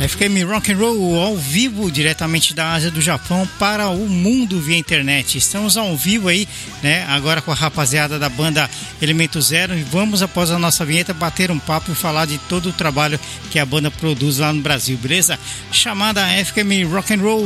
FM 0.00 0.48
Rock 0.48 0.72
and 0.72 0.78
Roll 0.78 1.20
ao 1.20 1.36
vivo 1.36 1.90
diretamente 1.90 2.54
da 2.54 2.72
Ásia 2.72 2.90
do 2.90 3.02
Japão 3.02 3.46
para 3.58 3.88
o 3.88 4.08
mundo 4.08 4.58
via 4.58 4.78
internet. 4.78 5.36
Estamos 5.36 5.76
ao 5.76 5.94
vivo 5.94 6.28
aí, 6.28 6.48
né? 6.82 7.04
Agora 7.06 7.42
com 7.42 7.52
a 7.52 7.54
rapaziada 7.54 8.18
da 8.18 8.30
banda 8.30 8.68
Elemento 9.02 9.38
Zero 9.42 9.76
e 9.76 9.82
vamos 9.82 10.22
após 10.22 10.50
a 10.50 10.58
nossa 10.58 10.86
vinheta 10.86 11.12
bater 11.12 11.50
um 11.50 11.58
papo 11.58 11.92
e 11.92 11.94
falar 11.94 12.24
de 12.24 12.38
todo 12.38 12.70
o 12.70 12.72
trabalho 12.72 13.20
que 13.50 13.58
a 13.58 13.66
banda 13.66 13.90
produz 13.90 14.38
lá 14.38 14.50
no 14.54 14.62
Brasil, 14.62 14.96
beleza? 14.96 15.38
Chamada 15.70 16.22
FM 16.46 16.90
Rock 16.90 17.12
and 17.12 17.20
Roll, 17.20 17.44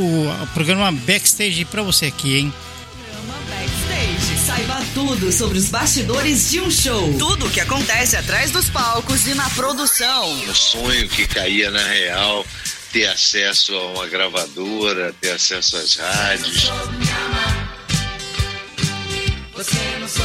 programa 0.53 0.93
backstage 0.93 1.65
para 1.65 1.83
você 1.83 2.05
aqui, 2.05 2.37
hein? 2.37 2.53
Tudo 5.07 5.31
sobre 5.31 5.59
os 5.59 5.69
bastidores 5.69 6.49
de 6.49 6.59
um 6.59 6.71
show. 6.71 7.13
Tudo 7.19 7.45
o 7.45 7.49
que 7.51 7.59
acontece 7.59 8.17
atrás 8.17 8.49
dos 8.49 8.69
palcos 8.69 9.27
e 9.27 9.35
na 9.35 9.47
produção. 9.51 10.31
Um 10.31 10.55
sonho 10.55 11.07
que 11.07 11.27
caía 11.27 11.69
na 11.69 11.83
real, 11.83 12.43
ter 12.91 13.05
acesso 13.05 13.75
a 13.75 13.85
uma 13.91 14.07
gravadora, 14.07 15.13
ter 15.21 15.29
acesso 15.29 15.77
às 15.77 15.95
rádios. 15.95 16.71
Você 19.53 19.75
não 19.99 20.07
amar. 20.07 20.24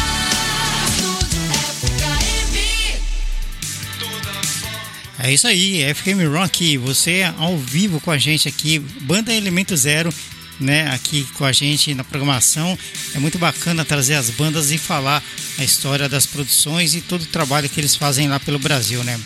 É 5.23 5.31
isso 5.31 5.45
aí, 5.45 5.83
FM 5.93 6.33
Rock, 6.33 6.79
você 6.79 7.21
ao 7.37 7.55
vivo 7.55 8.01
com 8.01 8.09
a 8.09 8.17
gente 8.17 8.47
aqui, 8.47 8.79
Banda 8.79 9.31
Elemento 9.31 9.77
Zero, 9.77 10.11
né, 10.59 10.89
aqui 10.89 11.23
com 11.35 11.45
a 11.45 11.51
gente 11.51 11.93
na 11.93 12.03
programação. 12.03 12.75
É 13.13 13.19
muito 13.19 13.37
bacana 13.37 13.85
trazer 13.85 14.15
as 14.15 14.31
bandas 14.31 14.71
e 14.71 14.79
falar 14.79 15.23
a 15.59 15.63
história 15.63 16.09
das 16.09 16.25
produções 16.25 16.95
e 16.95 17.01
todo 17.01 17.21
o 17.21 17.27
trabalho 17.27 17.69
que 17.69 17.79
eles 17.79 17.95
fazem 17.95 18.27
lá 18.27 18.39
pelo 18.39 18.57
Brasil, 18.57 19.03
né? 19.03 19.19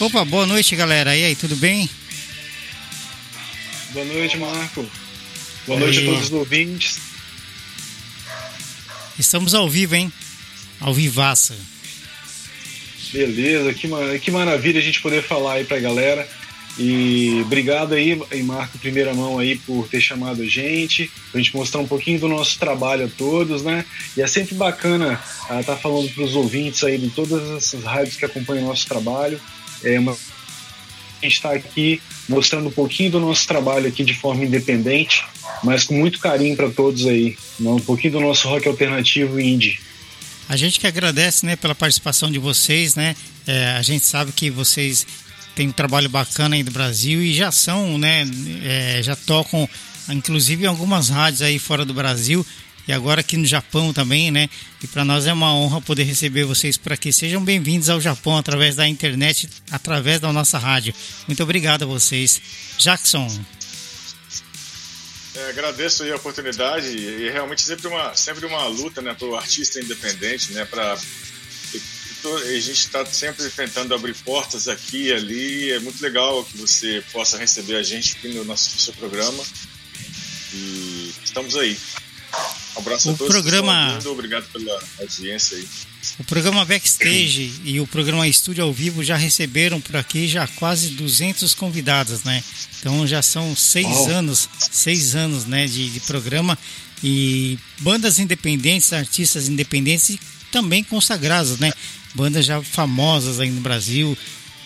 Opa, 0.00 0.24
boa 0.24 0.46
noite, 0.46 0.74
galera. 0.74 1.14
E 1.14 1.22
aí, 1.22 1.36
tudo 1.36 1.54
bem? 1.56 1.88
Boa 3.90 4.06
noite, 4.06 4.38
Marco. 4.38 4.90
Boa 5.66 5.80
noite 5.80 5.98
a 5.98 6.04
todos 6.06 6.24
os 6.24 6.32
ouvintes. 6.32 6.98
Estamos 9.18 9.52
ao 9.52 9.68
vivo, 9.68 9.94
hein? 9.94 10.10
Ao 10.80 10.94
vivaça. 10.94 11.73
Beleza, 13.14 13.72
que, 13.72 13.88
que 14.18 14.30
maravilha 14.32 14.80
a 14.80 14.82
gente 14.82 15.00
poder 15.00 15.22
falar 15.22 15.54
aí 15.54 15.64
pra 15.64 15.78
galera. 15.78 16.28
E 16.76 17.40
obrigado 17.42 17.94
aí, 17.94 18.20
Marco, 18.42 18.76
primeira 18.76 19.14
mão 19.14 19.38
aí, 19.38 19.56
por 19.56 19.86
ter 19.86 20.00
chamado 20.00 20.42
a 20.42 20.46
gente, 20.46 21.08
pra 21.30 21.40
gente 21.40 21.54
mostrar 21.54 21.80
um 21.80 21.86
pouquinho 21.86 22.18
do 22.18 22.26
nosso 22.26 22.58
trabalho 22.58 23.04
a 23.04 23.08
todos, 23.08 23.62
né? 23.62 23.84
E 24.16 24.22
é 24.22 24.26
sempre 24.26 24.56
bacana 24.56 25.22
estar 25.42 25.60
uh, 25.60 25.64
tá 25.64 25.76
falando 25.76 26.12
pros 26.12 26.34
ouvintes 26.34 26.82
aí 26.82 26.98
de 26.98 27.08
todas 27.10 27.48
essas 27.52 27.84
rádios 27.84 28.16
que 28.16 28.24
acompanham 28.24 28.64
o 28.64 28.68
nosso 28.68 28.88
trabalho. 28.88 29.40
É 29.84 29.96
uma... 29.96 30.10
A 30.10 31.24
gente 31.24 31.34
está 31.34 31.52
aqui 31.52 32.02
mostrando 32.28 32.66
um 32.66 32.72
pouquinho 32.72 33.12
do 33.12 33.20
nosso 33.20 33.46
trabalho 33.46 33.86
aqui 33.86 34.02
de 34.02 34.12
forma 34.12 34.44
independente, 34.44 35.24
mas 35.62 35.84
com 35.84 35.94
muito 35.94 36.18
carinho 36.18 36.56
para 36.56 36.68
todos 36.68 37.06
aí. 37.06 37.36
Né? 37.60 37.70
Um 37.70 37.78
pouquinho 37.78 38.14
do 38.14 38.20
nosso 38.20 38.48
rock 38.48 38.66
alternativo 38.66 39.38
indie. 39.38 39.78
A 40.48 40.56
gente 40.56 40.78
que 40.78 40.86
agradece, 40.86 41.46
né, 41.46 41.56
pela 41.56 41.74
participação 41.74 42.30
de 42.30 42.38
vocês, 42.38 42.94
né? 42.94 43.16
É, 43.46 43.68
a 43.70 43.82
gente 43.82 44.04
sabe 44.04 44.32
que 44.32 44.50
vocês 44.50 45.06
têm 45.54 45.68
um 45.68 45.72
trabalho 45.72 46.08
bacana 46.08 46.56
aí 46.56 46.62
do 46.62 46.70
Brasil 46.70 47.22
e 47.22 47.32
já 47.32 47.50
são, 47.50 47.96
né? 47.96 48.24
É, 48.62 49.02
já 49.02 49.16
tocam, 49.16 49.68
inclusive 50.08 50.64
em 50.64 50.66
algumas 50.66 51.08
rádios 51.08 51.42
aí 51.42 51.58
fora 51.58 51.84
do 51.84 51.94
Brasil 51.94 52.44
e 52.86 52.92
agora 52.92 53.20
aqui 53.20 53.36
no 53.36 53.46
Japão 53.46 53.92
também, 53.92 54.30
né? 54.30 54.48
E 54.82 54.86
para 54.86 55.04
nós 55.04 55.26
é 55.26 55.32
uma 55.32 55.54
honra 55.54 55.80
poder 55.80 56.04
receber 56.04 56.44
vocês 56.44 56.76
por 56.76 56.92
aqui. 56.92 57.12
Sejam 57.12 57.42
bem-vindos 57.42 57.88
ao 57.88 58.00
Japão 58.00 58.36
através 58.36 58.76
da 58.76 58.86
internet, 58.86 59.48
através 59.70 60.20
da 60.20 60.32
nossa 60.32 60.58
rádio. 60.58 60.94
Muito 61.26 61.42
obrigado 61.42 61.84
a 61.84 61.86
vocês. 61.86 62.40
Jackson. 62.78 63.28
É, 65.34 65.50
agradeço 65.50 66.04
a 66.04 66.16
oportunidade 66.16 66.86
e 66.86 67.30
realmente 67.30 67.62
sempre 67.62 67.88
uma 67.88 68.14
sempre 68.14 68.46
uma 68.46 68.66
luta 68.66 69.02
né 69.02 69.14
para 69.14 69.26
o 69.26 69.34
artista 69.34 69.80
independente 69.80 70.52
né 70.52 70.64
para 70.64 70.96
a 72.26 72.60
gente 72.60 72.72
está 72.72 73.04
sempre 73.04 73.48
tentando 73.50 73.94
abrir 73.94 74.14
portas 74.14 74.66
aqui 74.66 75.08
e 75.08 75.12
ali 75.12 75.72
é 75.72 75.78
muito 75.78 76.02
legal 76.02 76.42
que 76.44 76.56
você 76.56 77.04
possa 77.12 77.36
receber 77.36 77.76
a 77.76 77.82
gente 77.82 78.16
aqui 78.16 78.28
no 78.28 78.44
nosso 78.44 78.78
seu 78.78 78.94
programa. 78.94 79.44
E 80.54 81.12
estamos 81.22 81.54
aí. 81.56 81.78
Um 82.76 82.78
abraço 82.78 83.10
o 83.10 83.14
a 83.14 83.16
todos 83.16 83.32
programa 83.32 83.98
obrigado 84.06 84.50
pela 84.50 84.82
audiência 85.00 85.56
aí 85.56 85.68
o 86.18 86.24
programa 86.24 86.64
Backstage 86.64 87.60
e 87.64 87.80
o 87.80 87.86
programa 87.86 88.26
Estúdio 88.28 88.64
ao 88.64 88.72
Vivo 88.72 89.02
já 89.02 89.16
receberam 89.16 89.80
por 89.80 89.96
aqui 89.96 90.28
já 90.28 90.46
quase 90.46 90.90
200 90.90 91.54
convidados, 91.54 92.22
né? 92.22 92.42
Então 92.78 93.06
já 93.06 93.22
são 93.22 93.56
seis 93.56 93.86
oh. 93.86 94.10
anos, 94.10 94.48
seis 94.70 95.14
anos, 95.16 95.46
né, 95.46 95.66
de, 95.66 95.90
de, 95.90 96.00
programa 96.00 96.58
e 97.02 97.58
bandas 97.80 98.18
independentes, 98.18 98.92
artistas 98.92 99.48
independentes 99.48 100.10
e 100.10 100.20
também 100.52 100.84
consagrados, 100.84 101.58
né? 101.58 101.72
Bandas 102.14 102.46
já 102.46 102.62
famosas 102.62 103.40
aí 103.40 103.50
no 103.50 103.60
Brasil, 103.60 104.16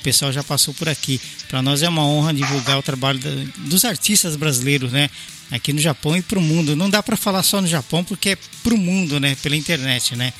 o 0.00 0.02
pessoal 0.02 0.32
já 0.32 0.42
passou 0.44 0.74
por 0.74 0.88
aqui. 0.88 1.20
Para 1.48 1.62
nós 1.62 1.82
é 1.82 1.88
uma 1.88 2.04
honra 2.04 2.34
divulgar 2.34 2.78
o 2.78 2.82
trabalho 2.82 3.18
dos 3.58 3.84
artistas 3.84 4.36
brasileiros, 4.36 4.92
né? 4.92 5.08
Aqui 5.50 5.72
no 5.72 5.80
Japão 5.80 6.16
e 6.16 6.20
para 6.20 6.38
o 6.38 6.42
mundo. 6.42 6.76
Não 6.76 6.90
dá 6.90 7.02
para 7.02 7.16
falar 7.16 7.42
só 7.42 7.60
no 7.60 7.66
Japão 7.66 8.04
porque 8.04 8.30
é 8.30 8.38
para 8.62 8.74
o 8.74 8.78
mundo, 8.78 9.18
né? 9.18 9.34
Pela 9.42 9.56
internet, 9.56 10.14
né? 10.14 10.32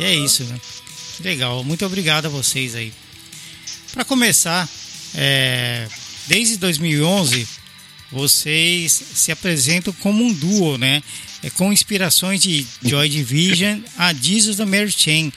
E 0.00 0.04
é 0.04 0.14
isso, 0.14 0.44
né? 0.44 0.58
Legal, 1.22 1.62
muito 1.62 1.84
obrigado 1.84 2.24
a 2.24 2.28
vocês 2.30 2.74
aí. 2.74 2.90
Para 3.92 4.02
começar, 4.02 4.66
é, 5.14 5.86
desde 6.26 6.56
2011 6.56 7.46
vocês 8.10 8.90
se 9.14 9.30
apresentam 9.30 9.92
como 10.00 10.24
um 10.24 10.32
duo, 10.32 10.78
né? 10.78 11.02
É, 11.42 11.50
com 11.50 11.70
inspirações 11.70 12.40
de 12.40 12.66
Joy 12.82 13.10
Division 13.10 13.80
a 13.98 14.14
Jesus 14.14 14.56
da 14.56 14.64
Mary 14.64 14.90
Chain. 14.90 15.30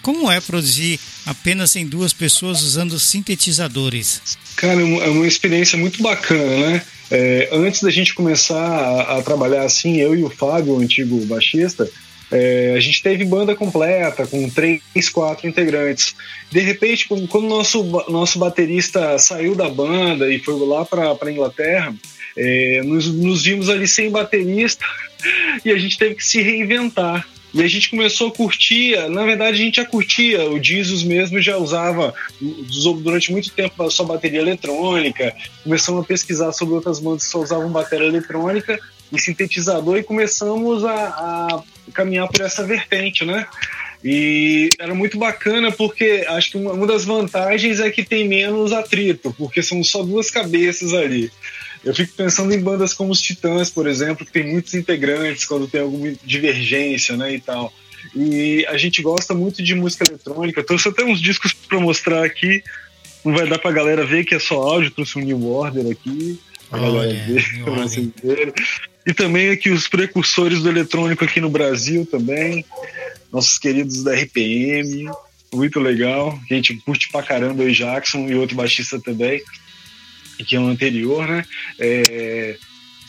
Como 0.00 0.30
é 0.30 0.40
produzir 0.40 0.98
apenas 1.26 1.76
em 1.76 1.86
duas 1.86 2.14
pessoas 2.14 2.62
usando 2.62 2.98
sintetizadores? 2.98 4.22
Cara, 4.56 4.80
é 4.80 5.10
uma 5.10 5.26
experiência 5.26 5.76
muito 5.76 6.02
bacana, 6.02 6.70
né? 6.70 6.82
É, 7.10 7.50
antes 7.52 7.82
da 7.82 7.90
gente 7.90 8.14
começar 8.14 8.56
a, 8.56 9.18
a, 9.18 9.22
trabalhar 9.22 9.64
assim, 9.64 9.98
eu 9.98 10.16
e 10.16 10.24
o 10.24 10.30
Fábio, 10.30 10.72
o 10.74 10.80
antigo 10.80 11.22
baixista, 11.26 11.88
é, 12.30 12.74
a 12.76 12.80
gente 12.80 13.02
teve 13.02 13.24
banda 13.24 13.54
completa, 13.54 14.26
com 14.26 14.48
três, 14.50 15.08
quatro 15.12 15.46
integrantes. 15.46 16.14
De 16.50 16.60
repente, 16.60 17.06
quando 17.06 17.44
o 17.44 17.48
nosso, 17.48 17.84
nosso 18.08 18.38
baterista 18.38 19.18
saiu 19.18 19.54
da 19.54 19.68
banda 19.68 20.32
e 20.32 20.38
foi 20.38 20.58
lá 20.66 20.84
para 20.84 21.16
a 21.20 21.30
Inglaterra, 21.30 21.94
é, 22.36 22.82
nos, 22.84 23.06
nos 23.06 23.44
vimos 23.44 23.70
ali 23.70 23.86
sem 23.86 24.10
baterista 24.10 24.84
e 25.64 25.70
a 25.70 25.78
gente 25.78 25.98
teve 25.98 26.16
que 26.16 26.24
se 26.24 26.42
reinventar. 26.42 27.26
E 27.54 27.62
a 27.62 27.68
gente 27.68 27.88
começou 27.88 28.28
a 28.28 28.32
curtir, 28.32 28.96
na 29.08 29.24
verdade 29.24 29.56
a 29.56 29.64
gente 29.64 29.76
já 29.76 29.84
curtia, 29.86 30.46
o 30.50 30.62
Jesus 30.62 31.02
mesmo 31.02 31.40
já 31.40 31.56
usava 31.56 32.12
durante 33.02 33.32
muito 33.32 33.50
tempo 33.50 33.90
só 33.90 34.04
bateria 34.04 34.40
eletrônica, 34.40 35.34
começamos 35.64 36.04
a 36.04 36.06
pesquisar 36.06 36.52
sobre 36.52 36.74
outras 36.74 37.00
bandas 37.00 37.24
que 37.24 37.30
só 37.30 37.40
usavam 37.40 37.70
bateria 37.70 38.08
eletrônica 38.08 38.78
e 39.12 39.20
sintetizador 39.20 39.98
e 39.98 40.02
começamos 40.02 40.84
a, 40.84 40.92
a 40.94 41.62
caminhar 41.92 42.28
por 42.28 42.40
essa 42.40 42.64
vertente, 42.64 43.24
né? 43.24 43.46
E 44.04 44.70
era 44.78 44.94
muito 44.94 45.18
bacana 45.18 45.72
porque 45.72 46.24
acho 46.28 46.52
que 46.52 46.56
uma, 46.56 46.86
das 46.86 47.04
vantagens 47.04 47.80
é 47.80 47.90
que 47.90 48.04
tem 48.04 48.28
menos 48.28 48.72
atrito, 48.72 49.34
porque 49.36 49.62
são 49.62 49.82
só 49.82 50.02
duas 50.02 50.30
cabeças 50.30 50.92
ali. 50.92 51.30
Eu 51.84 51.94
fico 51.94 52.12
pensando 52.14 52.52
em 52.52 52.60
bandas 52.60 52.92
como 52.92 53.12
os 53.12 53.20
Titãs, 53.20 53.70
por 53.70 53.86
exemplo, 53.86 54.26
que 54.26 54.32
tem 54.32 54.50
muitos 54.50 54.74
integrantes 54.74 55.44
quando 55.44 55.68
tem 55.68 55.80
alguma 55.80 56.12
divergência, 56.24 57.16
né, 57.16 57.34
e 57.34 57.40
tal. 57.40 57.72
E 58.14 58.66
a 58.68 58.76
gente 58.76 59.02
gosta 59.02 59.34
muito 59.34 59.62
de 59.62 59.74
música 59.74 60.04
eletrônica. 60.04 60.62
Trouxe 60.62 60.88
até 60.88 61.04
uns 61.04 61.20
discos 61.20 61.52
para 61.52 61.80
mostrar 61.80 62.24
aqui. 62.24 62.62
não 63.24 63.34
vai 63.34 63.48
dar 63.48 63.58
pra 63.58 63.72
galera 63.72 64.04
ver 64.04 64.24
que 64.24 64.34
é 64.34 64.38
só 64.38 64.62
áudio, 64.62 64.90
trouxe 64.90 65.18
um 65.18 65.22
New 65.22 65.46
Order 65.46 65.90
aqui. 65.90 66.38
Pra 66.70 66.78
galera 66.80 67.12
ver, 67.12 68.52
E 69.06 69.14
também 69.14 69.50
aqui 69.50 69.70
os 69.70 69.86
precursores 69.86 70.62
do 70.62 70.68
eletrônico 70.68 71.24
aqui 71.24 71.40
no 71.40 71.48
Brasil 71.48 72.04
também. 72.04 72.64
Nossos 73.32 73.56
queridos 73.56 74.02
da 74.02 74.12
RPM. 74.14 75.08
Muito 75.54 75.78
legal. 75.78 76.38
A 76.50 76.54
gente 76.54 76.74
curte 76.78 77.08
pra 77.08 77.22
caramba 77.22 77.62
o 77.62 77.70
Jackson 77.70 78.26
e 78.28 78.34
outro 78.34 78.56
baixista 78.56 79.00
também, 79.00 79.40
que 80.46 80.56
é 80.56 80.60
o 80.60 80.66
anterior, 80.66 81.26
né? 81.28 81.44
É, 81.78 82.56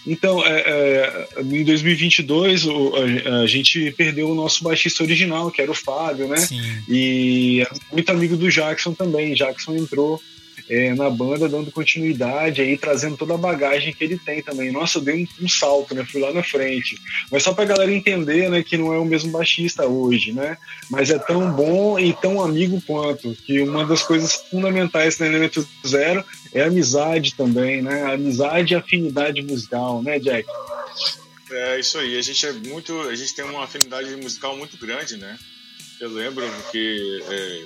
então, 0.05 0.45
é, 0.45 0.63
é, 0.65 1.27
em 1.41 1.65
2022, 1.65 2.65
o, 2.65 2.93
a, 2.95 3.41
a, 3.41 3.47
gente 3.47 3.91
perdeu 3.91 4.29
o 4.29 4.35
nosso 4.35 4.63
baixista 4.63 5.03
original, 5.03 5.51
que 5.51 5.61
era 5.61 5.69
o 5.69 5.75
Fábio, 5.75 6.29
né? 6.29 6.37
Sim. 6.37 6.61
E 6.87 7.61
é 7.61 7.93
muito 7.93 8.09
amigo 8.09 8.37
do 8.37 8.49
Jackson 8.49 8.93
também. 8.93 9.33
Jackson 9.33 9.75
entrou 9.75 10.21
é, 10.69 10.93
na 10.93 11.09
banda, 11.09 11.47
dando 11.47 11.71
continuidade, 11.71 12.61
aí 12.61 12.77
trazendo 12.77 13.15
toda 13.15 13.33
a 13.33 13.37
bagagem 13.37 13.93
que 13.93 14.03
ele 14.03 14.17
tem 14.17 14.41
também. 14.41 14.71
Nossa, 14.71 14.97
eu 14.97 15.01
dei 15.01 15.23
um, 15.23 15.45
um, 15.45 15.47
salto, 15.47 15.95
né? 15.95 16.05
Fui 16.05 16.19
lá 16.19 16.33
na 16.33 16.43
frente. 16.43 16.99
Mas 17.31 17.43
só 17.43 17.53
pra 17.53 17.65
galera 17.65 17.91
entender, 17.91 18.49
né, 18.49 18.61
que 18.61 18.77
não 18.77 18.93
é 18.93 18.99
o 18.99 19.05
mesmo 19.05 19.31
baixista 19.31 19.85
hoje, 19.85 20.33
né? 20.33 20.57
Mas 20.89 21.09
é 21.09 21.17
tão 21.17 21.51
bom 21.51 21.97
e 21.97 22.13
tão 22.13 22.41
amigo 22.41 22.81
quanto. 22.85 23.33
Que 23.45 23.61
uma 23.61 23.85
das 23.85 24.03
coisas 24.03 24.33
fundamentais 24.33 25.17
no 25.19 25.25
Elemento 25.25 25.67
Zero 25.85 26.23
é 26.53 26.63
amizade 26.63 27.33
também, 27.35 27.81
né? 27.81 28.13
Amizade 28.13 28.73
e 28.73 28.77
afinidade 28.77 29.41
musical, 29.41 30.03
né, 30.03 30.19
Jack? 30.19 30.47
É 31.51 31.79
isso 31.79 31.97
aí. 31.97 32.17
A 32.17 32.21
gente 32.21 32.45
é 32.45 32.51
muito, 32.51 32.99
a 33.01 33.15
gente 33.15 33.33
tem 33.33 33.45
uma 33.45 33.63
afinidade 33.63 34.13
musical 34.17 34.57
muito 34.57 34.77
grande, 34.77 35.15
né? 35.15 35.37
Eu 35.99 36.09
lembro 36.09 36.45
que 36.71 37.23
é, 37.29 37.63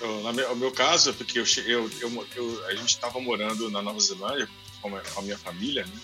no 0.00 0.56
meu 0.56 0.72
caso, 0.72 1.14
porque 1.14 1.38
eu, 1.38 1.44
eu, 1.64 1.90
eu, 2.00 2.26
eu 2.34 2.66
a 2.66 2.74
gente 2.74 2.90
estava 2.90 3.20
morando 3.20 3.70
na 3.70 3.80
Nova 3.80 3.98
Zelândia 3.98 4.48
com 4.80 4.94
a, 4.94 5.00
com 5.00 5.20
a 5.20 5.22
minha 5.22 5.38
família, 5.38 5.84
né? 5.86 6.00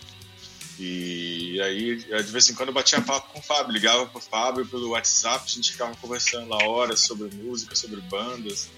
E 0.79 1.61
aí, 1.61 1.97
de 1.97 2.33
vez 2.33 2.49
em 2.49 2.55
quando, 2.55 2.71
eu 2.71 2.75
batia 2.75 3.01
papo 3.01 3.33
com 3.33 3.39
o 3.39 3.43
Fábio, 3.43 3.73
ligava 3.73 4.07
pro 4.07 4.21
Fábio 4.21 4.67
pelo 4.67 4.91
WhatsApp, 4.91 5.45
a 5.47 5.55
gente 5.55 5.73
ficava 5.73 5.95
conversando 5.97 6.49
lá 6.49 6.65
horas 6.67 7.01
sobre 7.01 7.35
música, 7.37 7.77
sobre 7.77 8.01
bandas. 8.01 8.71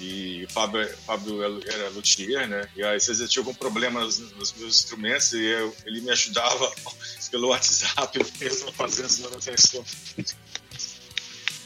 E 0.00 0.44
o 0.44 0.52
Fábio, 0.52 0.82
o 0.82 0.96
Fábio 1.06 1.42
era 1.44 1.88
luthier, 1.90 2.48
né? 2.48 2.68
E 2.74 2.82
aí, 2.82 2.96
às 2.96 3.06
vezes 3.06 3.22
eu 3.22 3.28
tinha 3.28 3.40
algum 3.42 3.54
problema 3.54 4.00
nos, 4.00 4.18
nos 4.18 4.52
meus 4.54 4.80
instrumentos 4.80 5.32
e 5.32 5.42
eu, 5.44 5.74
ele 5.86 6.00
me 6.00 6.10
ajudava 6.10 6.72
pelo 7.30 7.48
WhatsApp, 7.48 8.18
mesmo 8.40 8.72
fazendo 8.72 9.06
as 9.06 9.18
manutenções 9.20 10.34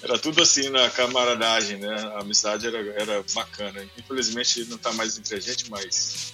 era 0.09 0.19
tudo 0.19 0.43
assim 0.43 0.69
na 0.71 0.89
camaradagem, 0.91 1.79
né? 1.79 1.95
A 2.15 2.21
amizade 2.21 2.67
era, 2.67 2.79
era 3.01 3.25
bacana. 3.35 3.85
Infelizmente 3.99 4.65
não 4.65 4.77
está 4.77 4.93
mais 4.93 5.19
entre 5.19 5.37
a 5.37 5.41
gente, 5.41 5.71
mas 5.71 6.33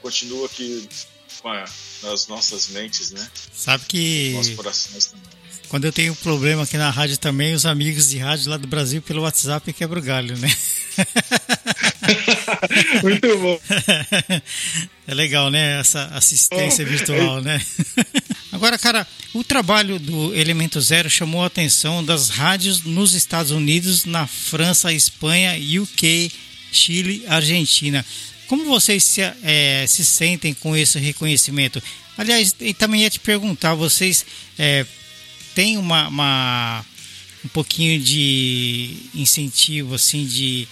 continua 0.00 0.46
aqui 0.46 0.88
nas 2.02 2.26
nossas 2.26 2.68
mentes, 2.68 3.10
né? 3.10 3.28
Sabe 3.52 3.84
que. 3.86 4.32
Nos 4.34 4.50
corações 4.50 5.06
também. 5.06 5.36
Quando 5.68 5.84
eu 5.84 5.92
tenho 5.92 6.14
problema 6.16 6.62
aqui 6.62 6.76
na 6.76 6.90
rádio 6.90 7.18
também, 7.18 7.54
os 7.54 7.66
amigos 7.66 8.08
de 8.08 8.18
rádio 8.18 8.50
lá 8.50 8.56
do 8.56 8.68
Brasil 8.68 9.02
pelo 9.02 9.22
WhatsApp 9.22 9.72
quebra 9.72 9.98
o 9.98 10.02
galho, 10.02 10.36
né? 10.38 10.48
Muito 13.02 13.38
bom. 13.38 13.60
É 15.08 15.14
legal, 15.14 15.52
né? 15.52 15.78
Essa 15.78 16.06
assistência 16.06 16.84
virtual, 16.84 17.40
né? 17.40 17.64
Agora, 18.56 18.78
cara, 18.78 19.06
o 19.34 19.44
trabalho 19.44 19.98
do 19.98 20.34
Elemento 20.34 20.80
Zero 20.80 21.10
chamou 21.10 21.42
a 21.42 21.46
atenção 21.46 22.02
das 22.02 22.30
rádios 22.30 22.80
nos 22.80 23.12
Estados 23.12 23.52
Unidos, 23.52 24.06
na 24.06 24.26
França, 24.26 24.90
Espanha, 24.94 25.52
UK, 25.82 26.32
Chile, 26.72 27.22
Argentina. 27.28 28.02
Como 28.46 28.64
vocês 28.64 29.04
se, 29.04 29.20
é, 29.20 29.84
se 29.86 30.02
sentem 30.06 30.54
com 30.54 30.74
esse 30.74 30.98
reconhecimento? 30.98 31.82
Aliás, 32.16 32.56
e 32.58 32.72
também 32.72 33.02
ia 33.02 33.10
te 33.10 33.20
perguntar, 33.20 33.74
vocês 33.74 34.24
é, 34.58 34.86
têm 35.54 35.76
uma, 35.76 36.08
uma, 36.08 36.86
um 37.44 37.48
pouquinho 37.48 38.00
de 38.00 38.96
incentivo, 39.14 39.96
assim, 39.96 40.24
de 40.24 40.66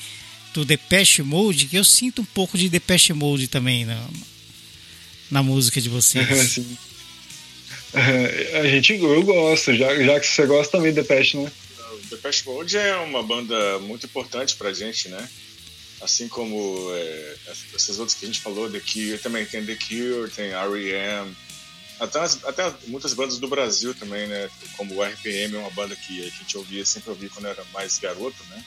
do 0.54 0.64
Depeche 0.64 1.22
Mode, 1.22 1.66
que 1.66 1.76
eu 1.76 1.84
sinto 1.84 2.22
um 2.22 2.24
pouco 2.24 2.56
de 2.56 2.70
Depeche 2.70 3.12
Mode 3.12 3.46
também 3.46 3.84
na, 3.84 4.02
na 5.30 5.42
música 5.42 5.82
de 5.82 5.90
vocês. 5.90 6.60
a 7.94 8.66
gente, 8.66 8.94
eu 8.94 9.22
gosto, 9.22 9.74
já, 9.74 9.94
já 10.02 10.20
que 10.20 10.26
você 10.26 10.46
gosta 10.46 10.72
também 10.72 10.92
de 10.92 11.00
Depeche, 11.00 11.36
né? 11.36 11.50
O 11.92 12.06
Depeche 12.06 12.44
Mode 12.44 12.76
é 12.76 12.96
uma 12.96 13.22
banda 13.22 13.78
muito 13.78 14.06
importante 14.06 14.56
pra 14.56 14.72
gente, 14.72 15.08
né? 15.08 15.28
Assim 16.00 16.28
como 16.28 16.88
é, 16.92 17.36
essas 17.74 17.98
outras 17.98 18.18
que 18.18 18.24
a 18.24 18.28
gente 18.28 18.40
falou, 18.40 18.70
The 18.70 18.80
Cure, 18.80 19.18
também 19.18 19.46
tem 19.46 19.64
The 19.64 19.76
Cure, 19.76 20.30
tem 20.30 20.50
R.E.M., 20.50 21.34
até, 22.00 22.18
até 22.18 22.74
muitas 22.88 23.14
bandas 23.14 23.38
do 23.38 23.48
Brasil 23.48 23.94
também, 23.94 24.26
né? 24.26 24.50
Como 24.76 24.94
o 24.94 25.02
RPM 25.02 25.54
é 25.54 25.58
uma 25.58 25.70
banda 25.70 25.94
que 25.94 26.20
a 26.20 26.28
gente 26.28 26.56
ouvia, 26.58 26.84
sempre 26.84 27.10
ouvia 27.10 27.30
quando 27.30 27.46
era 27.46 27.64
mais 27.72 27.98
garoto, 27.98 28.36
né? 28.50 28.64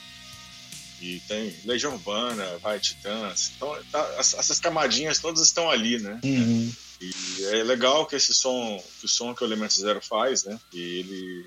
E 1.00 1.20
tem 1.28 1.54
Legião 1.64 1.92
Urbana, 1.92 2.58
Vai 2.58 2.80
Titãs. 2.80 3.52
Então, 3.54 3.76
tá, 3.92 4.14
essas 4.18 4.58
camadinhas 4.58 5.18
todas 5.18 5.42
estão 5.42 5.70
ali, 5.70 5.98
né? 5.98 6.18
Uhum. 6.24 6.72
E 7.00 7.44
é 7.44 7.62
legal 7.62 8.06
que 8.06 8.16
esse 8.16 8.34
som, 8.34 8.82
que 8.98 9.06
o 9.06 9.08
som 9.08 9.32
que 9.32 9.44
o 9.44 9.46
Elemento 9.46 9.74
Zero 9.74 10.00
faz, 10.02 10.42
né? 10.42 10.58
E 10.72 10.80
ele 10.98 11.46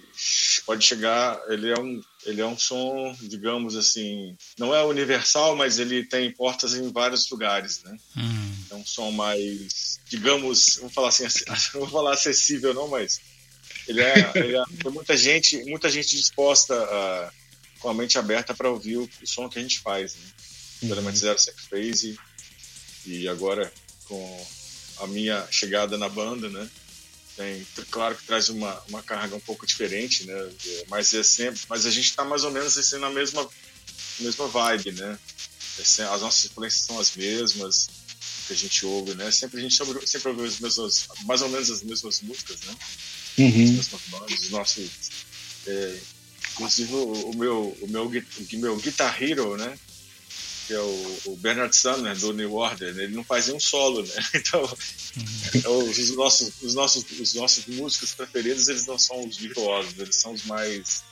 pode 0.65 0.85
chegar, 0.85 1.41
ele 1.49 1.69
é 1.69 1.77
um, 1.77 2.01
ele 2.25 2.39
é 2.39 2.45
um 2.45 2.57
som, 2.57 3.13
digamos 3.21 3.75
assim, 3.75 4.37
não 4.57 4.73
é 4.73 4.81
universal, 4.85 5.55
mas 5.55 5.77
ele 5.77 6.05
tem 6.05 6.31
portas 6.31 6.73
em 6.73 6.89
vários 6.89 7.29
lugares, 7.29 7.83
né? 7.83 7.97
Uhum. 8.15 8.65
É 8.71 8.75
um 8.75 8.85
som 8.85 9.11
mais, 9.11 9.99
digamos, 10.09 10.77
vou 10.77 10.89
falar 10.89 11.09
assim, 11.09 11.25
não 11.73 11.81
vou 11.81 11.89
falar 11.89 12.13
acessível 12.13 12.73
não, 12.73 12.87
mas 12.87 13.19
ele 13.87 14.01
é, 14.01 14.31
ele 14.35 14.55
é 14.55 14.89
muita 14.89 15.17
gente, 15.17 15.61
muita 15.65 15.89
gente 15.89 16.15
disposta 16.15 16.73
a, 16.73 17.31
com 17.79 17.89
a 17.89 17.93
mente 17.93 18.17
aberta 18.17 18.53
para 18.53 18.69
ouvir 18.69 18.97
o, 18.97 19.09
o, 19.21 19.27
som 19.27 19.49
que 19.49 19.59
a 19.59 19.61
gente 19.61 19.79
faz, 19.79 20.15
né? 20.15 20.21
O 20.81 20.85
uhum. 20.85 20.91
Elemento 20.93 21.17
Zero 21.17 21.37
sempre 21.37 21.63
fez 21.63 22.03
e, 22.03 22.17
e 23.05 23.27
agora 23.27 23.69
com 24.05 24.60
a 25.01 25.07
minha 25.07 25.47
chegada 25.51 25.97
na 25.97 26.07
banda, 26.07 26.49
né? 26.49 26.69
Tem, 27.35 27.65
claro 27.89 28.15
que 28.15 28.23
traz 28.23 28.49
uma, 28.49 28.79
uma 28.89 29.01
carga 29.01 29.35
um 29.35 29.39
pouco 29.39 29.65
diferente, 29.65 30.25
né? 30.25 30.49
Mas 30.89 31.13
é 31.13 31.23
sempre, 31.23 31.61
mas 31.69 31.85
a 31.85 31.91
gente 31.91 32.05
está 32.05 32.23
mais 32.23 32.43
ou 32.43 32.51
menos 32.51 32.77
assim 32.77 32.97
na 32.97 33.09
mesma 33.09 33.47
mesma 34.19 34.47
vibe, 34.47 34.91
né? 34.93 35.17
É 35.79 36.03
as 36.03 36.21
nossas 36.21 36.45
influências 36.45 36.83
são 36.83 36.99
as 36.99 37.15
mesmas 37.15 37.89
que 38.47 38.53
a 38.53 38.55
gente 38.55 38.85
ouve, 38.85 39.15
né? 39.15 39.31
Sempre 39.31 39.59
a 39.59 39.63
gente 39.63 39.75
sempre, 39.75 40.05
sempre 40.05 40.29
ouve 40.29 40.45
as 40.45 40.59
mesmas, 40.59 41.07
mais 41.25 41.41
ou 41.41 41.49
menos 41.49 41.71
as 41.71 41.81
mesmas 41.81 42.21
músicas, 42.21 42.57
né? 42.65 42.75
Uhum. 43.37 43.47
As 43.47 43.69
mesmas 43.71 44.01
bandas, 44.07 44.39
os 44.39 44.49
nossos, 44.49 44.89
é, 45.65 45.99
inclusive 46.51 46.93
o, 46.93 47.29
o, 47.31 47.37
meu 47.37 47.77
o 47.81 47.87
meu 47.87 48.05
o 48.05 48.57
meu 48.57 48.77
Guitar 48.77 49.21
Hero, 49.23 49.57
né? 49.57 49.77
Que 50.71 50.75
é 50.75 50.79
o, 50.79 51.21
o 51.25 51.35
Bernard 51.35 51.75
Sumner 51.75 52.17
do 52.17 52.31
New 52.31 52.53
Order, 52.53 52.95
né? 52.95 53.03
ele 53.03 53.13
não 53.13 53.25
faz 53.25 53.47
nenhum 53.47 53.59
solo, 53.59 54.03
né? 54.03 54.13
Então, 54.33 54.61
uhum. 54.63 55.89
os 55.89 56.15
nossos, 56.15 56.53
os 56.61 56.73
nossos, 56.73 57.05
os 57.19 57.33
nossos 57.33 57.65
músicos 57.65 58.13
preferidos, 58.13 58.69
eles 58.69 58.85
não 58.85 58.97
são 58.97 59.27
os 59.27 59.35
virtuosos, 59.35 59.99
eles 59.99 60.15
são 60.15 60.31
os 60.31 60.45
mais 60.45 61.03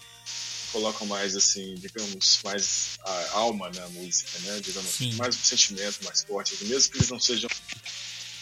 colocam 0.71 1.05
mais 1.07 1.35
assim, 1.35 1.73
digamos, 1.75 2.39
mais 2.43 2.99
a 3.03 3.31
alma 3.31 3.69
na 3.71 3.89
música, 3.89 4.39
né? 4.43 4.61
Digamos, 4.63 4.91
Sim. 4.91 5.13
mais 5.13 5.35
um 5.35 5.39
sentimento 5.39 6.05
mais 6.05 6.23
forte, 6.23 6.63
mesmo 6.65 6.91
que 6.91 6.99
eles 6.99 7.09
não 7.09 7.19
sejam 7.19 7.49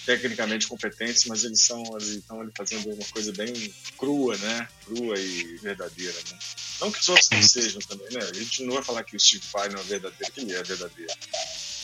tecnicamente 0.07 0.67
competentes, 0.67 1.25
mas 1.25 1.43
eles 1.43 1.61
são 1.61 1.83
eles 1.97 2.07
estão 2.07 2.39
ali 2.39 2.49
fazendo 2.55 2.93
uma 2.93 3.05
coisa 3.11 3.33
bem 3.33 3.53
crua, 3.97 4.37
né? 4.37 4.67
Crua 4.85 5.19
e 5.19 5.57
verdadeira, 5.57 6.15
né? 6.31 6.39
Não 6.79 6.89
que 6.89 6.99
os 7.01 7.09
outros 7.09 7.29
não 7.29 7.43
sejam 7.43 7.81
também, 7.81 8.07
né? 8.11 8.21
A 8.21 8.33
gente 8.33 8.63
não 8.63 8.75
vai 8.75 8.83
falar 8.83 9.03
que 9.03 9.17
o 9.17 9.19
Steve 9.19 9.43
Vai 9.51 9.67
não 9.67 9.81
é 9.81 9.83
verdadeiro, 9.83 10.31
que 10.31 10.39
ele 10.39 10.53
é 10.53 10.63
verdadeiro. 10.63 11.13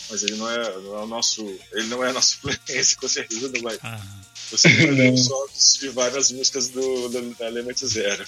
Mas 0.10 0.24
ele 0.24 0.36
não 0.38 0.50
é, 0.50 0.78
não 0.80 1.00
é 1.00 1.04
o 1.04 1.08
nosso. 1.08 1.44
Ele 1.74 1.88
não 1.88 2.02
é 2.02 2.12
a 2.12 2.14
nossa 2.14 2.36
influência, 2.38 2.98
com 2.98 3.10
certeza 3.10 3.52
não 3.54 3.62
vai. 3.62 3.78
Ah. 3.84 4.02
Você 4.52 4.70
não 4.88 5.18
só 5.18 5.48
Steve 5.54 5.94
Vai 5.94 6.10
nas 6.12 6.32
músicas 6.32 6.70
do, 6.70 7.10
do, 7.10 7.36
da 7.36 7.48
Element 7.48 7.78
Zero. 7.84 8.26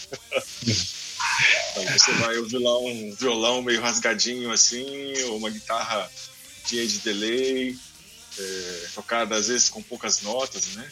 Aí 1.77 1.85
você 1.97 2.11
vai 2.13 2.37
ouvir 2.37 2.57
lá 2.57 2.77
um 2.79 3.15
violão 3.15 3.61
meio 3.61 3.79
rasgadinho 3.79 4.51
assim, 4.51 5.13
ou 5.29 5.37
uma 5.37 5.49
guitarra 5.49 6.11
cheia 6.67 6.85
de 6.85 6.99
delay, 6.99 7.77
é, 8.38 8.88
tocada 8.94 9.36
às 9.36 9.48
vezes 9.48 9.70
com 9.70 9.82
poucas 9.82 10.22
notas, 10.22 10.68
né? 10.68 10.89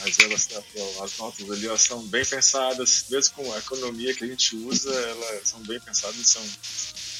mas 0.00 0.18
elas, 0.18 0.48
as 1.02 1.18
notas 1.18 1.50
ali 1.50 1.66
elas 1.66 1.82
são 1.82 2.02
bem 2.06 2.24
pensadas, 2.24 3.04
mesmo 3.10 3.34
com 3.34 3.52
a 3.52 3.58
economia 3.58 4.14
que 4.14 4.24
a 4.24 4.26
gente 4.26 4.56
usa, 4.56 4.90
elas 4.90 5.48
são 5.48 5.60
bem 5.60 5.78
pensadas 5.80 6.16
e 6.16 6.24
são. 6.24 6.42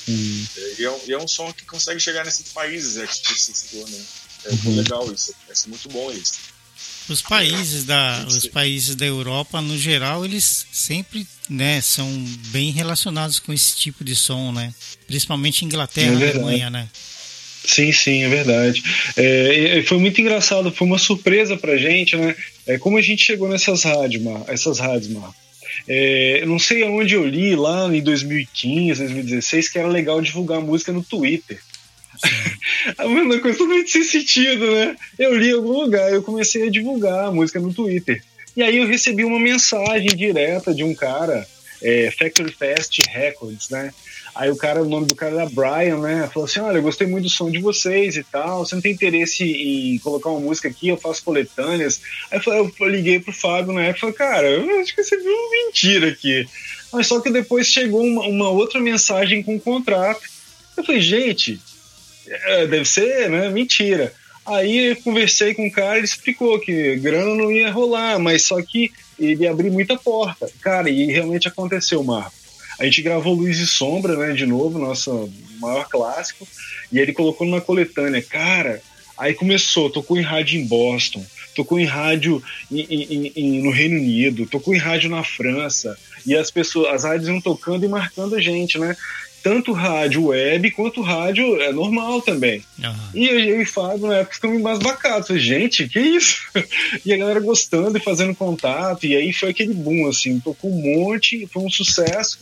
Hum. 0.08 0.46
E, 0.78 0.84
é 0.84 0.90
um, 0.90 1.00
e, 1.06 1.12
é 1.12 1.18
um, 1.18 1.28
som 1.28 1.52
que 1.52 1.64
consegue 1.66 2.00
chegar 2.00 2.24
nesses 2.24 2.52
países, 2.52 2.96
é, 2.96 3.06
que 3.06 3.38
você 3.38 3.54
citou, 3.54 3.86
né? 3.88 4.02
É 4.46 4.50
uhum. 4.50 4.76
legal 4.76 5.12
isso, 5.12 5.34
é 5.48 5.68
muito 5.68 5.88
bom 5.90 6.10
isso. 6.10 6.34
Os 7.08 7.20
países 7.20 7.84
da, 7.84 8.24
os 8.26 8.46
países 8.46 8.94
da 8.94 9.04
Europa, 9.04 9.60
no 9.60 9.76
geral, 9.76 10.24
eles 10.24 10.66
sempre 10.72 11.26
né, 11.48 11.82
são 11.82 12.08
bem 12.48 12.70
relacionados 12.70 13.38
com 13.38 13.52
esse 13.52 13.76
tipo 13.76 14.02
de 14.02 14.16
som, 14.16 14.52
né? 14.52 14.72
Principalmente 15.06 15.64
Inglaterra 15.64 16.14
e 16.14 16.22
é 16.22 16.30
Alemanha, 16.30 16.70
né? 16.70 16.88
Sim, 17.64 17.92
sim, 17.92 18.24
é 18.24 18.28
verdade. 18.28 18.82
É, 19.16 19.82
foi 19.86 19.98
muito 19.98 20.20
engraçado, 20.20 20.72
foi 20.72 20.86
uma 20.86 20.98
surpresa 20.98 21.56
pra 21.56 21.76
gente, 21.76 22.16
né? 22.16 22.34
É, 22.66 22.78
como 22.78 22.96
a 22.96 23.02
gente 23.02 23.24
chegou 23.24 23.48
nessas 23.48 23.82
rádios, 23.82 24.22
Mar, 24.22 24.44
essas 24.48 24.78
rádios, 24.78 25.08
Mar. 25.08 25.30
É, 25.86 26.44
não 26.46 26.58
sei 26.58 26.82
aonde 26.82 27.14
eu 27.14 27.26
li 27.26 27.54
lá 27.54 27.86
em 27.94 28.02
2015, 28.02 29.00
2016, 29.00 29.68
que 29.68 29.78
era 29.78 29.88
legal 29.88 30.20
divulgar 30.20 30.60
música 30.60 30.92
no 30.92 31.02
Twitter. 31.02 31.60
a 32.98 33.08
mesma 33.08 33.38
coisa 33.38 33.58
totalmente 33.58 33.90
sem 33.90 34.04
sentido, 34.04 34.70
né? 34.72 34.96
Eu 35.18 35.36
li 35.36 35.50
em 35.50 35.54
algum 35.54 35.72
lugar, 35.72 36.12
eu 36.12 36.22
comecei 36.22 36.66
a 36.66 36.70
divulgar 36.70 37.26
a 37.26 37.32
música 37.32 37.60
no 37.60 37.72
Twitter. 37.72 38.22
E 38.56 38.62
aí 38.62 38.78
eu 38.78 38.86
recebi 38.86 39.24
uma 39.24 39.38
mensagem 39.38 40.08
direta 40.14 40.74
de 40.74 40.82
um 40.82 40.94
cara, 40.94 41.46
é, 41.82 42.10
Factory 42.10 42.52
Fest 42.52 42.98
Records, 43.08 43.68
né? 43.70 43.92
Aí 44.34 44.50
o 44.50 44.56
cara, 44.56 44.82
o 44.82 44.88
nome 44.88 45.06
do 45.06 45.14
cara 45.14 45.34
era 45.34 45.50
Brian, 45.50 45.98
né? 45.98 46.28
Falou 46.32 46.46
assim: 46.46 46.60
olha, 46.60 46.78
eu 46.78 46.82
gostei 46.82 47.06
muito 47.06 47.24
do 47.24 47.30
som 47.30 47.50
de 47.50 47.58
vocês 47.58 48.16
e 48.16 48.24
tal. 48.24 48.64
Você 48.64 48.74
não 48.74 48.82
tem 48.82 48.92
interesse 48.92 49.44
em 49.44 49.98
colocar 49.98 50.30
uma 50.30 50.40
música 50.40 50.68
aqui? 50.68 50.88
Eu 50.88 50.96
faço 50.96 51.24
coletâneas. 51.24 52.00
Aí 52.30 52.38
eu, 52.38 52.42
falei, 52.42 52.60
eu 52.60 52.88
liguei 52.88 53.20
pro 53.20 53.32
Fábio 53.32 53.72
na 53.72 53.84
época 53.84 54.08
e 54.08 54.12
cara, 54.12 54.48
eu 54.48 54.80
acho 54.80 54.94
que 54.94 55.02
você 55.02 55.16
viu 55.16 55.32
uma 55.32 55.50
mentira 55.50 56.08
aqui. 56.08 56.48
Mas 56.92 57.06
só 57.06 57.20
que 57.20 57.30
depois 57.30 57.66
chegou 57.66 58.02
uma, 58.02 58.22
uma 58.22 58.48
outra 58.50 58.80
mensagem 58.80 59.42
com 59.42 59.54
um 59.54 59.60
contrato. 59.60 60.22
Eu 60.76 60.84
falei, 60.84 61.00
gente, 61.00 61.60
é, 62.26 62.66
deve 62.66 62.84
ser, 62.84 63.28
né? 63.30 63.48
Mentira. 63.50 64.12
Aí 64.46 64.90
eu 64.90 64.96
conversei 64.96 65.54
com 65.54 65.66
o 65.66 65.72
cara, 65.72 65.98
ele 65.98 66.06
explicou 66.06 66.58
que 66.58 66.96
grana 66.96 67.34
não 67.34 67.52
ia 67.52 67.70
rolar, 67.70 68.18
mas 68.18 68.46
só 68.46 68.60
que 68.62 68.90
ele 69.18 69.46
abriu 69.46 69.72
muita 69.72 69.96
porta. 69.96 70.50
Cara, 70.60 70.88
e 70.88 71.06
realmente 71.06 71.46
aconteceu, 71.46 72.02
Marco. 72.02 72.39
A 72.80 72.84
gente 72.84 73.02
gravou 73.02 73.34
Luz 73.34 73.58
e 73.58 73.66
Sombra, 73.66 74.16
né, 74.16 74.32
de 74.32 74.46
novo, 74.46 74.78
nosso 74.78 75.30
maior 75.60 75.86
clássico, 75.86 76.48
e 76.90 76.98
ele 76.98 77.12
colocou 77.12 77.46
numa 77.46 77.60
coletânea. 77.60 78.22
Cara, 78.22 78.80
aí 79.18 79.34
começou, 79.34 79.90
tocou 79.90 80.16
em 80.16 80.22
rádio 80.22 80.58
em 80.58 80.66
Boston, 80.66 81.22
tocou 81.54 81.78
em 81.78 81.84
rádio 81.84 82.42
em, 82.72 82.80
em, 82.80 83.32
em, 83.36 83.62
no 83.62 83.70
Reino 83.70 83.96
Unido, 83.96 84.46
tocou 84.46 84.74
em 84.74 84.78
rádio 84.78 85.10
na 85.10 85.22
França, 85.22 85.94
e 86.24 86.34
as 86.34 86.50
pessoas, 86.50 86.94
as 86.94 87.04
rádios 87.04 87.28
iam 87.28 87.38
tocando 87.38 87.84
e 87.84 87.88
marcando 87.88 88.34
a 88.34 88.40
gente, 88.40 88.78
né? 88.78 88.96
Tanto 89.42 89.72
rádio 89.72 90.26
web 90.26 90.70
quanto 90.72 91.02
rádio 91.02 91.60
é 91.60 91.72
normal 91.72 92.22
também. 92.22 92.62
Uhum. 92.78 92.94
E 93.14 93.28
eu 93.28 93.62
e 93.62 93.66
Fábio 93.66 94.08
na 94.08 94.16
época 94.16 94.34
ficamos 94.34 94.58
embasbacados. 94.58 95.42
Gente, 95.42 95.88
que 95.88 96.00
isso? 96.00 96.38
E 97.04 97.12
a 97.12 97.16
galera 97.16 97.40
gostando 97.40 97.96
e 97.96 98.00
fazendo 98.00 98.34
contato. 98.34 99.06
E 99.06 99.16
aí 99.16 99.32
foi 99.32 99.50
aquele 99.50 99.72
boom, 99.72 100.06
assim, 100.08 100.38
tocou 100.40 100.70
um 100.70 100.82
monte, 100.82 101.46
foi 101.46 101.62
um 101.62 101.70
sucesso. 101.70 102.38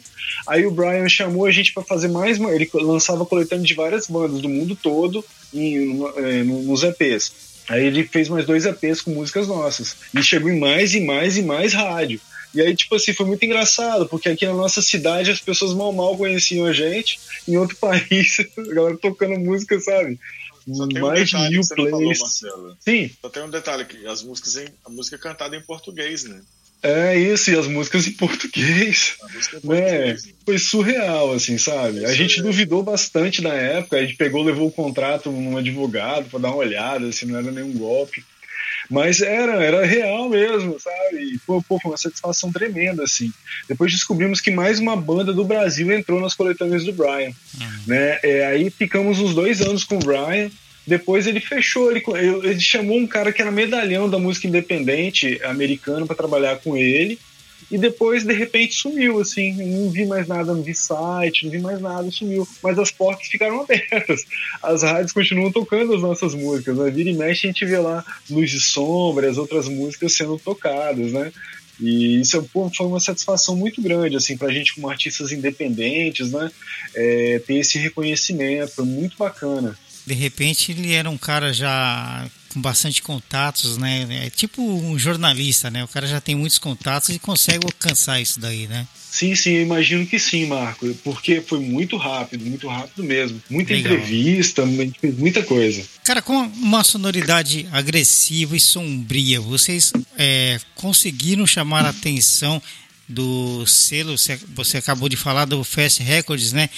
Aí 0.47 0.67
o 0.67 0.71
Brian 0.71 1.09
chamou 1.09 1.47
a 1.47 1.51
gente 1.51 1.73
para 1.73 1.83
fazer 1.83 2.09
mais 2.09 2.39
uma. 2.39 2.51
Ele 2.51 2.69
lançava 2.75 3.25
coletânea 3.25 3.65
de 3.65 3.75
várias 3.75 4.07
bandas 4.07 4.41
do 4.41 4.49
mundo 4.49 4.77
todo 4.77 5.25
em, 5.53 6.01
é, 6.17 6.43
nos 6.43 6.83
EPs. 6.83 7.33
Aí 7.69 7.85
ele 7.85 8.05
fez 8.05 8.29
mais 8.29 8.47
dois 8.47 8.65
EPs 8.65 9.03
com 9.03 9.11
músicas 9.11 9.47
nossas. 9.47 9.97
E 10.15 10.23
chegou 10.23 10.51
em 10.51 10.59
mais 10.59 10.95
e 10.95 11.01
mais 11.01 11.37
e 11.37 11.43
mais 11.43 11.73
rádio. 11.73 12.21
E 12.59 12.61
aí, 12.61 12.75
tipo 12.75 12.97
assim, 12.97 13.13
foi 13.13 13.25
muito 13.25 13.45
engraçado, 13.45 14.09
porque 14.09 14.29
aqui 14.29 14.45
na 14.45 14.53
nossa 14.53 14.83
cidade 14.83 15.31
as 15.31 15.41
pessoas 15.41 15.73
mal 15.73 15.93
mal 15.93 16.17
conheciam 16.17 16.67
a 16.67 16.73
gente, 16.73 17.21
em 17.47 17.57
outro 17.57 17.77
país, 17.79 18.37
a 18.41 18.75
galera 18.75 18.99
tocando 18.99 19.39
música, 19.39 19.79
sabe? 19.79 20.19
Só 20.75 20.89
tem 20.89 21.01
mais 21.01 21.33
um 21.33 21.49
de 21.49 21.51
mil 21.51 21.63
plays. 21.69 22.41
Falou, 22.41 22.77
Sim. 22.81 23.11
Só 23.23 23.29
tem 23.29 23.45
um 23.45 23.49
detalhe 23.49 23.85
que 23.85 24.05
as 24.09 24.25
músicas 24.25 24.57
em, 24.57 24.67
a 24.85 24.91
música 24.91 25.15
é 25.15 25.19
cantada 25.21 25.55
em 25.55 25.63
português, 25.63 26.25
né? 26.25 26.41
É 26.83 27.17
isso, 27.17 27.49
e 27.53 27.57
as 27.57 27.69
músicas 27.69 28.09
em 28.09 28.13
português. 28.13 29.15
É 29.23 29.61
né? 30.13 30.17
Foi 30.45 30.59
surreal, 30.59 31.33
assim, 31.33 31.59
sabe? 31.59 32.05
a 32.05 32.13
gente 32.13 32.43
duvidou 32.43 32.83
bastante 32.83 33.41
na 33.41 33.55
época, 33.55 33.99
a 33.99 34.01
gente 34.01 34.17
pegou, 34.17 34.43
levou 34.43 34.67
o 34.67 34.73
contrato 34.73 35.31
num 35.31 35.57
advogado 35.57 36.29
para 36.29 36.41
dar 36.41 36.49
uma 36.49 36.57
olhada, 36.57 37.05
se 37.13 37.25
assim, 37.25 37.33
não 37.33 37.39
era 37.39 37.53
nenhum 37.53 37.73
golpe. 37.73 38.25
Mas 38.91 39.21
era, 39.21 39.63
era 39.63 39.85
real 39.85 40.29
mesmo, 40.29 40.79
sabe? 40.81 41.35
E, 41.35 41.39
pô, 41.47 41.63
pô, 41.63 41.79
foi 41.79 41.91
uma 41.91 41.99
satisfação 41.99 42.51
tremenda, 42.51 43.03
assim. 43.03 43.31
Depois 43.69 43.93
descobrimos 43.93 44.41
que 44.41 44.51
mais 44.51 44.79
uma 44.79 44.97
banda 44.97 45.33
do 45.33 45.45
Brasil 45.45 45.93
entrou 45.93 46.21
nas 46.21 46.35
coletâneas 46.35 46.85
do 46.85 46.93
Brian. 46.93 47.33
Uhum. 47.61 47.83
Né? 47.87 48.19
É, 48.23 48.47
aí 48.47 48.71
ficamos 48.71 49.19
uns 49.19 49.35
dois 49.35 49.61
anos 49.61 49.85
com 49.85 49.97
o 49.97 50.01
Brian. 50.01 50.51
Depois 50.87 51.27
ele 51.27 51.39
fechou, 51.39 51.91
ele, 51.91 52.03
ele 52.43 52.61
chamou 52.61 52.97
um 52.97 53.07
cara 53.07 53.31
que 53.31 53.43
era 53.43 53.51
medalhão 53.51 54.09
da 54.09 54.19
música 54.19 54.47
independente 54.47 55.39
americano 55.45 56.07
para 56.07 56.17
trabalhar 56.17 56.57
com 56.57 56.77
ele 56.79 57.19
e 57.71 57.77
depois 57.77 58.25
de 58.25 58.33
repente 58.33 58.75
sumiu, 58.75 59.21
assim, 59.21 59.53
não 59.53 59.91
vi 59.91 60.07
mais 60.07 60.27
nada, 60.27 60.55
não 60.55 60.63
vi 60.63 60.75
site, 60.75 61.45
não 61.45 61.51
vi 61.51 61.59
mais 61.59 61.81
nada, 61.81 62.11
sumiu. 62.11 62.49
Mas 62.63 62.79
as 62.79 62.91
portas 62.91 63.27
ficaram 63.29 63.61
abertas. 63.63 64.25
As 64.63 64.83
rádios 64.83 65.13
continuam 65.13 65.53
tocando 65.53 65.95
as 65.95 66.01
nossas 66.01 66.35
músicas, 66.35 66.77
né? 66.77 66.91
Vira 66.91 67.11
e 67.11 67.15
mexe 67.15 67.47
a 67.47 67.51
gente 67.51 67.67
vê 67.67 67.79
lá 67.79 68.05
Luz 68.31 68.53
e 68.53 68.61
Sombra, 68.61 69.31
as 69.31 69.37
outras 69.37 69.69
músicas 69.69 70.15
sendo 70.15 70.39
tocadas, 70.39 71.13
né? 71.13 71.33
E 71.81 72.21
isso 72.21 72.43
pô, 72.53 72.71
foi 72.75 72.87
uma 72.87 72.99
satisfação 72.99 73.55
muito 73.55 73.81
grande, 73.81 74.17
assim, 74.17 74.37
pra 74.37 74.53
gente 74.53 74.75
como 74.75 74.89
artistas 74.89 75.31
independentes, 75.31 76.33
né? 76.33 76.51
É, 76.95 77.39
ter 77.47 77.55
esse 77.57 77.79
reconhecimento, 77.79 78.85
muito 78.85 79.17
bacana. 79.17 79.79
De 80.07 80.15
repente 80.15 80.73
ele 80.73 80.95
era 80.95 81.09
um 81.09 81.19
cara 81.19 81.53
já 81.53 82.27
com 82.49 82.61
bastante 82.61 83.03
contatos, 83.03 83.77
né? 83.77 84.07
É 84.27 84.31
tipo 84.31 84.63
um 84.63 84.99
jornalista, 84.99 85.71
né? 85.71 85.85
O 85.85 85.89
cara 85.89 86.07
já 86.07 86.21
tem 86.21 86.35
muitos 86.35 86.59
contatos 86.59 87.11
e 87.11 87.19
consegue 87.19 87.67
alcançar 87.67 88.21
isso 88.21 88.41
daí, 88.41 88.67
né? 88.67 88.87
Sim, 89.11 89.35
sim, 89.35 89.53
eu 89.53 89.63
imagino 89.63 90.07
que 90.07 90.19
sim, 90.19 90.47
Marco, 90.47 90.87
porque 91.03 91.41
foi 91.41 91.61
muito 91.61 91.97
rápido, 91.97 92.45
muito 92.45 92.69
rápido 92.69 93.03
mesmo. 93.03 93.43
Muita 93.49 93.73
Legal. 93.73 93.95
entrevista, 93.95 94.65
muita 95.19 95.43
coisa. 95.43 95.83
Cara, 96.05 96.21
com 96.21 96.35
uma 96.35 96.85
sonoridade 96.85 97.67
agressiva 97.73 98.57
e 98.57 98.61
sombria, 98.61 99.41
vocês 99.41 99.93
é, 100.17 100.61
conseguiram 100.75 101.47
chamar 101.47 101.87
a 101.87 101.91
atenção 101.91 102.63
do 103.09 103.67
selo, 103.67 104.15
você 104.55 104.77
acabou 104.77 105.09
de 105.09 105.17
falar 105.17 105.47
do 105.47 105.65
Fast 105.65 106.03
Records, 106.03 106.53
né? 106.53 106.69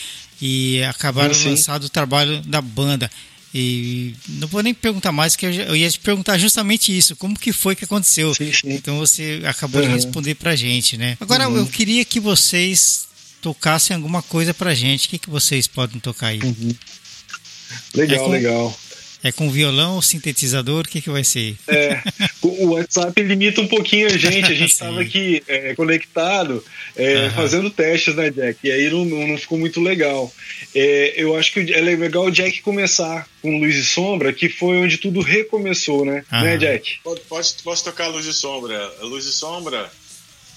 E 0.41 0.83
acabaram 0.85 1.35
lançando 1.45 1.85
o 1.85 1.91
trabalho 1.91 2.41
da 2.43 2.63
banda. 2.63 3.11
E 3.53 4.15
não 4.29 4.47
vou 4.47 4.63
nem 4.63 4.73
perguntar 4.73 5.11
mais, 5.11 5.35
que 5.35 5.45
eu, 5.45 5.75
ia 5.75 5.91
te 5.91 5.99
perguntar 5.99 6.39
justamente 6.39 6.97
isso, 6.97 7.17
como 7.17 7.39
que 7.39 7.53
foi 7.53 7.75
que 7.75 7.85
aconteceu. 7.85 8.33
Sim, 8.35 8.53
sim. 8.53 8.71
Então 8.73 8.99
você 8.99 9.43
acabou 9.45 9.81
uhum. 9.81 9.89
de 9.89 9.95
responder 9.95 10.37
pra 10.37 10.55
gente, 10.55 10.97
né? 10.97 11.17
Agora 11.21 11.49
uhum. 11.49 11.57
eu 11.57 11.67
queria 11.67 12.05
que 12.05 12.21
vocês 12.21 13.09
tocassem 13.43 13.97
alguma 13.97 14.23
coisa 14.23 14.55
pra 14.55 14.75
gente. 14.75 15.07
O 15.07 15.11
que, 15.11 15.19
que 15.19 15.31
vocês 15.31 15.67
podem 15.67 15.99
tocar 15.99 16.29
aí? 16.29 16.41
Uhum. 16.41 16.75
Legal, 17.95 18.17
é 18.17 18.25
com, 18.25 18.31
legal. 18.31 18.81
É 19.23 19.31
com 19.31 19.51
violão 19.51 19.97
ou 19.97 20.03
sintetizador? 20.03 20.85
O 20.85 20.89
que, 20.89 21.01
que 21.01 21.11
vai 21.11 21.23
ser? 21.23 21.57
É, 21.69 22.03
o 22.43 22.71
WhatsApp 22.71 23.23
limita 23.23 23.61
um 23.61 23.69
pouquinho 23.69 24.07
a 24.07 24.17
gente. 24.17 24.45
A 24.47 24.55
gente 24.55 24.73
estava 24.73 25.01
aqui 25.01 25.43
é, 25.47 25.75
conectado, 25.75 26.65
é, 26.97 27.25
uhum. 27.25 27.31
fazendo 27.31 27.71
testes, 27.71 28.15
né, 28.15 28.31
Jack? 28.31 28.59
E 28.65 28.71
aí 28.71 28.91
não, 28.91 29.05
não 29.05 29.37
ficou 29.37 29.59
muito 29.59 29.81
legal. 29.81 30.33
É, 30.75 31.15
eu 31.17 31.37
acho 31.37 31.53
que 31.53 31.73
é 31.73 31.81
legal 31.81 32.27
o 32.27 32.31
Jack 32.31 32.63
começar 32.63 33.29
com 33.43 33.59
Luz 33.59 33.77
e 33.77 33.85
Sombra, 33.85 34.33
que 34.33 34.49
foi 34.49 34.79
onde 34.79 34.99
tudo 34.99 35.21
recomeçou, 35.21 36.05
né? 36.05 36.25
Uhum. 36.33 36.41
Né, 36.41 36.57
Jack? 36.57 37.01
Pode, 37.05 37.21
pode, 37.23 37.55
posso 37.63 37.85
tocar 37.85 38.09
Luz 38.09 38.27
e 38.27 38.33
Sombra. 38.33 38.91
Luz 39.03 39.27
e 39.27 39.33
Sombra 39.33 39.91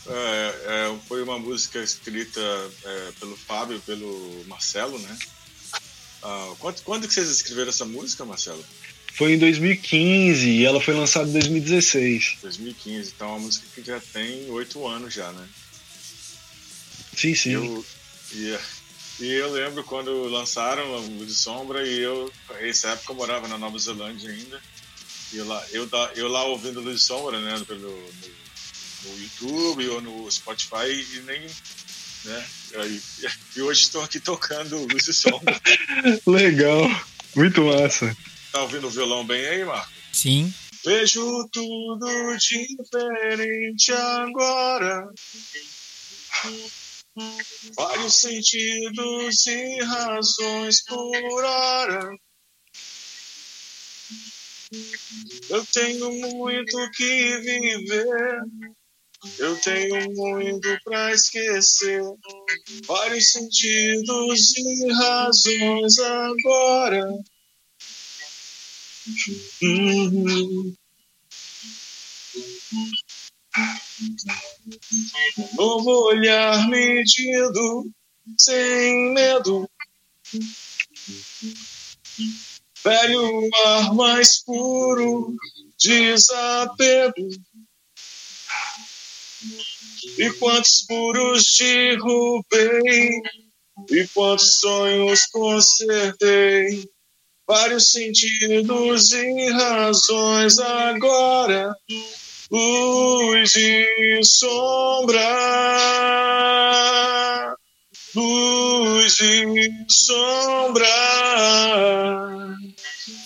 é, 0.07 0.55
é, 0.67 0.95
foi 1.07 1.23
uma 1.23 1.39
música 1.39 1.79
escrita 1.79 2.41
é, 2.85 3.11
pelo 3.19 3.37
Fábio 3.37 3.77
e 3.77 3.79
pelo 3.79 4.43
Marcelo, 4.47 4.99
né? 4.99 5.17
Ah, 6.23 6.53
quando, 6.57 6.81
quando 6.83 7.07
que 7.07 7.13
vocês 7.13 7.29
escreveram 7.29 7.69
essa 7.69 7.85
música, 7.85 8.23
Marcelo? 8.23 8.63
Foi 9.13 9.33
em 9.33 9.37
2015 9.37 10.49
e 10.49 10.65
ela 10.65 10.81
foi 10.81 10.93
lançada 10.93 11.29
em 11.29 11.33
2016. 11.33 12.37
2015, 12.41 13.13
então 13.15 13.27
é 13.27 13.31
uma 13.31 13.39
música 13.39 13.67
que 13.75 13.83
já 13.83 13.99
tem 13.99 14.49
oito 14.49 14.87
anos 14.87 15.13
já, 15.13 15.31
né? 15.33 15.47
Sim, 17.15 17.35
sim. 17.35 17.51
Eu, 17.51 17.85
e, 18.31 18.57
e 19.19 19.31
eu 19.33 19.51
lembro 19.51 19.83
quando 19.83 20.23
lançaram 20.29 20.95
a 20.95 20.97
Luz 20.97 21.27
de 21.27 21.35
Sombra 21.35 21.85
e 21.85 21.99
eu, 21.99 22.31
nessa 22.61 22.89
época 22.89 23.11
eu 23.11 23.15
morava 23.17 23.47
na 23.47 23.57
Nova 23.57 23.77
Zelândia 23.77 24.31
ainda. 24.31 24.59
E 25.31 25.37
eu 25.37 25.45
lá, 25.45 25.63
eu, 25.71 25.89
eu 26.15 26.27
lá 26.27 26.43
ouvindo 26.45 26.81
Luz 26.81 27.01
de 27.01 27.05
Sombra, 27.05 27.39
né, 27.39 27.63
pelo, 27.67 27.81
no, 27.81 29.09
no 29.11 29.21
YouTube 29.21 29.89
ou 29.89 30.01
no 30.01 30.31
Spotify 30.31 30.89
e 30.89 31.19
nem 31.21 31.41
né? 32.23 32.45
E, 32.75 33.59
e 33.59 33.61
hoje 33.61 33.83
estou 33.83 34.03
aqui 34.03 34.19
tocando 34.19 34.87
Luz 34.87 35.07
e 35.07 35.13
Sombra. 35.13 35.59
Legal, 36.25 36.81
muito 37.35 37.63
massa. 37.65 38.15
Tá 38.51 38.61
ouvindo 38.63 38.87
o 38.87 38.89
violão 38.89 39.25
bem 39.25 39.45
aí, 39.45 39.63
Marco? 39.63 39.91
Sim. 40.11 40.53
Vejo 40.83 41.47
tudo 41.51 42.35
diferente 42.37 43.91
agora. 43.93 45.07
Vários 47.75 48.15
sentidos 48.15 49.45
e 49.45 49.83
razões 49.83 50.83
por 50.83 51.43
hora. 51.43 52.09
Eu 55.49 55.65
tenho 55.67 56.11
muito 56.11 56.91
que 56.91 57.37
viver 57.37 58.41
eu 59.39 59.55
tenho 59.61 60.13
muito 60.13 60.77
pra 60.83 61.11
esquecer, 61.13 62.01
vários 62.85 63.31
sentidos 63.31 64.57
e 64.57 64.93
razões 64.93 65.99
agora. 65.99 67.07
Novo 75.57 76.07
olhar 76.07 76.67
medido, 76.69 77.89
sem 78.39 79.13
medo. 79.13 79.69
Velho 82.83 83.49
ar 83.65 83.93
mais 83.93 84.43
puro, 84.43 85.35
desapego. 85.79 87.29
E 90.17 90.29
quantos 90.33 90.85
puros 90.87 91.55
derrubei, 91.57 93.09
e 93.89 94.07
quantos 94.13 94.59
sonhos 94.59 95.25
consertei. 95.27 96.89
Vários 97.47 97.91
sentidos 97.91 99.11
e 99.11 99.49
razões 99.51 100.59
agora, 100.59 101.75
luz 102.49 103.53
e 103.55 104.21
sombra, 104.23 105.19
luz 108.15 109.19
e 109.19 109.85
sombra, 109.89 110.87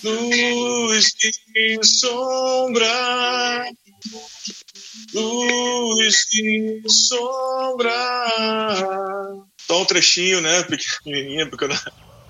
luz 0.04 1.14
e 1.56 1.80
sombra, 1.86 3.66
luz 5.14 6.26
e 6.34 6.82
sombra. 6.88 7.94
Só 9.60 9.82
um 9.82 9.86
trechinho, 9.86 10.42
né, 10.42 10.64
pequenininha, 10.64 11.50
porque 11.50 11.68
na, 11.68 11.82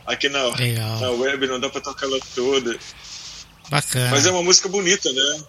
aqui 0.05 0.29
na, 0.29 0.49
na 0.99 1.11
web 1.11 1.47
não 1.47 1.59
dá 1.59 1.69
pra 1.69 1.81
tocar 1.81 2.05
ela 2.05 2.19
toda. 2.33 2.77
Bacana. 3.69 4.11
Mas 4.11 4.25
é 4.25 4.31
uma 4.31 4.43
música 4.43 4.69
bonita, 4.69 5.11
né? 5.11 5.43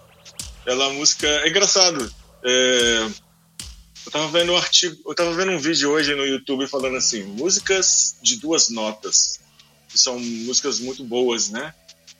Ela 0.66 0.84
é 0.84 0.88
uma 0.88 0.94
música. 0.94 1.26
É 1.26 1.48
engraçado. 1.48 2.12
É... 2.44 3.08
Eu 4.06 4.12
tava 4.12 4.28
vendo 4.28 4.52
um 4.52 4.56
artigo, 4.56 4.96
eu 5.06 5.14
tava 5.14 5.34
vendo 5.34 5.52
um 5.52 5.58
vídeo 5.58 5.90
hoje 5.90 6.14
no 6.14 6.24
YouTube 6.24 6.66
falando 6.66 6.96
assim, 6.96 7.24
músicas 7.24 8.16
de 8.22 8.36
duas 8.36 8.70
notas, 8.70 9.38
que 9.86 9.98
são 9.98 10.18
músicas 10.18 10.80
muito 10.80 11.04
boas, 11.04 11.50
né? 11.50 11.74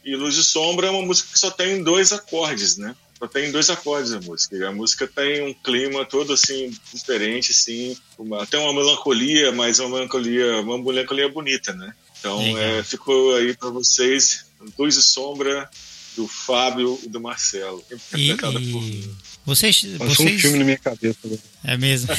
E 0.05 0.15
Luz 0.15 0.37
e 0.37 0.45
Sombra 0.45 0.89
é 0.89 0.91
uma 0.91 1.03
música 1.03 1.31
que 1.33 1.39
só 1.39 1.51
tem 1.51 1.83
dois 1.83 2.13
acordes, 2.13 2.77
né? 2.77 2.95
Só 3.19 3.27
tem 3.27 3.51
dois 3.51 3.69
acordes 3.69 4.13
a 4.13 4.21
música. 4.21 4.57
E 4.57 4.65
a 4.65 4.71
música 4.71 5.07
tem 5.07 5.43
um 5.43 5.53
clima 5.53 6.05
todo 6.05 6.33
assim 6.33 6.73
diferente, 6.93 7.51
assim, 7.51 7.97
uma, 8.17 8.47
tem 8.47 8.61
uma 8.61 8.73
melancolia, 8.73 9.51
mas 9.51 9.81
uma 9.81 9.97
melancolia, 9.97 10.61
uma 10.61 10.79
melancolia 10.79 11.29
bonita, 11.29 11.73
né? 11.73 11.93
Então 12.21 12.41
é, 12.59 12.83
ficou 12.83 13.35
aí 13.37 13.57
para 13.57 13.71
vocês 13.71 14.47
Luz 14.79 14.97
e 14.97 15.03
Sombra 15.03 15.69
do 16.17 16.27
Fábio 16.27 16.99
e 17.05 17.09
do 17.09 17.21
Marcelo. 17.21 17.85
E, 18.15 18.33
e... 18.33 19.11
Vocês, 19.45 19.87
Passou 19.97 20.15
vocês... 20.15 20.37
um 20.37 20.39
filme 20.39 20.59
na 20.59 20.65
minha 20.65 20.79
cabeça. 20.79 21.19
Né? 21.25 21.39
É 21.65 21.77
mesmo. 21.77 22.11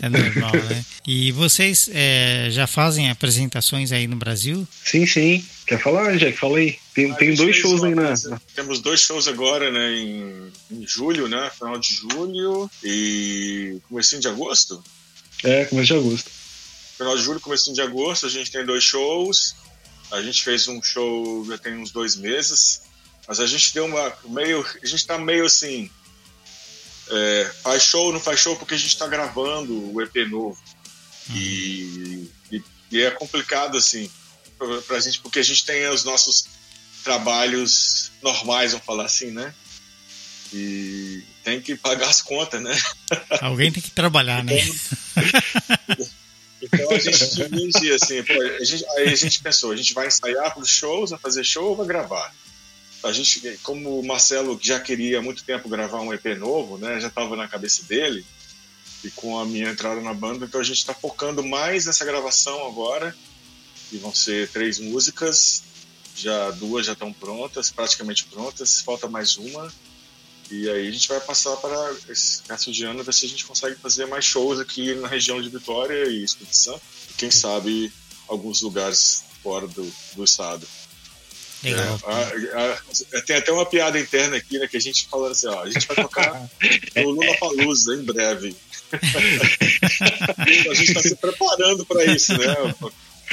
é 0.00 0.08
normal, 0.08 0.52
né? 0.52 0.84
E 1.06 1.32
vocês 1.32 1.90
é, 1.92 2.48
já 2.50 2.66
fazem 2.66 3.10
apresentações 3.10 3.92
aí 3.92 4.06
no 4.06 4.16
Brasil? 4.16 4.68
Sim, 4.84 5.06
sim. 5.06 5.44
Quer 5.70 5.80
falar, 5.80 6.16
Jack? 6.16 6.36
Fala 6.36 6.58
aí. 6.58 6.76
Tem, 6.92 7.14
tem 7.14 7.32
dois 7.32 7.54
shows 7.54 7.84
aí 7.84 7.94
na. 7.94 8.12
Temos 8.56 8.80
dois 8.80 9.02
shows 9.02 9.28
agora, 9.28 9.70
né? 9.70 9.92
Em, 9.92 10.52
em 10.68 10.84
julho, 10.84 11.28
né? 11.28 11.48
Final 11.56 11.78
de 11.78 11.94
julho 11.94 12.68
e 12.82 13.80
comecinho 13.88 14.20
de 14.20 14.26
agosto. 14.26 14.82
É, 15.44 15.64
começo 15.66 15.86
de 15.86 15.94
agosto. 15.94 16.28
Final 16.96 17.16
de 17.16 17.22
julho, 17.22 17.38
comecinho 17.38 17.76
de 17.76 17.82
agosto, 17.82 18.26
a 18.26 18.28
gente 18.28 18.50
tem 18.50 18.66
dois 18.66 18.82
shows. 18.82 19.54
A 20.10 20.20
gente 20.20 20.42
fez 20.42 20.66
um 20.66 20.82
show 20.82 21.44
já 21.44 21.56
tem 21.56 21.76
uns 21.76 21.92
dois 21.92 22.16
meses, 22.16 22.82
mas 23.28 23.38
a 23.38 23.46
gente 23.46 23.72
deu 23.72 23.84
uma 23.84 24.12
meio, 24.24 24.66
a 24.82 24.86
gente 24.86 25.06
tá 25.06 25.18
meio 25.18 25.46
assim, 25.46 25.88
é, 27.08 27.50
faz 27.62 27.84
show, 27.84 28.12
não 28.12 28.18
faz 28.18 28.40
show 28.40 28.56
porque 28.56 28.74
a 28.74 28.76
gente 28.76 28.88
está 28.88 29.06
gravando 29.06 29.94
o 29.94 30.02
EP 30.02 30.28
novo 30.28 30.60
e, 31.32 32.28
e, 32.50 32.62
e, 32.90 33.02
é 33.02 33.12
complicado 33.12 33.76
assim 33.76 34.10
para 34.86 34.96
a 34.96 35.00
gente 35.00 35.20
porque 35.20 35.38
a 35.38 35.42
gente 35.42 35.64
tem 35.64 35.88
os 35.88 36.04
nossos 36.04 36.46
trabalhos 37.02 38.12
normais, 38.22 38.72
vamos 38.72 38.86
falar 38.86 39.04
assim, 39.06 39.30
né? 39.30 39.54
E 40.52 41.22
tem 41.44 41.60
que 41.60 41.76
pagar 41.76 42.08
as 42.08 42.20
contas, 42.20 42.60
né? 42.60 42.76
Alguém 43.40 43.72
tem 43.72 43.82
que 43.82 43.90
trabalhar, 43.90 44.44
né? 44.44 44.54
Então 46.62 46.90
a 46.90 46.98
gente 46.98 47.34
divide 47.34 47.92
assim, 47.92 48.22
pô, 48.22 48.34
a 48.34 48.64
gente, 48.64 48.84
aí 48.96 49.08
a 49.08 49.16
gente 49.16 49.42
pensou, 49.42 49.72
a 49.72 49.76
gente 49.76 49.94
vai 49.94 50.08
ensaiar 50.08 50.52
para 50.52 50.62
os 50.62 50.68
shows, 50.68 51.10
vai 51.10 51.18
fazer 51.18 51.44
show 51.44 51.70
ou 51.70 51.76
vai 51.76 51.86
gravar? 51.86 52.34
A 53.02 53.12
gente, 53.12 53.58
como 53.62 53.98
o 53.98 54.06
Marcelo 54.06 54.58
já 54.62 54.78
queria 54.78 55.20
há 55.20 55.22
muito 55.22 55.42
tempo 55.42 55.70
gravar 55.70 56.00
um 56.00 56.12
EP 56.12 56.36
novo, 56.36 56.76
né, 56.76 57.00
já 57.00 57.08
estava 57.08 57.34
na 57.34 57.48
cabeça 57.48 57.82
dele, 57.84 58.26
e 59.02 59.10
com 59.12 59.38
a 59.38 59.46
minha 59.46 59.70
entrada 59.70 60.02
na 60.02 60.12
banda, 60.12 60.44
então 60.44 60.60
a 60.60 60.64
gente 60.64 60.76
está 60.76 60.92
focando 60.92 61.42
mais 61.42 61.86
nessa 61.86 62.04
gravação 62.04 62.66
agora, 62.66 63.16
e 63.92 63.98
vão 63.98 64.14
ser 64.14 64.48
três 64.48 64.78
músicas, 64.78 65.62
já 66.14 66.50
duas 66.52 66.86
já 66.86 66.92
estão 66.92 67.12
prontas, 67.12 67.70
praticamente 67.70 68.24
prontas, 68.24 68.80
falta 68.80 69.08
mais 69.08 69.36
uma, 69.36 69.72
e 70.50 70.68
aí 70.68 70.88
a 70.88 70.90
gente 70.90 71.08
vai 71.08 71.20
passar 71.20 71.56
para 71.58 71.96
esse 72.08 72.42
resto 72.48 72.72
de 72.72 72.84
ano 72.84 73.04
ver 73.04 73.14
se 73.14 73.24
a 73.24 73.28
gente 73.28 73.44
consegue 73.44 73.76
fazer 73.76 74.06
mais 74.06 74.24
shows 74.24 74.58
aqui 74.58 74.94
na 74.96 75.06
região 75.06 75.40
de 75.40 75.48
Vitória 75.48 76.08
e 76.08 76.24
Espírito 76.24 76.56
Santo. 76.56 76.82
E 77.08 77.14
quem 77.14 77.30
sabe 77.30 77.92
alguns 78.26 78.60
lugares 78.60 79.22
fora 79.44 79.68
do, 79.68 79.88
do 80.16 80.24
estado. 80.24 80.66
Legal. 81.62 82.00
É, 82.04 82.54
a, 82.54 83.18
a, 83.18 83.22
tem 83.22 83.36
até 83.36 83.52
uma 83.52 83.64
piada 83.66 84.00
interna 84.00 84.36
aqui, 84.38 84.58
né? 84.58 84.66
Que 84.66 84.76
a 84.76 84.80
gente 84.80 85.06
falando 85.08 85.32
assim, 85.32 85.46
ó, 85.46 85.62
a 85.62 85.70
gente 85.70 85.86
vai 85.86 85.96
tocar 85.96 86.50
no 86.96 87.10
Lula 87.10 87.36
Palusa 87.38 87.94
em 87.94 88.02
breve. 88.02 88.56
a 88.90 90.74
gente 90.74 90.88
está 90.88 91.02
se 91.02 91.14
preparando 91.14 91.86
para 91.86 92.04
isso, 92.06 92.36
né? 92.36 92.54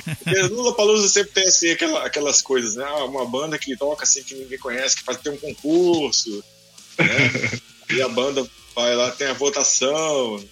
Porque 0.03 0.41
Lula 0.43 0.75
Palusa 0.75 1.07
sempre 1.07 1.31
tem 1.31 1.45
assim, 1.45 1.69
aquela, 1.69 2.05
aquelas 2.05 2.41
coisas, 2.41 2.75
né? 2.75 2.83
Ah, 2.85 3.05
uma 3.05 3.25
banda 3.25 3.57
que 3.57 3.75
toca 3.77 4.03
assim 4.03 4.23
que 4.23 4.35
ninguém 4.35 4.57
conhece, 4.57 4.97
que 4.97 5.03
faz 5.03 5.17
ter 5.19 5.29
um 5.29 5.37
concurso, 5.37 6.43
né? 6.97 7.61
e 7.89 8.01
a 8.01 8.07
banda 8.07 8.47
vai 8.75 8.95
lá, 8.95 9.11
tem 9.11 9.27
a 9.27 9.33
votação. 9.33 10.43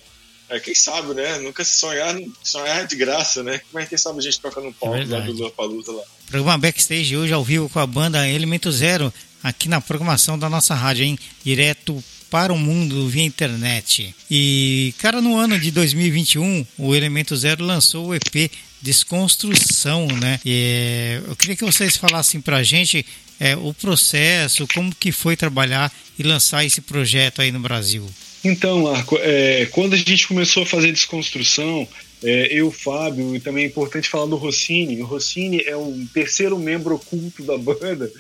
É, 0.48 0.60
quem 0.60 0.76
sabe, 0.76 1.14
né? 1.14 1.40
Nunca 1.40 1.64
se 1.64 1.80
sonhar, 1.80 2.16
sonhar 2.44 2.84
é 2.84 2.86
de 2.86 2.96
graça, 2.96 3.42
né? 3.42 3.62
Mas 3.74 3.90
quem 3.90 3.98
sabe 3.98 4.20
a 4.20 4.22
gente 4.22 4.40
toca 4.40 4.62
no 4.62 4.72
palco 4.74 4.96
é 4.96 5.06
lá 5.06 5.20
do 5.22 5.34
Lollapalooza 5.34 5.92
lá. 5.92 6.04
Programa 6.30 6.58
Backstage 6.58 7.18
hoje 7.18 7.34
ao 7.34 7.44
vivo 7.44 7.70
com 7.70 7.80
a 7.80 7.88
banda 7.88 8.28
Elemento 8.28 8.72
Zero, 8.72 9.12
aqui 9.42 9.68
na 9.68 9.82
programação 9.82 10.38
da 10.38 10.50
nossa 10.50 10.76
rádio, 10.76 11.04
hein? 11.04 11.18
Direto 11.44 12.04
para 12.30 12.52
o 12.52 12.58
mundo 12.58 13.08
via 13.08 13.24
internet. 13.24 14.14
E, 14.30 14.94
cara, 15.00 15.22
no 15.22 15.38
ano 15.38 15.60
de 15.60 15.72
2021, 15.72 16.66
o 16.78 16.94
Elemento 16.94 17.36
Zero 17.36 17.64
lançou 17.64 18.08
o 18.08 18.16
EP 18.16 18.52
Desconstrução, 18.82 20.08
né? 20.08 20.40
E, 20.46 21.22
eu 21.28 21.36
queria 21.36 21.56
que 21.56 21.66
vocês 21.66 21.98
falassem 21.98 22.40
pra 22.40 22.64
gente 22.64 23.06
é, 23.40 23.56
o 23.56 23.74
processo, 23.74 24.68
como 24.74 24.94
que 24.96 25.12
foi 25.12 25.36
trabalhar 25.36 25.92
e 26.18 26.24
lançar 26.24 26.66
esse 26.66 26.82
projeto 26.82 27.42
aí 27.42 27.52
no 27.52 27.60
Brasil? 27.60 28.08
Então, 28.44 28.84
Marco, 28.84 29.18
é, 29.22 29.66
quando 29.72 29.94
a 29.94 29.98
gente 29.98 30.28
começou 30.28 30.64
a 30.64 30.66
fazer 30.68 30.92
desconstrução, 30.92 31.88
é, 32.24 32.48
eu, 32.52 32.72
Fábio, 32.72 33.36
e 33.36 33.40
também 33.40 33.66
é 33.66 33.68
importante 33.68 34.10
falar 34.10 34.28
do 34.28 34.36
Rossini. 34.36 35.02
O 35.02 35.06
Rossini 35.06 35.64
é 35.66 35.76
um 35.76 36.08
terceiro 36.14 36.58
membro 36.58 36.96
oculto 36.96 37.44
da 37.44 37.58
banda, 37.58 38.12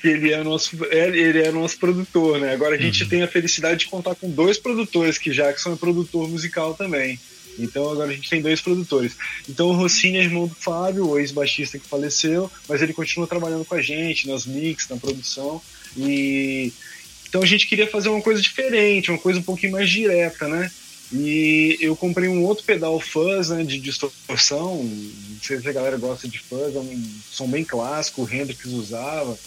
que 0.00 0.08
ele 0.08 0.32
é 0.32 0.42
nosso, 0.42 0.70
é, 0.90 1.08
ele 1.08 1.42
é 1.42 1.50
nosso 1.50 1.78
produtor, 1.78 2.40
né? 2.40 2.52
Agora 2.52 2.76
a 2.76 2.78
gente 2.78 3.02
uhum. 3.04 3.08
tem 3.08 3.22
a 3.22 3.28
felicidade 3.28 3.80
de 3.80 3.86
contar 3.86 4.14
com 4.14 4.30
dois 4.30 4.58
produtores, 4.58 5.18
que 5.18 5.30
Jackson 5.30 5.74
é 5.74 5.76
produtor 5.76 6.28
musical 6.28 6.74
também. 6.74 7.18
Então 7.58 7.90
agora 7.90 8.10
a 8.10 8.14
gente 8.14 8.30
tem 8.30 8.40
dois 8.40 8.60
produtores. 8.60 9.16
Então 9.48 9.68
o 9.68 9.72
Rossini 9.72 10.18
é 10.18 10.22
irmão 10.22 10.46
do 10.46 10.54
Fábio, 10.54 11.08
o 11.08 11.18
ex-baixista 11.18 11.78
que 11.78 11.86
faleceu, 11.86 12.50
mas 12.68 12.82
ele 12.82 12.92
continua 12.92 13.26
trabalhando 13.26 13.64
com 13.64 13.74
a 13.74 13.82
gente 13.82 14.28
nas 14.28 14.46
mix, 14.46 14.88
na 14.88 14.96
produção. 14.96 15.60
E 15.96 16.72
então 17.28 17.42
a 17.42 17.46
gente 17.46 17.66
queria 17.66 17.86
fazer 17.86 18.08
uma 18.08 18.22
coisa 18.22 18.40
diferente, 18.40 19.10
uma 19.10 19.18
coisa 19.18 19.38
um 19.38 19.42
pouquinho 19.42 19.72
mais 19.72 19.88
direta, 19.90 20.48
né? 20.48 20.70
E 21.12 21.78
eu 21.80 21.96
comprei 21.96 22.28
um 22.28 22.44
outro 22.44 22.64
pedal 22.64 23.00
fuzz 23.00 23.48
né, 23.48 23.64
de 23.64 23.78
distorção. 23.78 24.82
Não 24.82 25.40
sei 25.42 25.60
se 25.60 25.68
a 25.68 25.72
galera 25.72 25.96
gosta 25.96 26.28
de 26.28 26.38
fuzz, 26.38 26.74
é 26.74 26.78
um 26.78 27.10
som 27.30 27.48
bem 27.48 27.64
clássico, 27.64 28.22
o 28.22 28.28
Hendrix 28.30 28.64
usava. 28.66 29.38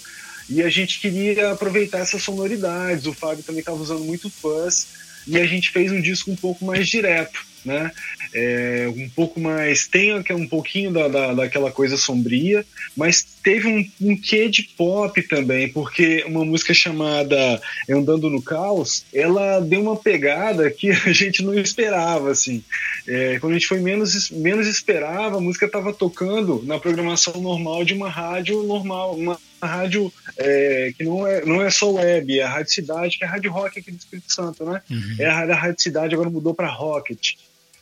E 0.49 0.61
a 0.61 0.69
gente 0.69 0.99
queria 0.99 1.51
aproveitar 1.51 1.99
essas 1.99 2.23
sonoridades. 2.23 3.05
O 3.05 3.13
Fábio 3.13 3.43
também 3.43 3.59
estava 3.59 3.81
usando 3.81 4.03
muito 4.03 4.29
fuzz. 4.29 4.87
E 5.27 5.37
a 5.37 5.45
gente 5.45 5.71
fez 5.71 5.91
um 5.91 6.01
disco 6.01 6.31
um 6.31 6.35
pouco 6.35 6.65
mais 6.65 6.87
direto 6.87 7.51
né? 7.65 7.91
É, 8.33 8.91
um 8.95 9.09
pouco 9.09 9.39
mais. 9.39 9.87
Tem 9.87 10.13
um 10.31 10.47
pouquinho 10.47 10.91
da, 10.91 11.07
da, 11.07 11.33
daquela 11.33 11.71
coisa 11.71 11.97
sombria, 11.97 12.65
mas 12.95 13.21
teve 13.43 13.67
um, 13.67 14.09
um 14.09 14.15
quê 14.15 14.49
de 14.49 14.63
pop 14.63 15.21
também, 15.23 15.69
porque 15.69 16.23
uma 16.27 16.45
música 16.45 16.73
chamada 16.73 17.61
Andando 17.89 18.29
no 18.29 18.41
Caos, 18.41 19.05
ela 19.13 19.59
deu 19.59 19.81
uma 19.81 19.95
pegada 19.95 20.69
que 20.69 20.89
a 21.05 21.11
gente 21.11 21.43
não 21.43 21.53
esperava, 21.53 22.31
assim. 22.31 22.63
É, 23.07 23.39
quando 23.39 23.51
a 23.53 23.57
gente 23.57 23.67
foi 23.67 23.79
menos, 23.79 24.29
menos 24.31 24.67
esperava, 24.67 25.37
a 25.37 25.41
música 25.41 25.65
estava 25.65 25.93
tocando 25.93 26.63
na 26.63 26.79
programação 26.79 27.41
normal 27.41 27.83
de 27.83 27.93
uma 27.93 28.09
rádio 28.09 28.63
normal, 28.63 29.15
uma 29.15 29.37
rádio 29.67 30.11
é, 30.37 30.93
que 30.97 31.03
não 31.03 31.25
é, 31.25 31.45
não 31.45 31.61
é 31.61 31.69
só 31.69 31.91
web, 31.91 32.39
é 32.39 32.43
a 32.43 32.49
Rádio 32.49 32.73
Cidade, 32.73 33.17
que 33.17 33.23
é 33.23 33.27
a 33.27 33.31
Rádio 33.31 33.51
Rock 33.51 33.79
aqui 33.79 33.91
do 33.91 33.97
Espírito 33.97 34.31
Santo, 34.31 34.65
né? 34.65 34.81
Uhum. 34.89 35.15
É 35.19 35.25
a, 35.25 35.39
a 35.39 35.55
Rádio 35.55 35.81
Cidade, 35.81 36.13
agora 36.13 36.29
mudou 36.29 36.53
para 36.53 36.67
Rocket. 36.67 37.33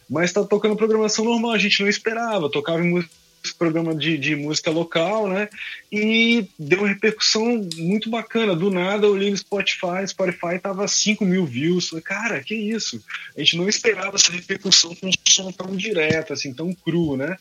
Mas 0.10 0.34
tá 0.34 0.44
tocando 0.44 0.76
programação 0.76 1.24
normal, 1.26 1.52
a 1.52 1.58
gente 1.58 1.82
não 1.82 1.89
esperava, 1.89 2.50
tocava 2.50 2.84
em 2.84 2.89
música 2.89 3.20
programa 3.58 3.96
de, 3.96 4.18
de, 4.18 4.36
música 4.36 4.70
local, 4.70 5.28
né? 5.28 5.50
E 5.92 6.46
deu 6.58 6.80
uma 6.80 6.88
repercussão 6.88 7.68
muito 7.78 8.10
bacana. 8.10 8.56
Do 8.56 8.70
nada 8.70 9.06
eu 9.06 9.13
olhei 9.13 9.32
no 9.32 9.38
Spotify, 9.38 10.06
Spotify 10.08 10.60
tava 10.62 10.88
5 10.88 11.24
mil 11.26 11.46
views. 11.46 11.92
Cara, 12.04 12.44
que 12.44 12.56
isso? 12.56 13.02
A 13.36 13.39
gente 13.39 13.58
não 13.58 13.70
esperava 13.70 14.15
essa 14.15 14.32
repercussão 14.32 14.94
com 14.96 15.08
um 15.08 15.12
som 15.28 15.52
tão 15.52 15.76
direto, 15.76 16.34
assim, 16.34 16.54
tão 16.54 16.74
cru, 16.74 17.15
né? 17.15 17.38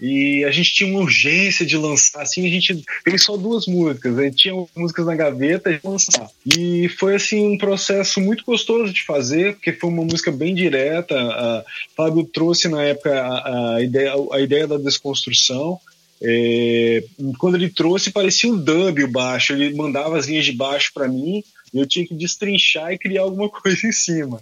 E 0.00 0.44
a 0.44 0.50
gente 0.50 0.74
tinha 0.74 0.90
uma 0.90 1.00
urgência 1.00 1.64
de 1.64 1.76
lançar, 1.76 2.22
assim, 2.22 2.46
a 2.46 2.50
gente 2.50 2.82
fez 3.02 3.22
só 3.22 3.36
duas 3.36 3.66
músicas, 3.66 4.18
a 4.18 4.22
gente 4.24 4.36
tinha 4.36 4.66
músicas 4.76 5.06
na 5.06 5.14
gaveta 5.14 5.70
e 5.70 5.80
lançar. 5.82 6.28
E 6.46 6.88
foi, 6.90 7.14
assim, 7.14 7.54
um 7.54 7.58
processo 7.58 8.20
muito 8.20 8.44
gostoso 8.44 8.92
de 8.92 9.04
fazer, 9.04 9.54
porque 9.54 9.72
foi 9.72 9.90
uma 9.90 10.04
música 10.04 10.30
bem 10.30 10.54
direta. 10.54 11.14
A 11.18 11.64
Fábio 11.96 12.24
trouxe 12.24 12.68
na 12.68 12.82
época 12.82 13.10
a, 13.18 13.76
a 13.76 13.82
ideia, 13.82 14.12
a 14.32 14.40
ideia 14.40 14.66
da 14.66 14.76
desconstrução. 14.76 15.78
É, 16.22 17.02
quando 17.38 17.54
ele 17.54 17.70
trouxe, 17.70 18.10
parecia 18.10 18.50
um 18.50 18.58
dub 18.58 19.02
o 19.02 19.08
baixo, 19.08 19.54
ele 19.54 19.74
mandava 19.74 20.18
as 20.18 20.26
linhas 20.26 20.44
de 20.44 20.52
baixo 20.52 20.90
para 20.92 21.08
mim, 21.08 21.42
e 21.72 21.78
eu 21.78 21.86
tinha 21.86 22.06
que 22.06 22.14
destrinchar 22.14 22.92
e 22.92 22.98
criar 22.98 23.22
alguma 23.22 23.48
coisa 23.50 23.86
em 23.86 23.92
cima 23.92 24.40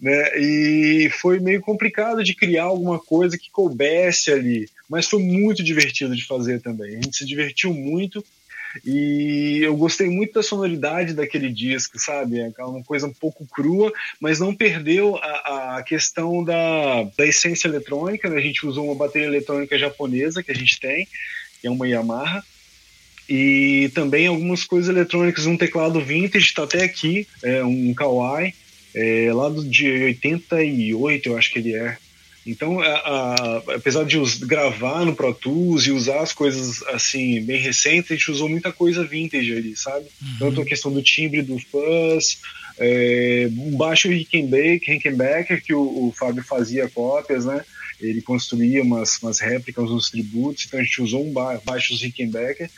né? 0.00 0.38
E 0.38 1.10
foi 1.10 1.38
meio 1.38 1.60
complicado 1.60 2.24
de 2.24 2.34
criar 2.34 2.64
alguma 2.64 2.98
coisa 2.98 3.36
que 3.36 3.50
coubesse 3.50 4.32
ali, 4.32 4.68
mas 4.90 5.06
foi 5.06 5.22
muito 5.22 5.62
divertido 5.62 6.16
de 6.16 6.26
fazer 6.26 6.60
também. 6.60 6.96
A 6.96 7.02
gente 7.02 7.16
se 7.16 7.24
divertiu 7.24 7.72
muito 7.72 8.24
e 8.84 9.60
eu 9.62 9.76
gostei 9.76 10.08
muito 10.08 10.34
da 10.34 10.42
sonoridade 10.42 11.14
daquele 11.14 11.50
disco, 11.50 11.98
sabe? 11.98 12.40
É 12.40 12.64
uma 12.64 12.82
coisa 12.82 13.06
um 13.06 13.12
pouco 13.12 13.46
crua, 13.46 13.92
mas 14.20 14.40
não 14.40 14.54
perdeu 14.54 15.16
a, 15.16 15.76
a 15.78 15.82
questão 15.82 16.42
da, 16.42 17.04
da 17.16 17.26
essência 17.26 17.68
eletrônica. 17.68 18.28
Né? 18.28 18.36
A 18.36 18.42
gente 18.42 18.66
usou 18.66 18.86
uma 18.86 18.94
bateria 18.96 19.28
eletrônica 19.28 19.78
japonesa 19.78 20.42
que 20.42 20.50
a 20.50 20.54
gente 20.54 20.78
tem, 20.80 21.06
que 21.60 21.68
é 21.68 21.70
uma 21.70 21.86
Yamaha 21.86 22.44
e 23.28 23.88
também 23.94 24.26
algumas 24.26 24.64
coisas 24.64 24.88
eletrônicas, 24.88 25.46
um 25.46 25.56
teclado 25.56 26.00
vintage, 26.00 26.46
está 26.46 26.64
até 26.64 26.82
aqui, 26.82 27.28
é 27.44 27.62
um 27.62 27.94
Kawai, 27.94 28.52
é, 28.92 29.32
lá 29.32 29.48
de 29.50 29.88
88, 29.88 31.28
eu 31.28 31.38
acho 31.38 31.52
que 31.52 31.60
ele 31.60 31.76
é. 31.76 31.96
Então, 32.46 32.80
a, 32.80 32.86
a, 32.86 33.56
apesar 33.76 34.04
de 34.04 34.18
gravar 34.46 35.04
no 35.04 35.14
Pro 35.14 35.34
Tools 35.34 35.86
e 35.86 35.92
usar 35.92 36.20
as 36.20 36.32
coisas 36.32 36.82
assim 36.84 37.40
bem 37.42 37.60
recentes, 37.60 38.10
a 38.10 38.14
gente 38.14 38.30
usou 38.30 38.48
muita 38.48 38.72
coisa 38.72 39.04
vintage 39.04 39.54
ali, 39.54 39.76
sabe? 39.76 40.06
Uhum. 40.22 40.36
Tanto 40.38 40.62
a 40.62 40.64
questão 40.64 40.90
do 40.90 41.02
timbre 41.02 41.42
do 41.42 41.58
fuzz, 41.58 42.38
é, 42.78 43.48
um 43.58 43.76
baixo 43.76 44.08
Rickenbacker, 44.08 45.62
que 45.62 45.74
o, 45.74 46.08
o 46.08 46.14
Fábio 46.18 46.42
fazia 46.42 46.88
cópias, 46.88 47.44
né? 47.44 47.62
Ele 48.00 48.22
construía 48.22 48.82
umas, 48.82 49.18
umas 49.22 49.38
réplicas, 49.38 49.90
uns 49.90 50.08
tributos, 50.08 50.64
então 50.66 50.80
a 50.80 50.82
gente 50.82 51.02
usou 51.02 51.26
um 51.26 51.32
ba 51.32 51.60
baixo 51.62 51.94
Rickenbacker 51.94 52.70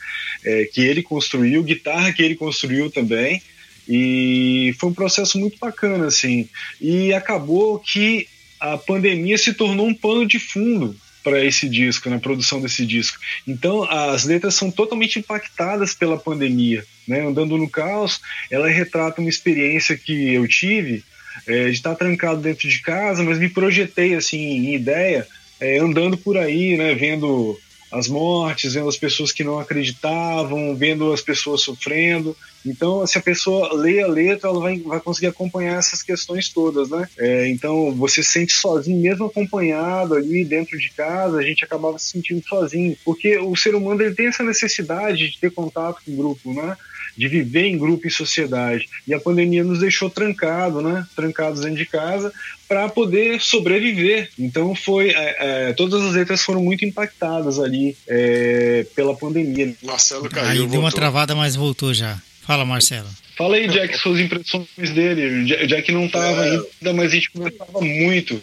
é, 0.43 0.65
que 0.65 0.81
ele 0.81 1.01
construiu, 1.01 1.63
guitarra 1.63 2.11
que 2.11 2.21
ele 2.21 2.35
construiu 2.35 2.91
também. 2.91 3.41
E 3.87 4.73
foi 4.79 4.89
um 4.89 4.93
processo 4.93 5.37
muito 5.37 5.57
bacana, 5.57 6.07
assim. 6.07 6.47
E 6.79 7.13
acabou 7.13 7.79
que 7.79 8.27
a 8.63 8.77
pandemia 8.77 9.37
se 9.37 9.53
tornou 9.53 9.85
um 9.85 9.93
pano 9.93 10.25
de 10.25 10.39
fundo 10.39 10.95
para 11.21 11.43
esse 11.43 11.67
disco, 11.67 12.09
na 12.09 12.17
produção 12.17 12.61
desse 12.61 12.85
disco. 12.85 13.17
Então, 13.45 13.83
as 13.83 14.23
letras 14.23 14.55
são 14.55 14.71
totalmente 14.71 15.19
impactadas 15.19 15.93
pela 15.93 16.17
pandemia. 16.17 16.85
Né? 17.05 17.27
Andando 17.27 17.57
no 17.57 17.69
Caos, 17.69 18.21
ela 18.49 18.69
retrata 18.69 19.19
uma 19.19 19.29
experiência 19.29 19.97
que 19.97 20.33
eu 20.33 20.47
tive 20.47 21.03
é, 21.45 21.65
de 21.65 21.71
estar 21.71 21.93
trancado 21.95 22.39
dentro 22.39 22.69
de 22.69 22.79
casa, 22.79 23.21
mas 23.21 23.37
me 23.37 23.49
projetei 23.49 24.15
assim 24.15 24.39
em 24.39 24.75
ideia, 24.75 25.27
é, 25.59 25.79
andando 25.79 26.17
por 26.17 26.37
aí, 26.37 26.77
né, 26.77 26.95
vendo 26.95 27.59
as 27.93 28.07
mortes, 28.07 28.73
vendo 28.73 28.89
as 28.89 28.97
pessoas 28.97 29.31
que 29.31 29.43
não 29.43 29.59
acreditavam, 29.59 30.75
vendo 30.75 31.13
as 31.13 31.21
pessoas 31.21 31.61
sofrendo. 31.61 32.35
Então, 32.65 33.05
se 33.05 33.17
a 33.17 33.21
pessoa 33.21 33.73
lê 33.73 34.01
a 34.01 34.07
letra, 34.07 34.49
ela 34.49 34.59
vai, 34.59 34.79
vai 34.79 34.99
conseguir 34.99 35.27
acompanhar 35.27 35.77
essas 35.77 36.01
questões 36.01 36.49
todas, 36.49 36.89
né? 36.89 37.07
É, 37.17 37.47
então, 37.49 37.93
você 37.93 38.23
se 38.23 38.29
sente 38.29 38.53
sozinho, 38.53 39.01
mesmo 39.01 39.25
acompanhado 39.25 40.15
ali 40.15 40.43
dentro 40.43 40.77
de 40.77 40.89
casa, 40.89 41.37
a 41.37 41.43
gente 41.43 41.63
acabava 41.63 41.99
se 41.99 42.09
sentindo 42.09 42.41
sozinho, 42.47 42.97
porque 43.05 43.37
o 43.37 43.55
ser 43.55 43.75
humano 43.75 44.01
ele 44.01 44.15
tem 44.15 44.27
essa 44.27 44.43
necessidade 44.43 45.29
de 45.29 45.39
ter 45.39 45.51
contato 45.51 46.01
com 46.03 46.13
o 46.13 46.17
grupo, 46.17 46.53
né? 46.53 46.75
De 47.15 47.27
viver 47.27 47.65
em 47.65 47.77
grupo 47.77 48.07
e 48.07 48.11
sociedade. 48.11 48.87
E 49.07 49.13
a 49.13 49.19
pandemia 49.19 49.63
nos 49.63 49.79
deixou 49.79 50.09
trancado, 50.09 50.81
né? 50.81 51.05
Trancados 51.15 51.61
dentro 51.61 51.77
de 51.77 51.85
casa 51.85 52.31
para 52.67 52.89
poder 52.89 53.39
sobreviver. 53.41 54.29
Então 54.37 54.73
foi 54.75 55.09
é, 55.09 55.35
é, 55.39 55.73
todas 55.73 56.01
as 56.03 56.13
letras 56.13 56.41
foram 56.41 56.63
muito 56.63 56.85
impactadas 56.85 57.59
ali 57.59 57.95
é, 58.07 58.85
pela 58.95 59.15
pandemia. 59.15 59.75
Marcelo 59.83 60.29
caiu. 60.29 60.47
Aí 60.47 60.57
deu 60.57 60.63
voltou. 60.63 60.79
uma 60.81 60.91
travada, 60.91 61.35
mas 61.35 61.55
voltou 61.55 61.93
já. 61.93 62.19
Fala, 62.41 62.65
Marcelo. 62.65 63.07
Fala 63.37 63.55
aí, 63.55 63.67
Jack, 63.67 63.97
suas 63.97 64.19
impressões 64.19 64.67
dele. 64.77 65.53
O 65.63 65.67
Jack 65.67 65.91
não 65.91 66.05
estava 66.05 66.45
é. 66.45 66.51
ainda, 66.51 66.93
mas 66.93 67.11
a 67.11 67.15
gente 67.15 67.31
conversava 67.31 67.81
muito 67.81 68.41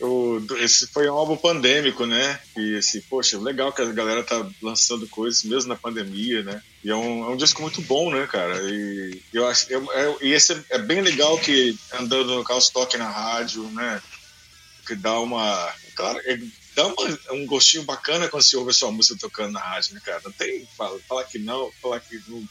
o, 0.00 0.44
esse 0.58 0.86
foi 0.88 1.08
um 1.08 1.14
álbum 1.14 1.36
pandêmico, 1.36 2.04
né? 2.04 2.38
E 2.56 2.76
assim, 2.76 3.00
poxa, 3.00 3.38
legal 3.38 3.72
que 3.72 3.80
a 3.80 3.92
galera 3.92 4.22
tá 4.22 4.46
lançando 4.60 5.08
coisas 5.08 5.42
mesmo 5.44 5.68
na 5.70 5.76
pandemia, 5.76 6.42
né? 6.42 6.62
E 6.84 6.90
é 6.90 6.94
um, 6.94 7.24
é 7.24 7.28
um 7.28 7.36
disco 7.36 7.62
muito 7.62 7.80
bom, 7.82 8.10
né, 8.10 8.26
cara? 8.26 8.60
E 8.62 9.22
eu 9.32 9.46
acho, 9.46 9.66
eu, 9.70 9.90
eu, 9.92 10.18
e 10.20 10.32
esse 10.32 10.52
é, 10.52 10.64
é, 10.70 10.78
bem 10.78 11.00
legal 11.00 11.38
que 11.38 11.78
andando 11.94 12.34
no 12.34 12.44
carro 12.44 12.60
toque 12.70 12.98
na 12.98 13.08
rádio, 13.08 13.62
né? 13.70 14.02
Que 14.86 14.94
dá 14.94 15.18
uma, 15.18 15.74
claro, 15.94 16.20
é, 16.24 16.38
dá 16.74 16.86
uma, 16.86 17.18
um 17.32 17.46
gostinho 17.46 17.84
bacana 17.84 18.28
quando 18.28 18.42
você 18.42 18.56
ouve 18.56 18.70
a 18.70 18.74
sua 18.74 18.92
música 18.92 19.18
tocando 19.18 19.52
na 19.52 19.60
rádio, 19.60 19.94
né, 19.94 20.00
cara? 20.04 20.20
Não 20.22 20.32
tem 20.32 20.68
falar 20.76 21.24
que 21.24 21.38
não, 21.38 21.72
falar 21.80 22.00
que 22.00 22.20
não, 22.28 22.46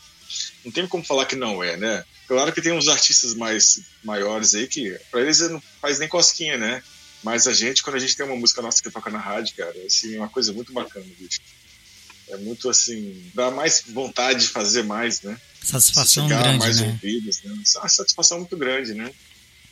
não 0.65 0.71
tem 0.71 0.87
como 0.87 1.03
falar 1.03 1.25
que 1.25 1.35
não 1.35 1.63
é, 1.63 1.77
né? 1.77 2.03
Claro 2.27 2.51
que 2.51 2.61
tem 2.61 2.73
uns 2.73 2.87
artistas 2.87 3.35
mais 3.35 3.81
maiores 4.03 4.55
aí 4.55 4.67
que 4.67 4.99
para 5.11 5.21
eles 5.21 5.39
não 5.41 5.61
faz 5.79 5.99
nem 5.99 6.09
cosquinha, 6.09 6.57
né? 6.57 6.81
Mas 7.25 7.47
a 7.47 7.53
gente, 7.53 7.81
quando 7.81 7.95
a 7.95 7.99
gente 7.99 8.15
tem 8.15 8.23
uma 8.23 8.35
música 8.35 8.61
nossa 8.61 8.83
que 8.83 8.91
toca 8.91 9.09
na 9.09 9.17
rádio, 9.17 9.55
cara, 9.55 9.73
assim, 9.83 10.13
é 10.13 10.19
uma 10.19 10.29
coisa 10.29 10.53
muito 10.53 10.71
bacana, 10.71 11.07
bicho. 11.17 11.41
É 12.27 12.37
muito 12.37 12.69
assim, 12.69 13.31
dá 13.33 13.49
mais 13.49 13.83
vontade 13.87 14.41
de 14.41 14.47
fazer 14.49 14.83
mais, 14.83 15.23
né? 15.23 15.35
Satisfação 15.59 16.27
grande, 16.27 16.59
mais 16.59 16.79
né? 16.79 16.87
ouvidos, 16.89 17.41
né? 17.41 17.51
Uma 17.77 17.89
satisfação 17.89 18.37
muito 18.37 18.55
grande, 18.55 18.93
né? 18.93 19.11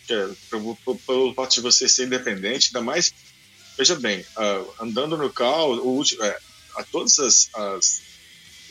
É, 0.09 0.29
pelo 0.49 1.33
fato 1.35 1.53
de 1.53 1.61
você 1.61 1.87
ser 1.87 2.07
independente, 2.07 2.69
ainda 2.69 2.81
mais. 2.81 3.13
Veja 3.77 3.95
bem, 3.97 4.21
uh, 4.21 4.73
andando 4.83 5.15
no 5.15 5.31
carro, 5.31 5.75
o 5.75 5.89
último, 5.95 6.23
é, 6.23 6.35
a 6.75 6.83
todas 6.83 7.19
as, 7.19 7.49
as 7.53 8.01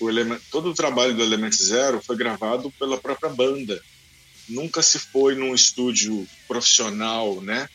o 0.01 0.11
element, 0.11 0.40
todo 0.51 0.71
o 0.71 0.75
trabalho 0.75 1.14
do 1.14 1.23
Element 1.23 1.53
Zero 1.53 2.03
foi 2.03 2.16
gravado 2.16 2.68
pela 2.73 2.99
própria 2.99 3.31
banda. 3.31 3.81
Nunca 4.49 4.83
se 4.83 4.99
foi 4.99 5.37
num 5.37 5.55
estúdio 5.55 6.27
profissional, 6.49 7.40
né? 7.40 7.68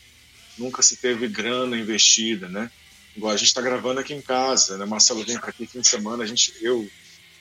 Nunca 0.57 0.81
se 0.81 0.97
teve 0.97 1.27
grana 1.27 1.77
investida, 1.77 2.47
né? 2.47 2.71
Igual 3.15 3.33
a 3.33 3.37
gente 3.37 3.47
está 3.47 3.61
gravando 3.61 3.99
aqui 3.99 4.13
em 4.13 4.21
casa, 4.21 4.77
né? 4.77 4.85
Marcelo 4.85 5.23
vem 5.23 5.39
para 5.39 5.49
aqui 5.49 5.65
fim 5.65 5.81
de 5.81 5.87
semana, 5.87 6.23
a 6.23 6.27
gente, 6.27 6.53
eu, 6.61 6.87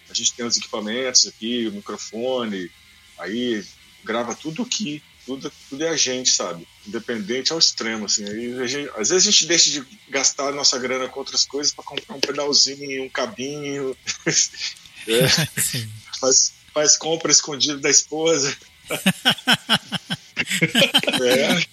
a 0.09 0.15
gente 0.15 0.33
tem 0.33 0.47
os 0.47 0.57
equipamentos 0.57 1.27
aqui, 1.27 1.67
o 1.69 1.73
microfone, 1.73 2.71
aí 3.19 3.65
grava 4.03 4.35
tudo 4.35 4.63
aqui, 4.63 5.03
tudo, 5.27 5.53
tudo 5.69 5.85
é 5.85 5.89
a 5.89 5.97
gente, 5.97 6.31
sabe? 6.31 6.67
Independente 6.87 7.53
ao 7.53 7.59
extremo, 7.59 8.07
assim. 8.07 8.25
Aí 8.25 8.69
gente, 8.69 8.91
às 8.97 9.11
vezes 9.11 9.27
a 9.27 9.31
gente 9.31 9.47
deixa 9.47 9.71
de 9.71 9.85
gastar 10.09 10.53
nossa 10.53 10.79
grana 10.79 11.09
com 11.09 11.19
outras 11.19 11.45
coisas 11.45 11.75
para 11.75 11.85
comprar 11.85 12.15
um 12.15 12.21
pedalzinho, 12.21 13.05
um 13.05 13.09
cabinho, 13.11 13.97
é, 15.09 15.29
faz, 16.21 16.53
faz 16.73 16.97
compra 16.97 17.33
escondida 17.33 17.77
da 17.79 17.91
esposa. 17.91 18.57
é. 21.21 21.67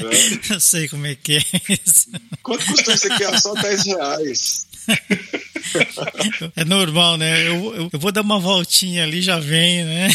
É. 0.00 0.54
Eu 0.54 0.60
sei 0.60 0.88
como 0.88 1.06
é 1.06 1.14
que 1.14 1.36
é 1.36 1.42
isso. 1.86 2.08
Quanto 2.42 2.64
custou 2.66 2.94
isso 2.94 3.12
aqui? 3.12 3.24
É 3.24 3.38
só 3.38 3.54
10 3.54 3.86
reais. 3.86 4.66
É 6.56 6.64
normal, 6.64 7.16
né? 7.16 7.46
Eu, 7.46 7.74
eu, 7.74 7.90
eu, 7.92 8.00
vou 8.00 8.10
dar 8.10 8.22
uma 8.22 8.40
voltinha 8.40 9.04
ali, 9.04 9.22
já 9.22 9.38
vem, 9.38 9.84
né? 9.84 10.08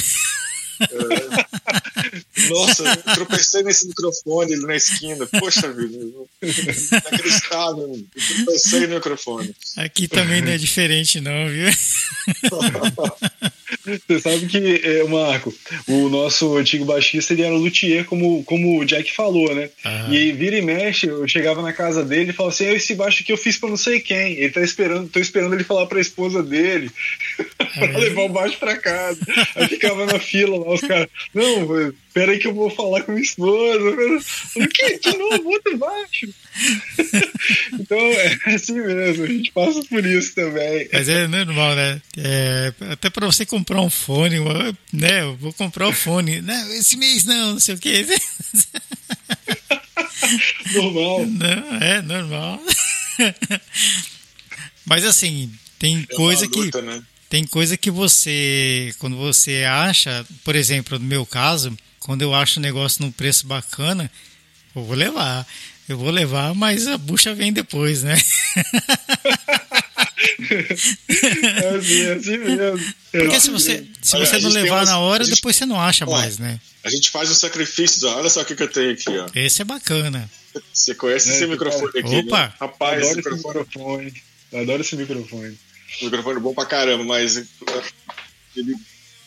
É. 0.82 2.50
Nossa, 2.50 2.98
tropecei 2.98 3.64
nesse 3.64 3.88
microfone 3.88 4.54
ali 4.54 4.66
na 4.66 4.76
esquina. 4.76 5.26
Poxa 5.28 5.72
vida, 5.72 5.98
inacreditável. 6.42 8.06
Tropecei 8.46 8.88
no 8.88 8.96
microfone. 8.96 9.56
Aqui 9.78 10.08
também 10.08 10.42
não 10.42 10.52
é 10.52 10.58
diferente, 10.58 11.22
não, 11.22 11.48
viu? 11.48 11.70
Você 13.84 14.20
sabe 14.20 14.46
que, 14.48 14.82
é, 14.84 15.04
Marco, 15.06 15.54
o 15.88 16.10
nosso 16.10 16.56
antigo 16.58 16.86
baixista 16.86 17.34
ele 17.34 17.42
era 17.44 17.54
luthier, 17.56 18.06
como, 18.06 18.44
como 18.44 18.80
o 18.80 18.86
Jack 18.86 19.12
falou, 19.12 19.54
né? 19.56 19.70
Aham. 19.84 20.14
E 20.14 20.32
vira 20.32 20.58
e 20.58 20.62
mexe, 20.62 21.08
eu 21.08 21.28
chegava 21.28 21.62
na 21.62 21.74
casa 21.74 22.04
dele 22.04 22.30
e 22.30 22.34
falava 22.34 22.54
assim: 22.54 22.68
"Ah, 22.68 22.74
esse 22.74 22.94
baixo 22.96 23.24
aqui 23.24 23.32
eu 23.32 23.38
fiz 23.38 23.58
pra 23.58 23.70
não 23.70 23.78
sei 23.78 24.00
quem. 24.00 24.34
Ele 24.34 24.52
tá 24.52 24.62
esperando, 24.62 25.10
tô 25.10 25.20
esperando 25.20 25.54
ele 25.54 25.64
falar 25.64 25.88
pra 25.88 26.00
esposa 26.00 26.44
dele 26.44 26.92
pra 27.58 27.98
levar 27.98 28.22
o 28.24 28.30
baixo 28.30 28.58
pra 28.58 28.78
casa. 28.78 29.20
Aí 29.56 29.68
ficava 29.68 30.06
na 30.06 30.20
fila 30.20 30.58
lá, 30.58 30.74
os 30.74 30.82
caras, 30.82 31.08
não, 31.34 31.94
pera 32.14 32.32
aí 32.32 32.40
que 32.40 32.48
eu 32.48 32.54
vou 32.54 32.70
falar 32.70 33.04
com 33.04 33.12
minha 33.12 33.24
esposa. 33.24 33.90
O 34.56 34.68
que? 34.68 35.00
De 35.00 35.18
novo, 35.18 35.50
outro 35.50 35.78
baixo. 35.78 36.28
então 37.80 37.98
é 37.98 38.40
assim 38.56 38.80
mesmo, 38.80 39.26
a 39.26 39.28
gente 39.28 39.52
passa 39.52 39.84
por 39.90 40.06
isso 40.06 40.34
também. 40.34 40.88
Mas 40.92 41.10
é 41.10 41.28
normal, 41.28 41.76
né? 41.76 42.02
É, 42.18 42.74
até 42.92 43.10
para 43.10 43.26
você 43.26 43.46
comprar 43.58 43.82
um 43.82 43.90
fone, 43.90 44.36
né? 44.92 45.22
Eu 45.22 45.38
vou 45.38 45.54
comprar 45.54 45.88
o 45.88 45.94
fone. 45.94 46.40
Não, 46.42 46.74
esse 46.74 46.98
mês 46.98 47.24
não, 47.24 47.54
não 47.54 47.60
sei 47.60 47.76
o 47.76 47.80
quê. 47.80 48.06
Normal. 50.74 51.26
Não, 51.28 51.76
é 51.82 52.02
normal. 52.02 52.62
Mas 54.86 55.06
assim, 55.06 55.52
tem 55.80 56.06
É 56.10 56.16
coisa 56.16 56.46
uma 56.46 56.52
que 56.52 56.60
luta, 56.60 56.82
né? 56.82 57.02
tem 57.30 57.46
coisa 57.46 57.78
que 57.78 57.90
você, 57.92 58.94
quando 59.00 59.16
você 59.18 59.64
acha, 59.64 60.26
por 60.44 60.56
exemplo, 60.56 61.00
no 61.00 61.06
meu 61.06 61.26
caso, 61.26 61.76
quando 62.00 62.22
eu 62.22 62.34
acho 62.36 62.60
um 62.60 62.64
negócio 62.64 63.04
num 63.04 63.12
preço 63.12 63.48
bacana, 63.48 64.12
eu 64.76 64.84
vou 64.84 64.96
levar. 64.96 65.46
Eu 65.88 65.98
vou 65.98 66.10
levar, 66.10 66.54
mas 66.56 66.88
a 66.88 66.98
bucha 66.98 67.34
vem 67.34 67.54
depois, 67.54 68.02
né? 68.04 68.16
É 70.50 71.76
assim, 71.78 72.02
é 72.02 72.14
assim 72.14 72.38
mesmo. 72.38 72.94
Porque 73.12 73.40
se 73.40 73.50
você, 73.50 73.86
se 74.02 74.16
Olha, 74.16 74.26
você 74.26 74.40
não 74.40 74.50
levar 74.50 74.78
umas- 74.78 74.90
na 74.90 75.00
hora, 75.00 75.24
gente- 75.24 75.36
depois 75.36 75.56
você 75.56 75.66
não 75.66 75.80
acha 75.80 76.06
Ó, 76.06 76.12
mais, 76.12 76.38
né? 76.38 76.60
A 76.84 76.90
gente 76.90 77.10
faz 77.10 77.30
os 77.30 77.38
sacrifícios, 77.38 78.04
ó. 78.04 78.18
olha 78.18 78.30
só 78.30 78.42
o 78.42 78.46
que, 78.46 78.56
que 78.56 78.64
eu 78.64 78.68
tenho 78.72 78.92
aqui, 78.94 79.10
ó. 79.18 79.28
Esse 79.36 79.62
é 79.62 79.66
bacana. 79.66 80.30
Você 80.74 80.96
conhece 80.96 81.30
É, 81.32 81.36
esse 81.36 81.48
microfone 81.48 81.88
aqui? 82.00 82.16
Opa! 82.18 82.48
Né? 82.48 82.54
Rapaz, 82.60 82.98
Adoro 83.04 83.08
esse 83.08 83.16
microfone, 83.18 83.60
microfone. 83.66 84.24
Adoro 84.62 84.82
esse 84.82 84.96
microfone. 84.96 85.60
microfone 86.02 86.40
bom 86.40 86.54
pra 86.54 86.66
caramba, 86.66 87.04
mas 87.04 87.38
ele, 88.56 88.76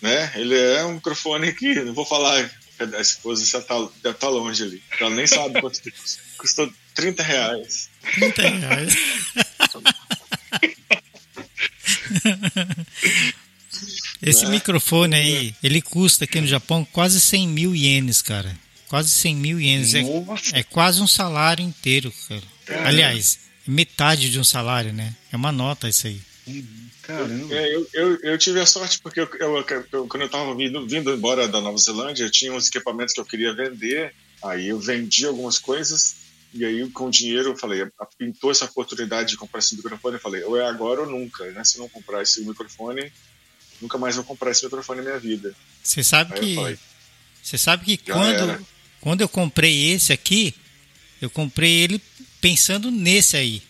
né, 0.03 0.33
ele 0.37 0.57
é 0.59 0.85
um 0.85 0.94
microfone 0.94 1.53
que, 1.53 1.75
não 1.83 1.94
vou 1.94 2.05
falar, 2.05 2.51
a 2.79 3.01
esposa 3.01 3.44
já 3.44 3.61
tá, 3.61 3.75
deve 4.03 4.14
estar 4.16 4.29
longe 4.29 4.62
ali. 4.62 4.83
Ela 5.01 5.11
nem 5.11 5.27
sabe 5.27 5.61
quanto 5.61 5.81
custa. 5.83 6.27
Custou 6.38 6.72
30 6.94 7.22
reais. 7.22 7.90
30 8.14 8.42
reais. 8.48 8.94
Esse 14.20 14.44
Né? 14.44 14.51
microfone 14.53 15.14
aí, 15.14 15.55
ele 15.62 15.81
custa 15.81 16.24
aqui 16.24 16.40
no 16.40 16.46
Japão 16.46 16.85
quase 16.92 17.20
100 17.20 17.48
mil 17.48 17.74
ienes, 17.74 18.20
cara. 18.22 18.57
Quase 18.88 19.11
100 19.11 19.37
mil 19.37 19.61
ienes. 19.61 19.94
É, 19.94 20.03
é 20.55 20.62
quase 20.62 21.01
um 21.03 21.07
salário 21.07 21.62
inteiro, 21.64 22.12
cara. 22.29 22.42
Caramba. 22.66 22.88
Aliás, 22.88 23.38
metade 23.66 24.31
de 24.31 24.40
um 24.40 24.44
salário, 24.44 24.92
né? 24.92 25.14
É 25.31 25.37
uma 25.37 25.53
nota 25.53 25.88
isso 25.88 26.07
aí. 26.07 26.20
Caramba. 27.03 27.55
É, 27.55 27.74
eu, 27.74 27.88
eu, 27.92 28.16
eu 28.22 28.38
tive 28.38 28.61
a 28.61 28.66
sorte 28.66 28.98
porque 29.01 29.20
eu, 29.20 29.29
eu- 29.38 29.64
eu- 29.92 30.07
quando 30.07 30.22
eu 30.22 30.27
estava 30.27 30.55
vindo, 30.55 30.87
vindo 30.87 31.12
embora 31.14 31.46
da 31.46 31.61
Nova 31.61 31.77
Zelândia, 31.79 32.24
eu 32.24 32.31
tinha 32.31 32.53
uns 32.53 32.68
equipamentos 32.68 33.12
que 33.14 33.20
eu 33.20 33.24
queria 33.24 33.55
vender. 33.55 34.14
Aí 34.42 34.68
eu 34.68 34.79
vendi 34.81 35.27
algumas 35.27 35.59
coisas 35.59 36.14
e 36.54 36.64
aí 36.64 36.88
com 36.90 37.06
o 37.06 37.11
dinheiro 37.11 37.50
eu 37.50 37.56
falei, 37.56 37.87
pintou 38.18 38.50
essa 38.50 38.64
oportunidade 38.64 39.30
de 39.30 39.37
comprar 39.37 39.58
esse 39.61 39.76
microfone. 39.76 40.14
Eu 40.16 40.20
falei, 40.20 40.42
ou 40.44 40.56
é 40.56 40.66
agora 40.68 41.00
ou 41.02 41.06
nunca, 41.11 41.44
né? 41.52 41.62
Se 41.64 41.76
eu 41.78 41.82
não 41.82 41.88
comprar 41.88 42.22
esse 42.22 42.40
microfone, 42.44 43.12
nunca 43.80 43.98
mais 43.98 44.16
vou 44.16 44.24
comprar 44.24 44.50
esse 44.50 44.64
microfone 44.64 45.00
na 45.00 45.06
minha 45.06 45.18
vida. 45.20 45.54
Você 45.82 46.02
sabe 46.02 46.34
Aí 46.34 46.40
que 46.40 46.78
você 47.42 47.56
sabe 47.58 47.84
que 47.84 47.96
quando 48.12 48.34
era. 48.34 48.61
quando 49.00 49.20
eu 49.20 49.28
comprei 49.28 49.92
esse 49.92 50.12
aqui, 50.12 50.54
eu 51.20 51.30
comprei 51.30 51.70
ele 51.72 52.00
pensando 52.40 52.90
nesse 52.90 53.37
aí. 53.37 53.62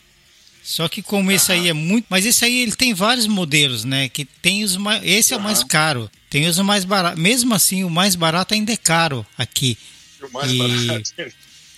Só 0.62 0.86
que 0.88 1.00
como 1.02 1.30
esse 1.32 1.50
aí 1.50 1.68
é 1.68 1.72
muito, 1.72 2.06
mas 2.10 2.26
esse 2.26 2.44
aí 2.44 2.60
ele 2.60 2.72
tem 2.76 2.92
vários 2.92 3.26
modelos, 3.26 3.84
né? 3.84 4.08
Que 4.08 4.24
tem 4.24 4.62
os 4.64 4.76
mais, 4.76 5.02
esse 5.04 5.32
é 5.32 5.36
o 5.36 5.40
mais 5.40 5.60
Aham. 5.60 5.68
caro, 5.68 6.10
tem 6.28 6.46
os 6.46 6.58
mais 6.58 6.84
baratos. 6.84 7.18
Mesmo 7.18 7.54
assim, 7.54 7.84
o 7.84 7.90
mais 7.90 8.14
barato 8.14 8.52
ainda 8.52 8.70
é 8.72 8.76
caro 8.76 9.26
aqui. 9.36 9.78
o 10.22 10.28
mais 10.30 10.50
E- 10.52 10.58
barato. 10.58 11.10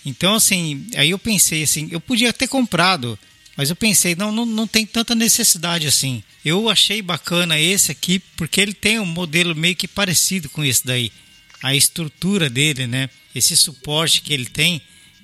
Então, 0.05 0.35
assim, 0.35 0.87
aí 0.95 1.11
eu 1.11 1.19
pensei 1.19 1.63
assim, 1.63 1.87
eu 1.91 1.99
podia 1.99 2.33
ter 2.33 2.47
comprado, 2.47 3.17
mas 3.55 3.69
eu 3.69 3.75
pensei, 3.75 4.15
não, 4.15 4.31
não, 4.31 4.45
não 4.45 4.67
tem 4.67 4.85
tanta 4.85 5.13
necessidade 5.13 5.87
assim. 5.87 6.23
Eu 6.43 6.69
achei 6.69 7.01
bacana 7.01 7.59
esse 7.59 7.91
aqui, 7.91 8.19
porque 8.35 8.59
ele 8.59 8.73
tem 8.73 8.99
um 8.99 9.05
modelo 9.05 9.55
meio 9.55 9.75
que 9.75 9.87
parecido 9.87 10.49
com 10.49 10.63
esse 10.63 10.85
daí. 10.85 11.11
A 11.61 11.75
estrutura 11.75 12.49
dele, 12.49 12.87
né? 12.87 13.09
Esse 13.35 13.55
suporte 13.55 14.21
que 14.21 14.33
ele 14.33 14.47
tem. 14.47 14.81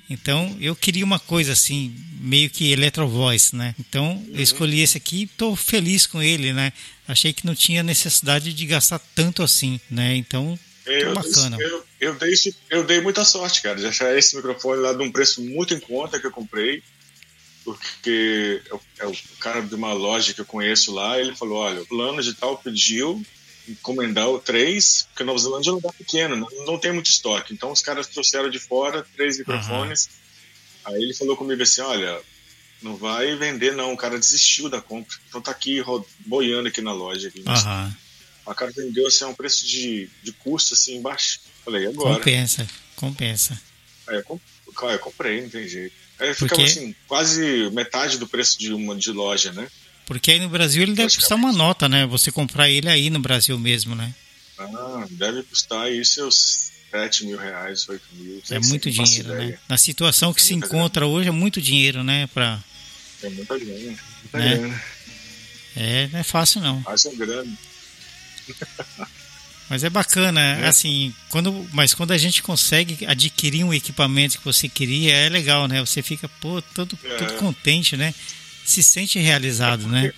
Então, 0.09 0.55
eu 0.61 0.75
queria 0.75 1.03
uma 1.03 1.19
coisa 1.19 1.53
assim, 1.53 1.93
meio 2.21 2.49
que 2.49 2.71
Electro 2.71 3.07
Voice, 3.07 3.55
né? 3.55 3.73
Então, 3.79 4.23
eu 4.31 4.41
escolhi 4.41 4.81
esse 4.81 4.97
aqui 4.97 5.23
e 5.23 5.27
tô 5.27 5.55
feliz 5.55 6.05
com 6.05 6.21
ele, 6.21 6.53
né? 6.53 6.71
Achei 7.07 7.33
que 7.33 7.45
não 7.45 7.55
tinha 7.55 7.81
necessidade 7.81 8.53
de 8.53 8.65
gastar 8.65 8.99
tanto 9.15 9.41
assim, 9.41 9.79
né? 9.89 10.15
Então, 10.15 10.57
Eu, 10.85 11.13
bacana. 11.13 11.57
Eu, 11.59 11.83
eu, 11.99 12.15
dei, 12.15 12.33
eu 12.69 12.83
dei 12.83 13.01
muita 13.01 13.25
sorte, 13.25 13.62
cara, 13.62 13.75
de 13.75 13.86
achar 13.86 14.15
esse 14.17 14.36
microfone 14.36 14.81
lá 14.81 14.93
de 14.93 15.03
um 15.03 15.12
preço 15.12 15.41
muito 15.41 15.73
em 15.73 15.79
conta 15.79 16.19
que 16.19 16.27
eu 16.27 16.31
comprei. 16.31 16.83
Porque 17.63 18.62
é 18.97 19.05
o, 19.05 19.13
cara 19.41 19.62
de 19.62 19.75
uma 19.75 19.91
loja 19.91 20.33
que 20.33 20.39
eu 20.39 20.45
conheço 20.45 20.93
lá, 20.93 21.19
ele 21.19 21.36
falou: 21.36 21.57
olha, 21.57 21.81
o 21.81 21.86
plano 21.86 22.21
de 22.23 22.33
tal 22.33 22.57
pediu 22.57 23.21
encomendar 23.67 24.29
o 24.29 24.39
três, 24.39 25.05
porque 25.10 25.25
Nova 25.25 25.38
Zelândia 25.38 25.71
é 25.71 25.73
um 25.73 25.75
lugar 25.75 25.91
pequeno, 25.91 26.38
não, 26.38 26.47
não 26.65 26.77
tem 26.77 26.93
muito 26.93 27.10
estoque. 27.10 27.53
Então 27.53 27.69
os 27.69 27.81
caras 27.81 28.07
trouxeram 28.07 28.49
de 28.49 28.57
fora 28.57 29.05
três 29.15 29.38
microfones. 29.38 30.10
Aí 30.86 31.03
ele 31.03 31.13
falou 31.13 31.36
comigo 31.36 31.62
assim: 31.62 31.81
olha, 31.81 32.21
não 32.81 32.95
vai 32.95 33.36
vender 33.36 33.75
não, 33.75 33.91
o 33.91 33.97
cara 33.97 34.17
desistiu 34.17 34.69
da 34.69 34.79
compra. 34.79 35.17
Então 35.27 35.41
tá 35.41 35.51
aqui 35.51 35.83
boiando 36.25 36.69
aqui 36.69 36.79
na 36.79 36.93
loja. 36.93 37.27
Aqui, 37.27 37.43
aham, 37.45 37.93
a 38.47 38.55
cara 38.55 38.71
vendeu 38.71 39.05
assim 39.07 39.23
a 39.23 39.27
um 39.27 39.33
preço 39.33 39.65
de, 39.65 40.10
de 40.23 40.31
custo 40.31 40.73
assim 40.73 41.01
baixo. 41.01 41.39
Falei, 41.65 41.86
agora? 41.88 42.15
compensa, 42.15 42.67
compensa. 42.95 43.60
Aí 44.07 44.15
eu, 44.17 44.23
comp- 44.23 44.41
cara, 44.75 44.93
eu 44.93 44.99
comprei, 44.99 45.41
não 45.41 45.49
tem 45.49 45.67
jeito. 45.67 45.93
Aí 46.19 46.33
ficava 46.33 46.49
Porque- 46.49 46.63
assim, 46.63 46.95
quase 47.07 47.69
metade 47.71 48.17
do 48.17 48.27
preço 48.27 48.57
de 48.57 48.73
uma 48.73 48.95
de 48.95 49.12
loja, 49.12 49.51
né? 49.51 49.67
Porque 50.05 50.31
aí 50.31 50.39
no 50.39 50.47
Brasil 50.49 50.81
ele 50.83 50.93
deve 50.93 51.13
custar 51.13 51.38
uma 51.38 51.51
nota, 51.51 51.89
né? 51.89 52.05
Você 52.07 52.31
comprar 52.31 52.69
ele 52.69 52.89
aí 52.89 53.10
no 53.10 53.19
Brasil 53.19 53.60
mesmo, 53.60 53.93
né? 53.93 54.13
Ah, 54.57 55.05
deve 55.12 55.43
custar 55.43 55.81
aí 55.81 56.03
seus 56.05 56.71
7 56.89 57.25
mil 57.25 57.38
reais, 57.38 57.88
8 57.89 58.01
mil. 58.13 58.41
É 58.49 58.57
muito 58.60 58.89
dinheiro, 58.89 59.33
ideia. 59.33 59.47
né? 59.51 59.60
Na 59.67 59.77
situação 59.77 60.33
que 60.33 60.39
É 60.39 60.43
se 60.45 60.53
encontra 60.53 61.05
hoje 61.05 61.27
é 61.27 61.31
muito 61.31 61.62
dinheiro, 61.62 62.03
né? 62.03 62.27
Pra... 62.33 62.63
É 63.21 63.29
muita 63.29 63.60
grana. 63.60 63.91
Né? 63.91 63.97
grana. 64.31 64.83
É, 65.75 66.07
não 66.07 66.19
é 66.19 66.23
fácil 66.23 66.62
não. 66.62 66.81
Haja 66.88 67.12
grana. 67.13 67.51
Mas 69.69 69.83
é 69.83 69.89
bacana, 69.89 70.65
assim, 70.67 71.13
quando, 71.29 71.67
mas 71.73 71.93
quando 71.93 72.12
a 72.12 72.17
gente 72.17 72.41
consegue 72.41 73.05
adquirir 73.05 73.65
um 73.65 73.73
equipamento 73.73 74.38
que 74.38 74.45
você 74.45 74.69
queria, 74.69 75.13
é 75.13 75.27
legal, 75.27 75.67
né? 75.67 75.81
Você 75.81 76.01
fica, 76.01 76.29
pô, 76.29 76.62
todo, 76.62 76.97
É. 77.03 77.17
todo 77.17 77.33
contente, 77.33 77.97
né? 77.97 78.13
Se 78.63 78.81
sente 78.81 79.19
realizado, 79.19 79.86
né? 79.88 80.13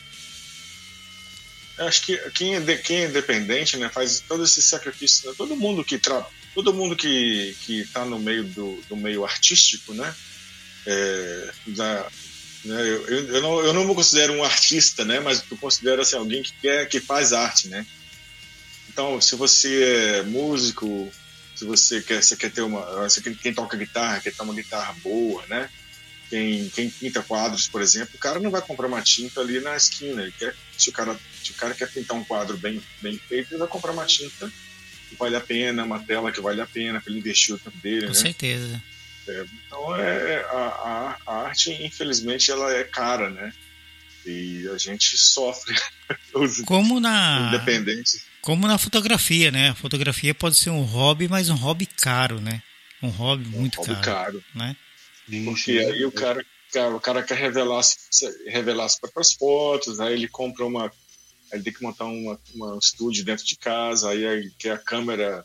Eu 1.80 1.88
acho 1.88 2.02
que 2.02 2.18
quem 2.32 2.56
é, 2.56 2.76
quem 2.76 2.98
é 2.98 3.06
independente, 3.08 3.78
né, 3.78 3.90
faz 3.90 4.22
todo 4.28 4.44
esse 4.44 4.62
sacrifício. 4.62 5.30
Né? 5.30 5.36
Todo 5.38 5.56
mundo 5.56 5.84
que 5.84 5.98
tra... 5.98 6.26
todo 6.54 6.74
mundo 6.74 6.96
que 6.96 7.56
que 7.62 7.80
está 7.82 8.04
no 8.04 8.20
meio 8.20 8.44
do, 8.44 8.84
do 8.90 8.98
meio 8.98 9.24
artístico, 9.24 9.94
né, 9.94 10.14
é, 10.86 11.52
da, 11.68 12.06
né 12.66 12.82
eu, 12.82 13.08
eu, 13.08 13.28
eu 13.36 13.42
não 13.42 13.60
eu 13.62 13.74
não 13.74 13.88
me 13.88 13.96
considero 13.96 14.34
um 14.34 14.44
artista, 14.44 15.06
né, 15.06 15.22
mas 15.22 15.42
eu 15.50 15.58
considero 15.58 16.02
assim 16.02 16.18
alguém 16.18 16.44
que 16.44 16.52
quer 16.62 16.86
que 16.90 17.00
faz 17.00 17.32
arte, 17.32 17.70
né. 17.70 17.86
Então, 18.90 19.22
se 19.22 19.36
você 19.36 19.84
é 19.84 20.24
músico, 20.24 21.12
se 21.56 21.64
você 21.64 22.02
quer 22.02 22.24
você 22.24 22.36
quer 22.36 22.52
ter 22.52 22.62
uma, 22.62 22.82
você 23.08 23.22
quem 23.22 23.54
toca 23.54 23.78
guitarra 23.78 24.20
quer 24.20 24.34
ter 24.34 24.42
uma 24.42 24.54
guitarra 24.54 24.94
boa, 25.04 25.46
né. 25.48 25.70
Quem, 26.30 26.70
quem 26.70 26.90
pinta 26.90 27.24
quadros, 27.24 27.68
por 27.68 27.82
exemplo, 27.82 28.12
o 28.16 28.20
cara 28.20 28.40
não 28.40 28.52
vai 28.52 28.62
comprar 28.62 28.86
uma 28.88 29.02
tinta 29.02 29.42
ali 29.42 29.60
na 29.60 29.76
esquina. 29.76 30.22
Ele 30.22 30.32
quer, 30.32 30.56
se, 30.78 30.90
o 30.90 30.94
cara, 30.94 31.20
se 31.44 31.52
o 31.52 31.56
cara 31.56 31.74
quer 31.74 31.92
pintar 31.92 32.16
um 32.16 32.24
quadro 32.24 32.56
bem, 32.56 32.80
bem 33.02 33.18
feito, 33.18 33.52
ele 33.52 33.60
vai 33.60 33.68
comprar 33.68 33.92
uma 33.92 34.06
tinta 34.06 34.52
que 35.10 35.16
vale 35.16 35.36
a 35.36 35.42
pena, 35.42 35.84
uma 35.84 36.00
tela 36.00 36.32
que 36.32 36.40
vale 36.40 36.62
a 36.62 36.68
pena 36.68 37.02
para 37.02 37.10
ele 37.10 37.20
investir 37.20 37.56
o 37.56 37.58
tempo 37.58 37.78
dele, 37.80 38.02
Com 38.02 38.14
né? 38.14 38.14
certeza. 38.14 38.84
Então, 39.66 39.96
é, 39.96 40.46
a, 40.52 40.58
a, 40.58 41.18
a 41.26 41.36
arte, 41.48 41.72
infelizmente, 41.84 42.52
ela 42.52 42.72
é 42.74 42.84
cara, 42.84 43.30
né? 43.32 43.52
E 44.24 44.68
a 44.74 44.78
gente 44.78 45.18
sofre, 45.18 45.76
Como 46.66 47.00
na, 47.00 47.48
independentes. 47.48 48.29
Como 48.42 48.68
na 48.68 48.78
fotografia, 48.78 49.52
né? 49.52 49.70
A 49.70 49.76
fotografia 49.76 50.34
pode 50.34 50.58
ser 50.58 50.70
um 50.70 50.84
hobby, 50.84 51.28
mas 51.28 51.50
um 51.50 51.56
hobby 51.56 51.86
caro, 51.86 52.40
né? 52.40 52.62
Um 53.02 53.10
hobby 53.10 53.46
muito 53.46 53.80
um 53.80 53.84
hobby 53.84 54.02
caro, 54.02 54.04
caro. 54.04 54.44
né? 54.56 54.76
Porque 55.46 55.72
aí 55.72 56.06
o 56.06 56.12
cara, 56.12 56.46
o 56.96 57.00
cara 57.00 57.24
quer 57.24 57.38
revelar, 57.38 57.82
revelar 58.48 58.86
as 58.86 59.00
próprias 59.00 59.34
fotos, 59.34 60.00
aí 60.00 60.14
ele 60.14 60.28
compra 60.28 60.66
uma. 60.66 60.92
Ele 61.52 61.64
tem 61.64 61.74
que 61.74 61.82
montar 61.82 62.06
uma, 62.06 62.40
uma, 62.54 62.76
um 62.76 62.80
estúdio 62.80 63.26
dentro 63.26 63.46
de 63.46 63.56
casa, 63.56 64.10
aí 64.10 64.24
ele 64.24 64.52
quer 64.58 64.72
a 64.72 64.78
câmera 64.78 65.44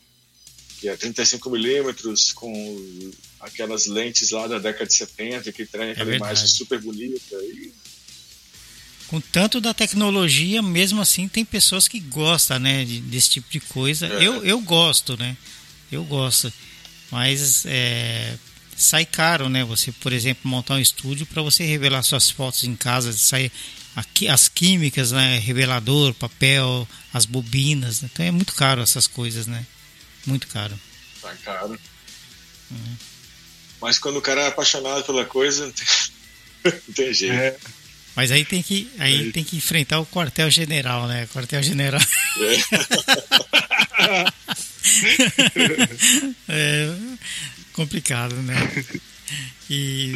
que 0.79 0.89
é 0.89 0.95
35mm 0.95 2.33
com 2.33 3.11
aquelas 3.39 3.85
lentes 3.85 4.31
lá 4.31 4.47
da 4.47 4.59
década 4.59 4.85
de 4.85 4.93
70 4.93 5.51
que 5.51 5.65
traz 5.65 5.91
aquela 5.91 6.05
verdade. 6.05 6.31
imagem 6.31 6.47
super 6.47 6.79
bonita. 6.79 7.35
E 7.37 7.73
Com 9.07 9.21
tanto 9.21 9.61
da 9.61 9.73
tecnologia, 9.73 10.61
mesmo 10.61 10.99
assim, 11.01 11.27
tem 11.27 11.45
pessoas 11.45 11.87
que 11.87 11.99
gostam, 11.99 12.57
né, 12.59 12.83
de- 12.83 13.01
desse 13.01 13.29
tipo 13.29 13.49
de 13.51 13.59
coisa. 13.59 14.07
É. 14.07 14.23
Eu, 14.23 14.43
eu 14.43 14.59
gosto, 14.61 15.15
né? 15.17 15.37
Eu 15.91 16.03
gosto. 16.03 16.51
Mas 17.11 17.63
é, 17.67 18.35
sai 18.75 19.05
caro, 19.05 19.47
né? 19.47 19.63
Você, 19.63 19.91
por 19.91 20.11
exemplo, 20.11 20.49
montar 20.49 20.73
um 20.75 20.79
estúdio 20.79 21.25
para 21.25 21.41
você 21.41 21.63
revelar 21.63 22.01
suas 22.03 22.29
fotos 22.31 22.63
em 22.63 22.75
casa, 22.75 23.13
sai 23.13 23.51
aqui 23.95 24.27
as 24.27 24.47
químicas, 24.47 25.11
né? 25.11 25.37
Revelador, 25.37 26.13
papel, 26.15 26.87
as 27.13 27.25
bobinas. 27.25 28.01
né? 28.01 28.09
Então 28.11 28.25
é 28.25 28.31
muito 28.31 28.53
caro 28.55 28.81
essas 28.81 29.05
coisas, 29.07 29.45
né? 29.45 29.65
Muito 30.25 30.47
caro. 30.47 30.77
tá 31.21 31.33
caro. 31.43 31.79
Uhum. 32.71 32.95
Mas 33.79 33.99
quando 33.99 34.17
o 34.17 34.21
cara 34.21 34.41
é 34.41 34.47
apaixonado 34.47 35.03
pela 35.03 35.23
coisa, 35.25 35.65
não 35.67 35.71
tem, 35.71 35.85
não 36.87 36.93
tem 36.95 37.13
jeito. 37.13 37.33
É, 37.35 37.55
Mas 38.15 38.31
aí 38.31 38.45
tem 38.45 38.63
que, 38.63 38.89
aí 38.97 39.31
tem 39.31 39.43
que 39.43 39.57
enfrentar 39.57 39.99
o 39.99 40.05
quartel-general, 40.05 41.05
né? 41.07 41.27
Quartel-general. 41.33 42.01
é 46.47 46.95
complicado, 47.73 48.35
né? 48.35 48.55
E, 49.69 50.13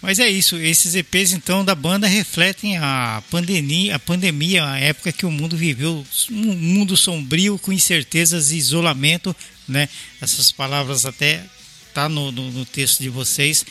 mas 0.00 0.18
é 0.18 0.28
isso. 0.28 0.56
Esses 0.56 0.94
EPs 0.94 1.32
então 1.32 1.62
da 1.64 1.74
banda 1.74 2.06
refletem 2.06 2.78
a 2.78 3.22
pandemia, 3.30 3.96
a 3.96 3.98
pandemia, 3.98 4.64
a 4.64 4.78
época 4.78 5.12
que 5.12 5.26
o 5.26 5.30
mundo 5.30 5.56
viveu, 5.56 6.06
um 6.30 6.54
mundo 6.54 6.96
sombrio 6.96 7.58
com 7.58 7.72
incertezas 7.72 8.50
e 8.50 8.56
isolamento, 8.56 9.36
né? 9.68 9.88
Essas 10.20 10.50
palavras 10.50 11.04
até 11.04 11.44
tá 11.92 12.08
no, 12.08 12.32
no, 12.32 12.50
no 12.50 12.64
texto 12.64 13.02
de 13.02 13.10
vocês 13.10 13.66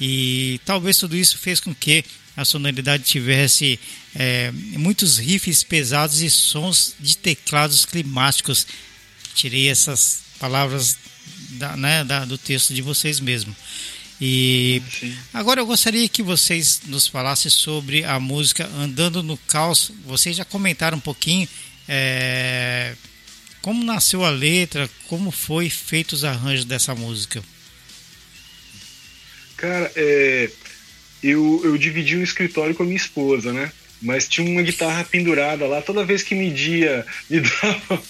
e 0.00 0.60
talvez 0.64 0.96
tudo 0.96 1.16
isso 1.16 1.36
fez 1.38 1.60
com 1.60 1.74
que 1.74 2.04
a 2.36 2.44
sonoridade 2.44 3.04
tivesse 3.04 3.78
é, 4.14 4.50
muitos 4.52 5.18
riffs 5.18 5.62
pesados 5.62 6.20
e 6.20 6.28
sons 6.30 6.94
de 6.98 7.16
teclados 7.16 7.84
climáticos. 7.84 8.66
Tirei 9.34 9.68
essas 9.68 10.20
palavras 10.38 10.96
da, 11.50 11.76
né, 11.76 12.04
da- 12.04 12.24
do 12.24 12.36
texto 12.38 12.74
de 12.74 12.82
vocês 12.82 13.20
mesmo. 13.20 13.54
E 14.20 14.80
agora 15.32 15.60
eu 15.60 15.66
gostaria 15.66 16.08
que 16.08 16.22
vocês 16.22 16.82
nos 16.86 17.06
falassem 17.08 17.50
sobre 17.50 18.04
a 18.04 18.18
música 18.20 18.66
Andando 18.78 19.22
no 19.22 19.36
Caos. 19.36 19.90
Vocês 20.04 20.36
já 20.36 20.44
comentaram 20.44 20.98
um 20.98 21.00
pouquinho 21.00 21.48
é, 21.88 22.94
como 23.60 23.82
nasceu 23.84 24.24
a 24.24 24.30
letra, 24.30 24.88
como 25.08 25.30
foi 25.30 25.68
feito 25.68 26.12
os 26.12 26.24
arranjos 26.24 26.64
dessa 26.64 26.94
música. 26.94 27.42
Cara, 29.56 29.90
é, 29.96 30.50
eu, 31.30 31.62
eu 31.64 31.78
dividi 31.78 32.16
um 32.16 32.22
escritório 32.22 32.74
com 32.74 32.82
a 32.82 32.86
minha 32.86 32.96
esposa, 32.96 33.52
né? 33.52 33.72
Mas 34.02 34.28
tinha 34.28 34.48
uma 34.48 34.62
guitarra 34.62 35.04
pendurada 35.04 35.66
lá. 35.66 35.80
Toda 35.80 36.04
vez 36.04 36.22
que 36.22 36.34
me 36.34 36.50
dia, 36.50 37.06
me 37.30 37.40
dava, 37.40 38.02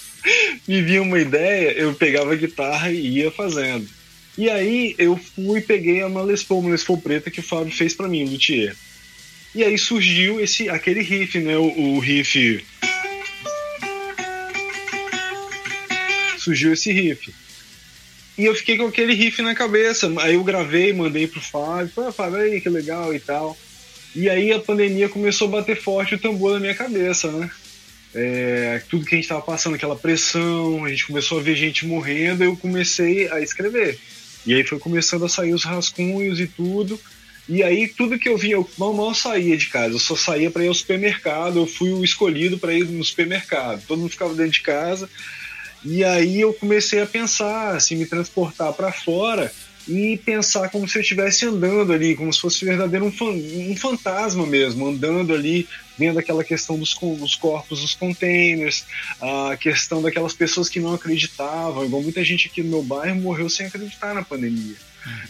me 0.67 0.81
vinha 0.81 1.01
uma 1.01 1.19
ideia, 1.19 1.71
eu 1.71 1.93
pegava 1.93 2.33
a 2.33 2.35
guitarra 2.35 2.91
e 2.91 3.19
ia 3.19 3.31
fazendo. 3.31 3.87
E 4.37 4.49
aí 4.49 4.95
eu 4.97 5.15
fui 5.15 5.59
e 5.59 5.63
peguei 5.63 6.01
a 6.01 6.07
uma 6.07 6.21
Les 6.21 6.43
Paul, 6.43 6.59
uma 6.59 6.71
Les 6.71 6.83
preta 7.01 7.31
que 7.31 7.39
o 7.39 7.43
Fábio 7.43 7.73
fez 7.73 7.93
pra 7.93 8.09
mim, 8.09 8.25
o 8.25 8.31
luthier. 8.31 8.75
E 9.53 9.63
aí 9.63 9.77
surgiu 9.77 10.41
esse 10.41 10.67
aquele 10.67 11.01
riff, 11.01 11.39
né? 11.39 11.57
O, 11.57 11.63
o 11.63 11.99
riff. 11.99 12.65
Surgiu 16.37 16.73
esse 16.73 16.91
riff. 16.91 17.33
E 18.37 18.45
eu 18.45 18.53
fiquei 18.53 18.77
com 18.77 18.87
aquele 18.87 19.13
riff 19.13 19.41
na 19.41 19.55
cabeça. 19.55 20.11
Aí 20.19 20.35
eu 20.35 20.43
gravei, 20.43 20.91
mandei 20.91 21.27
pro 21.27 21.39
Fábio. 21.39 21.89
Falei, 21.89 22.09
ah, 22.09 22.13
Fábio, 22.13 22.39
aí 22.39 22.59
que 22.59 22.69
legal 22.69 23.13
e 23.13 23.19
tal. 23.19 23.57
E 24.15 24.29
aí 24.29 24.51
a 24.51 24.59
pandemia 24.59 25.09
começou 25.09 25.47
a 25.47 25.51
bater 25.51 25.75
forte 25.75 26.15
o 26.15 26.19
tambor 26.19 26.53
na 26.53 26.59
minha 26.59 26.75
cabeça, 26.75 27.31
né? 27.31 27.49
É, 28.13 28.81
tudo 28.89 29.05
que 29.05 29.13
a 29.13 29.17
gente 29.17 29.27
tava 29.27 29.41
passando, 29.41 29.75
aquela 29.75 29.95
pressão, 29.95 30.85
a 30.85 30.89
gente 30.89 31.05
começou 31.05 31.39
a 31.39 31.41
ver 31.41 31.55
gente 31.55 31.85
morrendo, 31.85 32.43
eu 32.43 32.55
comecei 32.55 33.29
a 33.29 33.41
escrever. 33.41 33.99
E 34.45 34.53
aí 34.53 34.63
foi 34.63 34.79
começando 34.79 35.25
a 35.25 35.29
sair 35.29 35.53
os 35.53 35.65
rascunhos 35.65 36.39
e 36.39 36.47
tudo. 36.47 36.99
E 37.47 37.61
aí 37.61 37.87
tudo 37.87 38.17
que 38.17 38.29
eu 38.29 38.37
via, 38.37 38.53
eu 38.53 38.69
mal, 38.77 38.93
mal 38.93 39.13
saía 39.13 39.57
de 39.57 39.67
casa, 39.67 39.95
eu 39.95 39.99
só 39.99 40.15
saía 40.15 40.49
para 40.49 40.63
ir 40.63 40.69
ao 40.69 40.73
supermercado, 40.73 41.59
eu 41.59 41.67
fui 41.67 41.91
o 41.91 42.03
escolhido 42.03 42.57
para 42.57 42.73
ir 42.73 42.85
no 42.85 43.03
supermercado. 43.03 43.85
Todo 43.85 43.99
mundo 43.99 44.09
ficava 44.09 44.33
dentro 44.33 44.53
de 44.53 44.61
casa. 44.61 45.09
E 45.85 46.03
aí 46.03 46.41
eu 46.41 46.51
comecei 46.51 46.99
a 46.99 47.05
pensar, 47.05 47.75
assim, 47.75 47.95
me 47.95 48.07
transportar 48.07 48.73
para 48.73 48.91
fora 48.91 49.51
e 49.87 50.17
pensar 50.17 50.69
como 50.69 50.87
se 50.87 50.97
eu 50.97 51.01
estivesse 51.01 51.45
andando 51.45 51.93
ali, 51.93 52.15
como 52.15 52.33
se 52.33 52.41
fosse 52.41 52.65
verdadeiro 52.65 53.05
um, 53.05 53.71
um 53.71 53.77
fantasma 53.77 54.43
mesmo, 54.47 54.87
andando 54.87 55.31
ali, 55.31 55.67
vendo 55.95 56.17
aquela 56.17 56.43
questão 56.43 56.77
dos, 56.77 56.95
dos 56.95 57.35
corpos 57.35 57.81
dos 57.81 57.93
containers, 57.93 58.83
a 59.21 59.55
questão 59.57 60.01
daquelas 60.01 60.33
pessoas 60.33 60.69
que 60.69 60.79
não 60.79 60.95
acreditavam, 60.95 61.85
igual 61.85 62.01
muita 62.01 62.23
gente 62.23 62.47
aqui 62.47 62.63
no 62.63 62.69
meu 62.69 62.83
bairro 62.83 63.21
morreu 63.21 63.47
sem 63.47 63.67
acreditar 63.67 64.15
na 64.15 64.23
pandemia. 64.23 64.75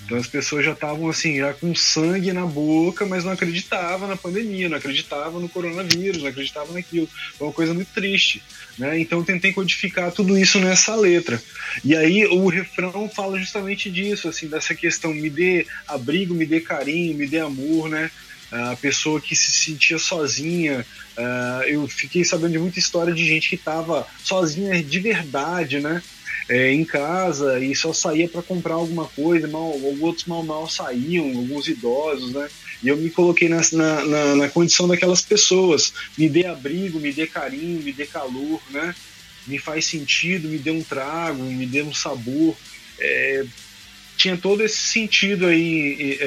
Então 0.05 0.17
as 0.17 0.27
pessoas 0.27 0.63
já 0.63 0.71
estavam 0.71 1.09
assim, 1.09 1.37
já 1.37 1.53
com 1.53 1.73
sangue 1.75 2.31
na 2.31 2.45
boca, 2.45 3.05
mas 3.05 3.23
não 3.23 3.31
acreditavam 3.31 4.07
na 4.07 4.15
pandemia, 4.15 4.69
não 4.69 4.77
acreditavam 4.77 5.39
no 5.39 5.49
coronavírus, 5.49 6.21
não 6.21 6.29
acreditavam 6.29 6.73
naquilo. 6.73 7.09
Foi 7.37 7.47
uma 7.47 7.53
coisa 7.53 7.73
muito 7.73 7.91
triste. 7.93 8.41
Né? 8.77 8.99
Então 8.99 9.23
tentei 9.23 9.53
codificar 9.53 10.11
tudo 10.11 10.37
isso 10.37 10.59
nessa 10.59 10.95
letra. 10.95 11.41
E 11.83 11.95
aí 11.95 12.25
o 12.25 12.47
refrão 12.47 13.09
fala 13.09 13.39
justamente 13.39 13.89
disso, 13.89 14.27
assim, 14.27 14.47
dessa 14.47 14.75
questão, 14.75 15.13
me 15.13 15.29
dê 15.29 15.65
abrigo, 15.87 16.33
me 16.33 16.45
dê 16.45 16.59
carinho, 16.59 17.15
me 17.15 17.27
dê 17.27 17.39
amor, 17.39 17.89
né? 17.89 18.11
A 18.51 18.75
pessoa 18.75 19.19
que 19.19 19.35
se 19.35 19.51
sentia 19.51 19.97
sozinha. 19.97 20.85
ah, 21.17 21.63
eu 21.67 21.87
fiquei 21.87 22.23
sabendo 22.23 22.51
de 22.53 22.59
muita 22.59 22.79
história 22.79 23.13
de 23.13 23.25
gente 23.25 23.49
que 23.49 23.55
estava 23.55 24.07
sozinha 24.23 24.81
de 24.83 24.99
verdade, 24.99 25.79
né? 25.79 26.01
É, 26.47 26.71
em 26.71 26.85
casa 26.85 27.59
e 27.59 27.75
só 27.75 27.93
saía 27.93 28.27
para 28.27 28.41
comprar 28.41 28.75
alguma 28.75 29.05
coisa, 29.05 29.47
mal, 29.47 29.79
outros 29.99 30.25
mal 30.25 30.43
mal 30.43 30.69
saíam, 30.69 31.25
alguns 31.25 31.67
idosos, 31.67 32.31
né? 32.31 32.47
E 32.83 32.87
eu 32.87 32.97
me 32.97 33.09
coloquei 33.09 33.49
na, 33.49 33.61
na, 33.71 34.05
na, 34.05 34.35
na 34.35 34.49
condição 34.49 34.87
daquelas 34.87 35.21
pessoas. 35.21 35.93
Me 36.17 36.29
dê 36.29 36.45
abrigo, 36.45 36.99
me 36.99 37.11
dê 37.11 37.25
carinho, 37.25 37.81
me 37.81 37.91
dê 37.91 38.05
calor, 38.05 38.61
né? 38.69 38.93
Me 39.47 39.57
faz 39.57 39.85
sentido, 39.85 40.47
me 40.47 40.57
dê 40.57 40.71
um 40.71 40.83
trago, 40.83 41.43
me 41.43 41.65
dê 41.65 41.81
um 41.81 41.93
sabor. 41.93 42.55
É, 42.99 43.45
tinha 44.17 44.37
todo 44.37 44.63
esse 44.63 44.77
sentido 44.77 45.47
aí, 45.47 46.17
é, 46.19 46.25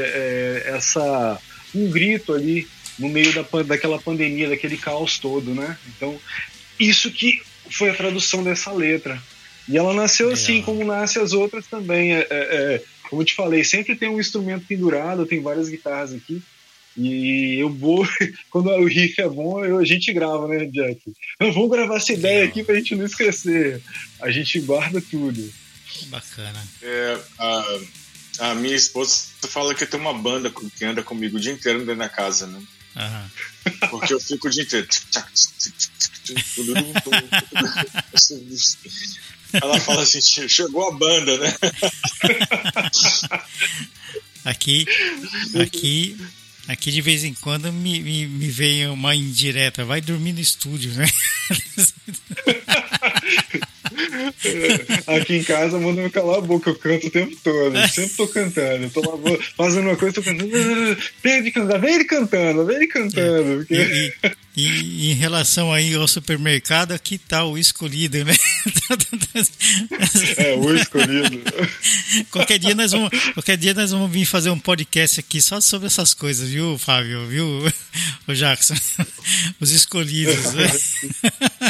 é, 0.67 0.77
essa 0.77 1.41
um 1.75 1.91
grito 1.91 2.33
ali 2.33 2.67
no 2.99 3.09
meio 3.09 3.33
da, 3.33 3.45
daquela 3.63 4.01
pandemia, 4.01 4.49
daquele 4.49 4.77
caos 4.77 5.19
todo, 5.19 5.55
né? 5.55 5.77
Então, 5.89 6.19
isso 6.79 7.11
que 7.11 7.41
foi 7.71 7.91
a 7.91 7.95
tradução 7.95 8.43
dessa 8.43 8.73
letra. 8.73 9.23
E 9.69 9.77
ela 9.77 9.93
nasceu 9.93 10.31
assim, 10.31 10.53
Legal. 10.61 10.65
como 10.67 10.85
nasce 10.85 11.19
as 11.19 11.33
outras 11.33 11.67
também. 11.67 12.13
É, 12.15 12.21
é, 12.21 12.25
é, 12.31 12.83
como 13.09 13.23
eu 13.23 13.27
te 13.27 13.35
falei, 13.35 13.63
sempre 13.65 13.95
tem 13.97 14.09
um 14.09 14.19
instrumento 14.21 14.67
pendurado, 14.67 15.23
eu 15.23 15.27
tenho 15.27 15.43
várias 15.43 15.69
guitarras 15.69 16.13
aqui. 16.15 16.43
E 16.97 17.57
eu 17.61 17.69
vou, 17.73 18.07
quando 18.51 18.71
o 18.71 18.85
riff 18.87 19.21
é 19.21 19.29
bom, 19.29 19.65
eu- 19.65 19.79
a 19.79 19.85
gente 19.85 20.13
grava, 20.13 20.49
né, 20.49 20.65
Jack? 20.67 21.01
Vamos 21.39 21.71
gravar 21.71 21.97
essa 21.97 22.13
ideia 22.13 22.41
Legal. 22.41 22.49
aqui 22.51 22.65
pra 22.65 22.75
gente 22.77 22.97
não 22.97 23.05
esquecer. 23.05 23.81
A 24.21 24.31
gente 24.31 24.59
guarda 24.61 25.01
tudo. 25.01 25.53
Bacana. 26.07 26.67
É, 26.83 27.19
a, 27.39 27.79
a 28.51 28.55
minha 28.55 28.75
esposa 28.77 29.27
fala 29.49 29.75
que 29.75 29.87
tem 29.87 29.99
uma 30.01 30.15
banda 30.15 30.51
que 30.51 30.85
anda 30.85 31.03
comigo 31.03 31.37
o 31.37 31.41
dia 31.41 31.53
inteiro 31.53 31.81
dentro 31.81 31.97
da 31.97 32.09
casa, 32.09 32.47
né? 32.47 32.61
Aham. 32.97 33.31
Porque 33.91 34.13
eu 34.15 34.21
fico 34.21 34.49
o 34.49 34.51
dia 34.51 34.63
inteiro. 34.65 34.89
Ela 39.53 39.81
fala 39.81 40.03
assim: 40.03 40.21
"Che- 40.21 40.49
chegou 40.49 40.89
a 40.89 40.93
banda, 40.93 41.39
né? 41.39 41.55
Aqui, 44.45 44.87
aqui, 45.61 46.17
aqui 46.69 46.91
de 46.91 47.03
vez 47.03 47.23
em 47.23 47.35
quando 47.35 47.71
me, 47.73 48.01
me, 48.01 48.27
me 48.27 48.49
vem 48.49 48.87
uma 48.89 49.15
indireta. 49.15 49.85
Vai 49.85 50.01
dormir 50.01 50.33
no 50.33 50.41
estúdio, 50.41 50.91
né? 50.95 51.07
Aqui 55.07 55.37
em 55.37 55.45
casa 55.45 55.79
manda 55.79 56.01
eu 56.01 56.11
calar 56.11 56.39
a 56.39 56.41
boca, 56.41 56.71
eu 56.71 56.75
canto 56.77 57.07
o 57.07 57.11
tempo 57.11 57.37
todo. 57.43 57.77
Eu 57.77 57.89
sempre 57.89 58.11
tô 58.17 58.27
cantando. 58.29 58.91
Tô 58.91 59.03
fazendo 59.57 59.87
uma 59.89 59.97
coisa, 59.97 60.15
tô 60.15 60.23
cantando. 60.23 60.51
Vem 61.23 61.39
ele 61.39 61.51
cantando, 61.51 61.81
vem 61.81 61.95
ele 61.95 62.05
cantando, 62.05 62.65
vem 62.67 62.77
ele 62.77 62.87
cantando. 62.87 63.53
E, 63.63 63.67
Porque... 63.67 63.75
e- 63.77 64.39
E 64.59 65.11
em 65.13 65.15
relação 65.15 65.73
aí 65.73 65.95
ao 65.95 66.09
supermercado, 66.09 66.91
aqui 66.91 67.17
tá 67.17 67.45
o 67.45 67.57
escolhido, 67.57 68.25
né? 68.25 68.35
É, 70.37 70.55
o 70.57 70.75
escolhido. 70.75 71.41
qualquer 72.31 72.59
dia 72.59 72.75
nós 72.75 72.91
vamos, 72.91 73.11
qualquer 73.35 73.57
dia 73.57 73.73
nós 73.75 73.93
vamos 73.93 74.11
vir 74.11 74.25
fazer 74.25 74.51
um 74.51 74.59
podcast 74.59 75.21
aqui 75.21 75.41
só 75.41 75.61
sobre 75.61 75.87
essas 75.87 76.13
coisas, 76.15 76.49
viu, 76.49 76.77
Fábio? 76.77 77.25
Viu, 77.27 77.47
o 78.27 78.35
Jackson? 78.35 78.75
Os 79.61 79.71
escolhidos. 79.71 80.53
Né? 80.55 80.67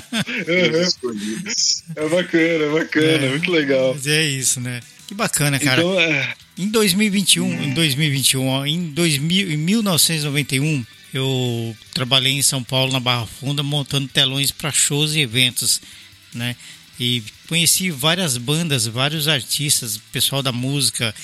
É 1.97 2.09
bacana, 2.09 2.65
é 2.65 2.71
bacana, 2.71 3.27
é, 3.27 3.31
muito 3.31 3.51
legal. 3.51 3.95
Mas 3.95 4.07
é 4.07 4.25
isso, 4.25 4.61
né? 4.61 4.81
Que 5.07 5.15
bacana, 5.15 5.59
cara. 5.59 5.81
Então, 5.81 5.99
é... 5.99 6.35
Em 6.57 6.69
2021, 6.69 7.47
hum. 7.47 7.63
em 7.63 7.73
2021, 7.73 8.67
em, 8.67 8.91
2000, 8.91 9.53
em 9.53 9.57
1991, 9.57 10.85
eu 11.15 11.77
trabalhei 11.95 12.33
em 12.33 12.43
São 12.43 12.63
Paulo, 12.63 12.93
na 12.93 13.01
Barra 13.01 13.27
Funda, 13.27 13.63
montando 13.63 14.09
telões 14.09 14.51
para 14.51 14.73
shows 14.73 15.15
e 15.15 15.21
eventos, 15.21 15.81
né? 16.35 16.57
E 17.01 17.23
conheci 17.47 17.91
várias 17.91 18.37
bandas, 18.37 18.87
vários 18.87 19.29
artistas, 19.29 19.99
pessoal 20.13 20.43
da 20.43 20.51
música, 20.51 21.15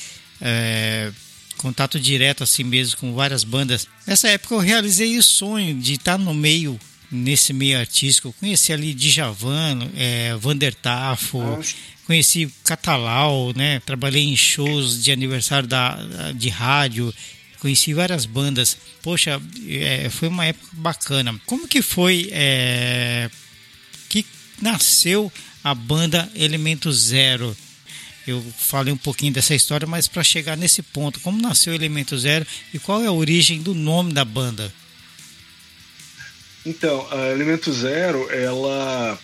é, 0.40 1.10
contato 1.56 1.98
direto 1.98 2.44
assim 2.44 2.62
mesmo 2.62 2.98
com 2.98 3.12
várias 3.12 3.42
bandas. 3.44 3.88
Nessa 4.06 4.28
época 4.28 4.54
eu 4.54 4.60
realizei 4.60 5.18
o 5.18 5.22
sonho 5.22 5.74
de 5.74 5.94
estar 5.94 6.16
no 6.18 6.32
meio, 6.32 6.78
nesse 7.14 7.52
meio 7.52 7.78
artístico. 7.78 8.28
Eu 8.28 8.32
conheci 8.34 8.72
ali 8.72 8.92
Djavan, 8.92 9.88
é, 9.96 10.34
Vander 10.36 10.74
Tafo, 10.74 11.40
conheci 12.06 12.52
Catalau, 12.64 13.52
né? 13.54 13.80
Trabalhei 13.86 14.24
em 14.24 14.36
shows 14.36 15.02
de 15.02 15.12
aniversário 15.12 15.68
da, 15.68 16.32
de 16.34 16.48
rádio 16.48 17.14
conheci 17.64 17.94
várias 17.94 18.26
bandas. 18.26 18.76
Poxa, 19.02 19.40
é, 19.66 20.10
foi 20.10 20.28
uma 20.28 20.44
época 20.44 20.68
bacana. 20.74 21.34
Como 21.46 21.66
que 21.66 21.80
foi 21.80 22.28
é, 22.30 23.30
que 24.10 24.26
nasceu 24.60 25.32
a 25.62 25.74
banda 25.74 26.30
Elemento 26.34 26.92
Zero? 26.92 27.56
Eu 28.26 28.44
falei 28.58 28.92
um 28.92 28.98
pouquinho 28.98 29.32
dessa 29.32 29.54
história, 29.54 29.86
mas 29.86 30.06
para 30.06 30.22
chegar 30.22 30.58
nesse 30.58 30.82
ponto, 30.82 31.20
como 31.20 31.40
nasceu 31.40 31.72
o 31.72 31.76
Elemento 31.76 32.18
Zero 32.18 32.46
e 32.74 32.78
qual 32.78 33.02
é 33.02 33.06
a 33.06 33.12
origem 33.12 33.62
do 33.62 33.74
nome 33.74 34.12
da 34.12 34.26
banda? 34.26 34.70
Então, 36.64 37.06
a 37.10 37.30
Elemento 37.30 37.72
Zero, 37.72 38.30
ela 38.30 39.18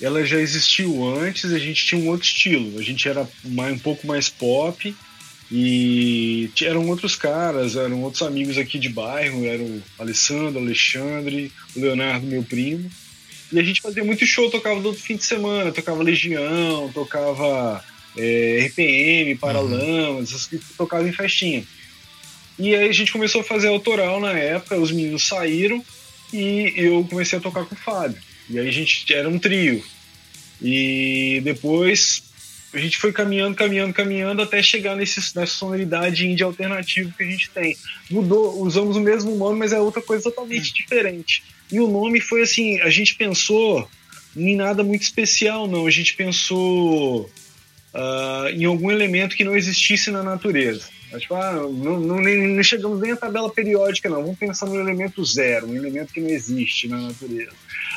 ela 0.00 0.24
já 0.26 0.38
existiu 0.38 1.04
antes, 1.16 1.52
a 1.52 1.58
gente 1.58 1.86
tinha 1.86 2.00
um 2.00 2.08
outro 2.08 2.26
estilo. 2.26 2.78
A 2.78 2.82
gente 2.82 3.08
era 3.08 3.28
mais, 3.44 3.72
um 3.74 3.78
pouco 3.78 4.04
mais 4.04 4.28
pop, 4.28 4.94
e 5.50 6.50
eram 6.60 6.88
outros 6.88 7.14
caras, 7.14 7.76
eram 7.76 8.02
outros 8.02 8.22
amigos 8.22 8.58
aqui 8.58 8.78
de 8.78 8.88
bairro, 8.88 9.46
era 9.46 9.62
o 9.62 9.82
Alessandro, 9.98 10.58
Alexandre, 10.58 11.52
o 11.76 11.80
Leonardo, 11.80 12.26
meu 12.26 12.42
primo. 12.42 12.90
E 13.52 13.60
a 13.60 13.62
gente 13.62 13.80
fazia 13.80 14.02
muito 14.02 14.26
show, 14.26 14.50
tocava 14.50 14.80
todo 14.82 14.96
fim 14.96 15.14
de 15.14 15.24
semana, 15.24 15.70
tocava 15.70 16.02
Legião, 16.02 16.90
tocava 16.92 17.84
é, 18.16 18.66
RPM, 18.66 19.36
Paralamas, 19.36 20.50
uhum. 20.50 20.58
tocava 20.76 21.06
em 21.06 21.12
festinha. 21.12 21.62
E 22.58 22.74
aí 22.74 22.88
a 22.88 22.92
gente 22.92 23.12
começou 23.12 23.42
a 23.42 23.44
fazer 23.44 23.68
autoral 23.68 24.20
na 24.20 24.32
época, 24.32 24.80
os 24.80 24.90
meninos 24.90 25.28
saíram 25.28 25.84
e 26.32 26.72
eu 26.76 27.06
comecei 27.08 27.38
a 27.38 27.42
tocar 27.42 27.64
com 27.64 27.74
o 27.74 27.78
Fábio. 27.78 28.20
E 28.48 28.58
aí 28.58 28.68
a 28.68 28.72
gente 28.72 29.12
era 29.12 29.28
um 29.28 29.38
trio. 29.38 29.84
E 30.60 31.40
depois 31.44 32.22
a 32.72 32.78
gente 32.78 32.96
foi 32.96 33.12
caminhando, 33.12 33.54
caminhando, 33.54 33.92
caminhando 33.92 34.42
até 34.42 34.62
chegar 34.62 34.96
nesse, 34.96 35.20
nessa 35.36 35.52
sonoridade 35.52 36.26
indie 36.26 36.42
alternativo 36.42 37.12
que 37.16 37.22
a 37.22 37.26
gente 37.26 37.50
tem. 37.50 37.76
Mudou, 38.10 38.62
usamos 38.62 38.96
o 38.96 39.00
mesmo 39.00 39.34
nome, 39.36 39.58
mas 39.58 39.72
é 39.72 39.78
outra 39.78 40.00
coisa 40.00 40.24
totalmente 40.24 40.70
hum. 40.70 40.74
diferente. 40.74 41.42
E 41.70 41.80
o 41.80 41.86
nome 41.86 42.20
foi 42.20 42.42
assim, 42.42 42.80
a 42.80 42.88
gente 42.88 43.14
pensou 43.14 43.88
em 44.36 44.56
nada 44.56 44.82
muito 44.82 45.02
especial, 45.02 45.66
não. 45.68 45.86
A 45.86 45.90
gente 45.90 46.14
pensou 46.14 47.30
uh, 47.94 48.48
em 48.48 48.64
algum 48.64 48.90
elemento 48.90 49.36
que 49.36 49.44
não 49.44 49.56
existisse 49.56 50.10
na 50.10 50.22
natureza. 50.22 50.88
Tipo, 51.18 51.34
ah, 51.34 51.52
não, 51.52 52.00
não, 52.00 52.20
nem, 52.20 52.48
não 52.48 52.62
chegamos 52.62 52.98
nem 52.98 53.12
à 53.12 53.16
tabela 53.16 53.50
periódica, 53.50 54.08
não. 54.08 54.22
Vamos 54.22 54.38
pensar 54.38 54.64
no 54.64 54.80
elemento 54.80 55.22
zero, 55.24 55.66
um 55.66 55.76
elemento 55.76 56.10
que 56.10 56.20
não 56.20 56.30
existe 56.30 56.88
na 56.88 56.96
natureza 56.96 57.52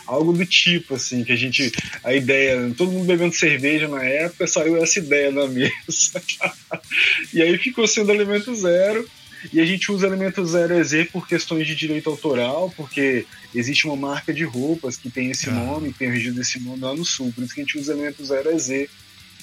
algo 0.06 0.34
do 0.34 0.46
tipo, 0.46 0.96
assim, 0.96 1.24
que 1.24 1.32
a 1.32 1.36
gente. 1.36 1.72
A 2.04 2.14
ideia, 2.14 2.74
todo 2.78 2.92
mundo 2.92 3.06
bebendo 3.06 3.34
cerveja 3.34 3.88
na 3.88 4.04
época, 4.04 4.48
saiu 4.48 4.78
essa 4.78 5.00
ideia 5.00 5.32
na 5.32 5.48
mesa. 5.48 6.22
e 7.34 7.42
aí 7.42 7.58
ficou 7.58 7.88
sendo 7.88 8.12
elemento 8.12 8.54
zero. 8.56 9.08
E 9.54 9.62
a 9.62 9.66
gente 9.66 9.92
usa 9.92 10.08
elemento 10.08 10.44
zero 10.44 10.74
EZ 10.74 11.08
por 11.12 11.28
questões 11.28 11.68
de 11.68 11.76
direito 11.76 12.10
autoral, 12.10 12.74
porque 12.76 13.28
existe 13.54 13.86
uma 13.86 13.96
marca 13.96 14.34
de 14.34 14.44
roupas 14.44 14.98
que 14.98 15.08
tem 15.08 15.30
esse 15.30 15.50
ah. 15.50 15.54
nome, 15.54 15.94
tem 15.94 16.10
regido 16.10 16.42
esse 16.42 16.60
nome 16.60 16.82
lá 16.82 16.96
no 16.96 17.06
sul, 17.06 17.32
por 17.32 17.44
isso 17.44 17.54
que 17.54 17.62
a 17.62 17.64
gente 17.64 17.78
usa 17.78 17.94
elemento 17.94 18.26
zero 18.26 18.50
EZ. 18.50 18.90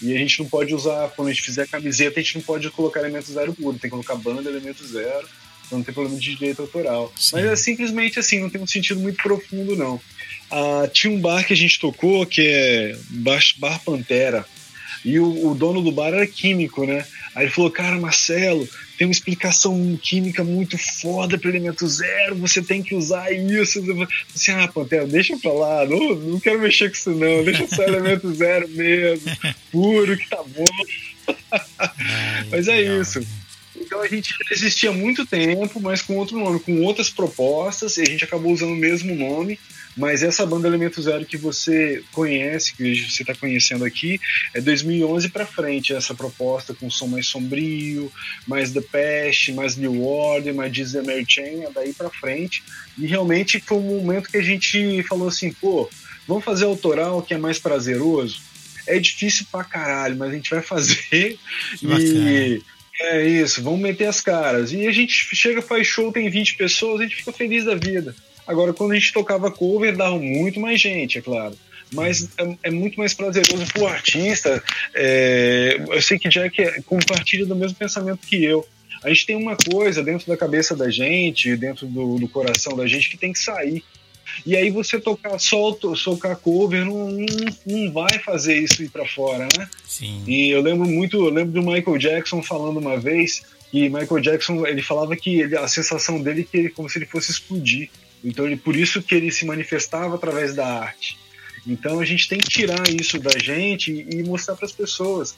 E 0.03 0.15
a 0.15 0.19
gente 0.19 0.41
não 0.41 0.49
pode 0.49 0.75
usar, 0.75 1.09
quando 1.11 1.29
a 1.29 1.33
gente 1.33 1.43
fizer 1.43 1.69
camiseta, 1.69 2.19
a 2.19 2.23
gente 2.23 2.37
não 2.37 2.43
pode 2.43 2.69
colocar 2.71 3.01
elemento 3.01 3.33
zero 3.33 3.55
puro, 3.55 3.79
tem 3.79 3.83
que 3.83 3.91
colocar 3.91 4.17
banda 4.17 4.51
elemento 4.51 4.85
zero, 4.85 5.29
então 5.67 5.79
não 5.79 5.85
tem 5.85 5.95
problema 5.95 6.19
de 6.19 6.35
direito 6.35 6.61
autoral. 6.61 7.13
Sim. 7.17 7.37
Mas 7.37 7.45
é 7.45 7.57
simplesmente 7.57 8.19
assim, 8.19 8.41
não 8.41 8.51
tem 8.51 8.61
um 8.61 8.67
sentido 8.67 9.01
muito 9.01 9.23
profundo, 9.23 9.77
não. 9.77 10.01
Ah, 10.51 10.87
tinha 10.93 11.13
um 11.13 11.21
bar 11.21 11.47
que 11.47 11.53
a 11.53 11.57
gente 11.57 11.79
tocou 11.79 12.27
que 12.27 12.43
é 12.47 12.97
Bar, 13.09 13.41
bar 13.59 13.81
Pantera. 13.83 14.45
E 15.05 15.19
o, 15.19 15.49
o, 15.49 15.55
dono 15.55 15.81
do 15.81 15.91
bar 15.91 16.09
era 16.09 16.27
químico, 16.27 16.85
né? 16.85 17.07
Aí 17.35 17.45
ele 17.45 17.53
falou: 17.53 17.71
Cara, 17.71 17.99
Marcelo, 17.99 18.69
tem 18.97 19.07
uma 19.07 19.13
explicação 19.13 19.99
química 20.01 20.45
muito 20.45 20.77
foda 21.01 21.39
para 21.39 21.51
elemento 21.51 21.87
zero, 21.89 22.37
você 22.37 22.63
tem 22.63 22.83
que 22.83 22.95
usar 22.95 23.33
isso. 23.33 23.81
Assim: 24.35 24.53
Ah, 24.53 24.69
Pantera, 24.69 25.07
deixa 25.07 25.37
pra 25.39 25.53
lá, 25.53 25.87
não, 25.87 26.15
não 26.15 26.41
quero 26.41 26.61
mexer 26.61 26.89
com 26.91 26.97
isso, 26.97 27.11
não, 27.11 27.45
deixa 27.45 27.67
só 27.69 27.83
elemento 27.83 28.33
zero 28.35 28.69
mesmo, 28.69 29.31
puro, 29.71 30.17
que 30.17 30.29
tá 30.29 30.43
bom. 30.43 30.65
Ai, 31.51 32.47
Mas 32.51 32.69
é 32.69 32.77
legal. 32.77 33.03
isso. 33.03 33.27
Então 33.75 34.01
a 34.01 34.07
gente 34.07 34.35
existia 34.51 34.91
há 34.91 34.93
muito 34.93 35.27
tempo, 35.27 35.81
mas 35.81 36.03
com 36.03 36.17
outro 36.17 36.39
nome, 36.39 36.61
com 36.61 36.83
outras 36.83 37.11
propostas, 37.11 37.97
e 37.97 38.03
a 38.03 38.05
gente 38.05 38.25
acabou 38.25 38.53
usando 38.53 38.73
o 38.73 38.77
mesmo 38.77 39.15
nome. 39.15 39.59
Mas 39.97 40.23
essa 40.23 40.47
banda 40.47 40.69
Elemento 40.69 41.03
Zero 41.03 41.27
que 41.27 41.37
você 41.37 42.03
conhece, 42.13 42.75
que 42.75 42.95
você 43.11 43.23
está 43.23 43.35
conhecendo 43.35 43.85
aqui, 43.85 44.19
é 44.55 44.61
2011 44.61 45.29
para 45.29 45.45
frente, 45.45 45.93
essa 45.93 46.15
proposta 46.15 46.73
com 46.73 46.91
som 46.91 47.07
mais 47.07 47.27
sombrio, 47.27 48.11
mais 48.47 48.73
The 48.73 48.81
Pest, 48.81 49.51
mais 49.51 49.77
New 49.77 50.03
Order, 50.03 50.55
mais 50.55 50.73
Disney 50.73 51.03
Mary 51.03 51.27
Chain, 51.29 51.65
é 51.65 51.71
daí 51.71 51.93
para 51.93 52.09
frente. 52.09 52.63
E 52.97 53.07
realmente 53.07 53.61
foi 53.61 53.79
um 53.79 54.03
momento 54.03 54.31
que 54.31 54.39
a 54.39 54.43
gente 54.43 55.03
falou 55.03 55.29
assim, 55.29 55.53
pô, 55.53 55.89
vamos 56.27 56.45
fazer 56.45 56.65
autoral 56.65 57.23
que 57.23 57.35
é 57.35 57.39
mais 57.39 57.59
prazeroso? 57.59 58.41
É 58.87 58.99
difícil 58.99 59.47
pra 59.53 59.63
caralho, 59.63 60.17
mas 60.17 60.31
a 60.31 60.35
gente 60.35 60.51
vai 60.51 60.63
fazer. 60.63 61.39
e 61.83 62.63
é 63.01 63.27
isso, 63.27 63.63
vamos 63.63 63.81
meter 63.81 64.07
as 64.07 64.21
caras. 64.21 64.73
E 64.73 64.87
a 64.87 64.93
gente 64.93 65.13
chega, 65.35 65.61
faz 65.61 65.87
show, 65.87 66.13
tem 66.13 66.31
20 66.31 66.57
pessoas, 66.57 67.01
a 67.01 67.05
gente 67.05 67.17
fica 67.17 67.33
feliz 67.33 67.65
da 67.65 67.75
vida. 67.75 68.15
Agora, 68.53 68.75
quando 68.75 68.93
a 68.93 68.95
gente 68.95 69.15
tocava 69.15 69.51
cover, 69.51 69.97
dava 69.97 70.19
muito 70.19 70.61
mais 70.61 70.79
gente, 70.79 71.17
é 71.17 71.23
claro. 71.23 71.57
Mas 71.91 72.29
é, 72.39 72.57
é 72.65 72.71
muito 72.71 72.99
mais 72.99 73.15
prazeroso 73.15 73.65
pro 73.73 73.87
artista. 73.87 74.63
É, 74.95 75.83
eu 75.89 76.03
sei 76.03 76.19
que 76.19 76.29
Jack 76.29 76.61
é, 76.61 76.83
compartilha 76.83 77.47
do 77.47 77.57
mesmo 77.57 77.77
pensamento 77.77 78.27
que 78.27 78.45
eu. 78.45 78.67
A 79.03 79.09
gente 79.09 79.27
tem 79.27 79.37
uma 79.37 79.57
coisa 79.57 80.03
dentro 80.03 80.27
da 80.27 80.37
cabeça 80.37 80.77
da 80.77 80.91
gente, 80.91 81.57
dentro 81.57 81.87
do, 81.87 82.19
do 82.19 82.29
coração 82.29 82.77
da 82.77 82.87
gente, 82.87 83.09
que 83.09 83.17
tem 83.17 83.33
que 83.33 83.39
sair. 83.39 83.83
E 84.45 84.55
aí 84.55 84.71
você 84.71 85.01
tocar 85.01 85.39
só 85.39 85.73
tocar 85.73 86.37
cover 86.37 86.85
não, 86.85 87.11
não, 87.11 87.27
não 87.67 87.93
vai 87.93 88.19
fazer 88.19 88.57
isso 88.57 88.83
ir 88.83 88.91
para 88.91 89.07
fora, 89.07 89.49
né? 89.59 89.69
Sim. 89.85 90.23
E 90.27 90.51
eu 90.51 90.61
lembro 90.61 90.87
muito, 90.87 91.17
eu 91.17 91.31
lembro 91.31 91.53
do 91.53 91.63
Michael 91.63 91.99
Jackson 91.99 92.43
falando 92.43 92.79
uma 92.79 92.99
vez 92.99 93.43
que 93.71 93.89
Michael 93.89 94.21
Jackson 94.21 94.67
ele 94.67 94.83
falava 94.83 95.17
que 95.17 95.41
ele, 95.41 95.57
a 95.57 95.67
sensação 95.67 96.23
dele 96.23 96.43
é 96.43 96.45
que 96.45 96.57
ele, 96.59 96.69
como 96.69 96.89
se 96.89 96.99
ele 96.99 97.07
fosse 97.07 97.31
explodir. 97.31 97.91
Então, 98.25 98.47
ele, 98.47 98.57
por 98.57 98.77
isso 98.77 99.03
que 99.03 99.15
ele 99.15 99.31
se 99.31 99.45
manifestava 99.45 100.15
através 100.15 100.55
da 100.55 100.67
arte. 100.67 101.19
Então, 101.67 102.01
a 102.01 102.05
gente 102.05 102.29
tem 102.29 102.39
que 102.39 102.49
tirar 102.49 102.89
isso 102.89 103.19
da 103.19 103.39
gente 103.39 103.93
e 103.93 104.23
mostrar 104.23 104.57
para 104.57 104.67
as 104.67 104.73
pessoas. 104.73 105.37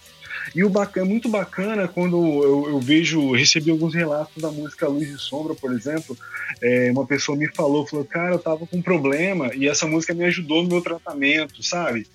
E 0.55 0.65
o 0.65 0.69
bacana, 0.69 1.07
é 1.07 1.09
muito 1.09 1.29
bacana 1.29 1.87
quando 1.87 2.17
eu, 2.17 2.69
eu, 2.71 2.81
vejo, 2.81 3.33
recebi 3.33 3.71
alguns 3.71 3.95
relatos 3.95 4.43
da 4.43 4.51
música 4.51 4.89
Luz 4.89 5.09
e 5.09 5.19
Sombra, 5.19 5.55
por 5.55 5.73
exemplo. 5.73 6.17
É, 6.61 6.91
uma 6.91 7.07
pessoa 7.07 7.37
me 7.37 7.49
falou, 7.55 7.87
falou, 7.87 8.05
cara, 8.05 8.35
eu 8.35 8.39
tava 8.39 8.67
com 8.67 8.79
um 8.79 8.83
problema 8.83 9.55
e 9.55 9.69
essa 9.69 9.87
música 9.87 10.15
me 10.15 10.25
ajudou 10.25 10.63
no 10.63 10.69
meu 10.69 10.81
tratamento, 10.81 11.63
sabe? 11.63 12.07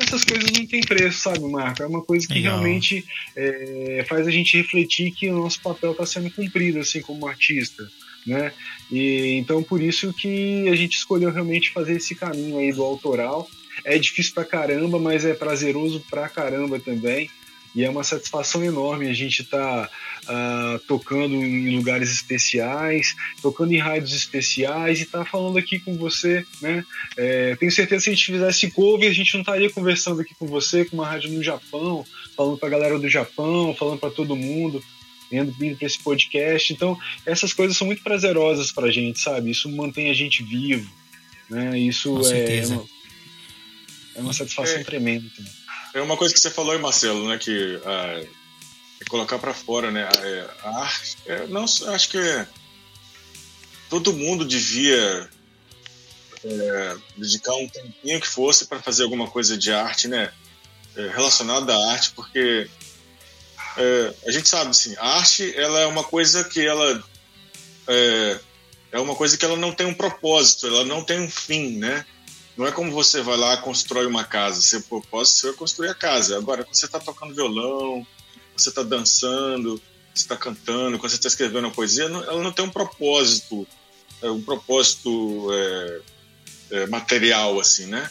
Essas 0.00 0.24
coisas 0.24 0.50
não 0.52 0.66
tem 0.66 0.80
preço, 0.80 1.20
sabe, 1.20 1.40
Marco? 1.40 1.82
É 1.82 1.86
uma 1.86 2.02
coisa 2.02 2.26
que 2.26 2.34
Legal. 2.34 2.60
realmente 2.60 3.04
é, 3.34 4.04
faz 4.08 4.26
a 4.26 4.30
gente 4.30 4.56
refletir 4.56 5.10
que 5.10 5.28
o 5.28 5.36
nosso 5.36 5.60
papel 5.60 5.92
está 5.92 6.06
sendo 6.06 6.30
cumprido, 6.30 6.78
assim, 6.78 7.00
como 7.00 7.26
artista 7.26 7.84
né? 8.26 8.52
E 8.90 9.34
então 9.38 9.62
por 9.62 9.82
isso 9.82 10.12
que 10.12 10.68
a 10.68 10.74
gente 10.74 10.96
escolheu 10.96 11.30
realmente 11.30 11.70
fazer 11.70 11.96
esse 11.96 12.14
caminho 12.14 12.58
aí 12.58 12.72
do 12.72 12.82
autoral. 12.82 13.48
É 13.84 13.98
difícil 13.98 14.34
pra 14.34 14.44
caramba, 14.44 14.98
mas 14.98 15.24
é 15.24 15.34
prazeroso 15.34 16.04
pra 16.10 16.28
caramba 16.28 16.80
também. 16.80 17.30
E 17.74 17.84
é 17.84 17.90
uma 17.90 18.02
satisfação 18.02 18.64
enorme 18.64 19.08
a 19.08 19.12
gente 19.12 19.42
estar 19.42 19.88
tá, 19.88 19.90
uh, 20.24 20.78
tocando 20.86 21.34
em 21.34 21.76
lugares 21.76 22.10
especiais, 22.10 23.14
tocando 23.40 23.72
em 23.72 23.78
rádios 23.78 24.14
especiais 24.14 24.98
e 24.98 25.02
estar 25.02 25.18
tá 25.18 25.24
falando 25.24 25.58
aqui 25.58 25.78
com 25.78 25.96
você, 25.96 26.44
né? 26.60 26.84
É, 27.16 27.54
tenho 27.56 27.70
certeza 27.70 28.00
que 28.00 28.04
se 28.04 28.10
a 28.10 28.14
gente 28.14 28.32
fizesse 28.32 28.70
cover, 28.70 29.08
a 29.08 29.14
gente 29.14 29.34
não 29.34 29.42
estaria 29.42 29.70
conversando 29.70 30.20
aqui 30.20 30.34
com 30.34 30.46
você, 30.46 30.84
com 30.84 30.96
uma 30.96 31.06
rádio 31.06 31.30
no 31.30 31.42
Japão, 31.42 32.04
falando 32.36 32.58
para 32.58 32.68
a 32.68 32.72
galera 32.72 32.98
do 32.98 33.08
Japão, 33.08 33.74
falando 33.78 33.98
para 34.00 34.10
todo 34.10 34.34
mundo 34.34 34.82
vindo, 35.30 35.52
vindo 35.52 35.76
para 35.76 35.86
esse 35.86 35.98
podcast. 35.98 36.72
Então, 36.72 36.98
essas 37.24 37.52
coisas 37.52 37.76
são 37.76 37.86
muito 37.86 38.02
prazerosas 38.02 38.72
para 38.72 38.86
a 38.86 38.90
gente, 38.90 39.20
sabe? 39.20 39.50
Isso 39.50 39.68
mantém 39.70 40.10
a 40.10 40.14
gente 40.14 40.42
vivo, 40.42 40.90
né? 41.48 41.78
Isso 41.78 42.20
é 42.32 42.66
uma, 42.66 42.84
é 44.16 44.20
uma 44.20 44.32
satisfação 44.32 44.78
é, 44.78 44.84
tremenda. 44.84 45.28
Também. 45.36 45.52
É 45.94 46.02
uma 46.02 46.16
coisa 46.16 46.34
que 46.34 46.40
você 46.40 46.50
falou 46.50 46.72
aí, 46.72 46.78
Marcelo, 46.78 47.28
né? 47.28 47.38
Que 47.38 47.80
ah, 47.84 48.22
é 49.00 49.04
colocar 49.08 49.38
para 49.38 49.54
fora, 49.54 49.90
né? 49.90 50.08
A, 50.08 50.26
é, 50.26 50.50
a 50.64 50.80
arte, 50.80 51.16
é, 51.26 51.46
não, 51.46 51.64
acho 51.64 52.08
que 52.08 52.46
todo 53.88 54.12
mundo 54.12 54.44
devia 54.44 55.28
é, 56.44 56.96
dedicar 57.16 57.54
um 57.54 57.68
tempinho 57.68 58.20
que 58.20 58.28
fosse 58.28 58.66
para 58.66 58.80
fazer 58.80 59.04
alguma 59.04 59.28
coisa 59.28 59.56
de 59.56 59.72
arte, 59.72 60.08
né? 60.08 60.32
É, 60.96 61.08
relacionada 61.08 61.74
à 61.74 61.92
arte, 61.92 62.10
porque 62.10 62.68
é, 63.78 64.14
a 64.26 64.30
gente 64.32 64.48
sabe, 64.48 64.70
assim, 64.70 64.94
a 64.98 65.18
arte 65.18 65.54
ela 65.56 65.80
é 65.80 65.86
uma 65.86 66.02
coisa 66.02 66.42
que 66.44 66.66
ela 66.66 67.02
é, 67.86 68.40
é 68.92 69.00
uma 69.00 69.14
coisa 69.14 69.38
que 69.38 69.44
ela 69.44 69.56
não 69.56 69.72
tem 69.72 69.86
um 69.86 69.94
propósito, 69.94 70.66
ela 70.66 70.84
não 70.84 71.02
tem 71.02 71.20
um 71.20 71.30
fim, 71.30 71.78
né? 71.78 72.04
Não 72.56 72.66
é 72.66 72.72
como 72.72 72.90
você 72.90 73.22
vai 73.22 73.36
lá 73.36 73.56
constrói 73.58 74.04
uma 74.06 74.24
casa. 74.24 74.60
Seu 74.60 74.82
propósito 74.82 75.48
é 75.48 75.52
construir 75.52 75.88
a 75.90 75.94
casa. 75.94 76.36
Agora, 76.36 76.64
quando 76.64 76.74
você 76.74 76.86
está 76.86 76.98
tocando 76.98 77.34
violão, 77.34 78.04
você 78.56 78.68
está 78.68 78.82
dançando, 78.82 79.80
você 80.12 80.24
está 80.24 80.36
cantando, 80.36 80.98
quando 80.98 81.10
você 81.10 81.16
está 81.16 81.28
escrevendo 81.28 81.66
uma 81.66 81.70
poesia, 81.70 82.04
ela 82.04 82.42
não 82.42 82.50
tem 82.50 82.64
um 82.64 82.70
propósito, 82.70 83.64
é, 84.20 84.28
um 84.28 84.42
propósito 84.42 85.48
é, 85.52 86.00
é, 86.72 86.86
material, 86.88 87.60
assim, 87.60 87.86
né? 87.86 88.10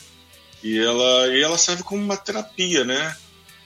E 0.63 0.79
ela, 0.79 1.27
e 1.27 1.43
ela 1.43 1.57
serve 1.57 1.83
como 1.83 2.01
uma 2.01 2.15
terapia, 2.15 2.85
né? 2.85 3.15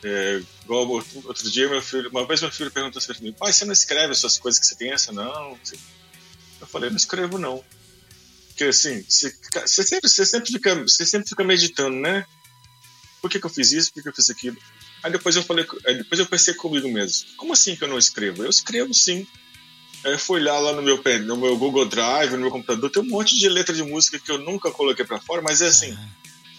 É, 0.04 0.41
igual 0.64 0.88
outro, 0.88 1.22
outro, 1.28 1.52
dia, 1.52 1.70
meu 1.70 1.82
filho, 1.82 2.10
uma 2.10 2.26
vez 2.26 2.41
meu 2.41 2.52
filho 2.52 2.72
perguntou 2.72 2.97
assim 2.99 3.14
para 3.14 3.22
mim: 3.22 3.34
pai, 3.34 3.54
você 3.54 3.66
não 3.66 3.74
escreve 3.74 4.12
essas 4.12 4.38
coisas 4.38 4.60
que 4.60 4.66
você 4.66 4.76
pensa? 4.76 5.12
Não. 5.12 5.58
Eu 6.60 6.68
falei: 6.68 6.89
não 6.89 6.97
escrevo 6.97 7.38
não. 7.38 7.64
Porque 8.47 8.66
assim, 8.66 9.04
você, 9.08 9.36
você, 9.66 9.84
sempre, 9.84 10.10
você, 10.10 10.26
sempre 10.26 10.52
fica, 10.52 10.76
você 10.76 11.06
sempre 11.06 11.30
fica 11.30 11.43
meditando, 11.43 11.97
né? 11.97 12.26
Por 13.22 13.30
que, 13.30 13.39
que 13.39 13.45
eu 13.45 13.49
fiz 13.49 13.72
isso? 13.72 13.89
Por 13.89 13.95
que, 13.95 14.04
que 14.04 14.10
eu 14.10 14.16
fiz 14.16 14.30
aquilo? 14.30 14.58
Aí 15.04 15.12
depois 15.12 15.36
eu 15.36 15.43
falei, 15.43 15.66
depois 15.97 16.20
eu 16.20 16.26
pensei 16.26 16.54
comigo 16.56 16.89
mesmo: 16.91 17.28
como 17.38 17.54
assim 17.54 17.76
que 17.76 17.84
eu 17.84 17.88
não 17.88 17.97
escrevo? 17.97 18.43
Eu 18.43 18.49
escrevo 18.49 18.93
sim. 18.93 19.28
Aí 20.04 20.14
eu 20.14 20.20
fui 20.20 20.39
olhar 20.39 20.58
lá 20.58 20.74
no 20.74 20.82
meu, 20.82 21.02
no 21.26 21.38
meu 21.38 21.58
Google 21.58 21.88
Drive, 21.88 22.32
no 22.32 22.39
meu 22.39 22.49
computador, 22.49 22.89
tem 22.89 23.04
um 23.04 23.08
monte 23.08 23.38
de 23.38 23.47
letra 23.47 23.76
de 23.76 23.84
música 23.84 24.18
que 24.18 24.32
eu 24.32 24.39
nunca 24.39 24.72
coloquei 24.72 25.06
para 25.06 25.20
fora, 25.20 25.43
mas 25.43 25.62
é 25.62 25.68
assim. 25.68 25.95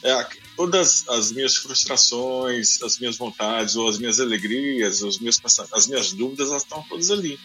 É, 0.03 0.13
todas 0.57 1.09
as 1.09 1.33
minhas 1.33 1.57
frustrações, 1.57 2.83
as 2.83 2.99
minhas 2.99 3.17
vontades, 3.17 3.77
ou 3.77 3.89
as 3.89 3.99
minhas 3.99 4.21
alegrias, 4.21 5.03
os 5.03 5.19
meus 5.19 5.41
as 5.73 5.87
minhas 5.87 6.13
dúvidas, 6.13 6.51
elas 6.51 6.63
estão 6.63 6.83
todas 6.89 7.11
ali. 7.11 7.39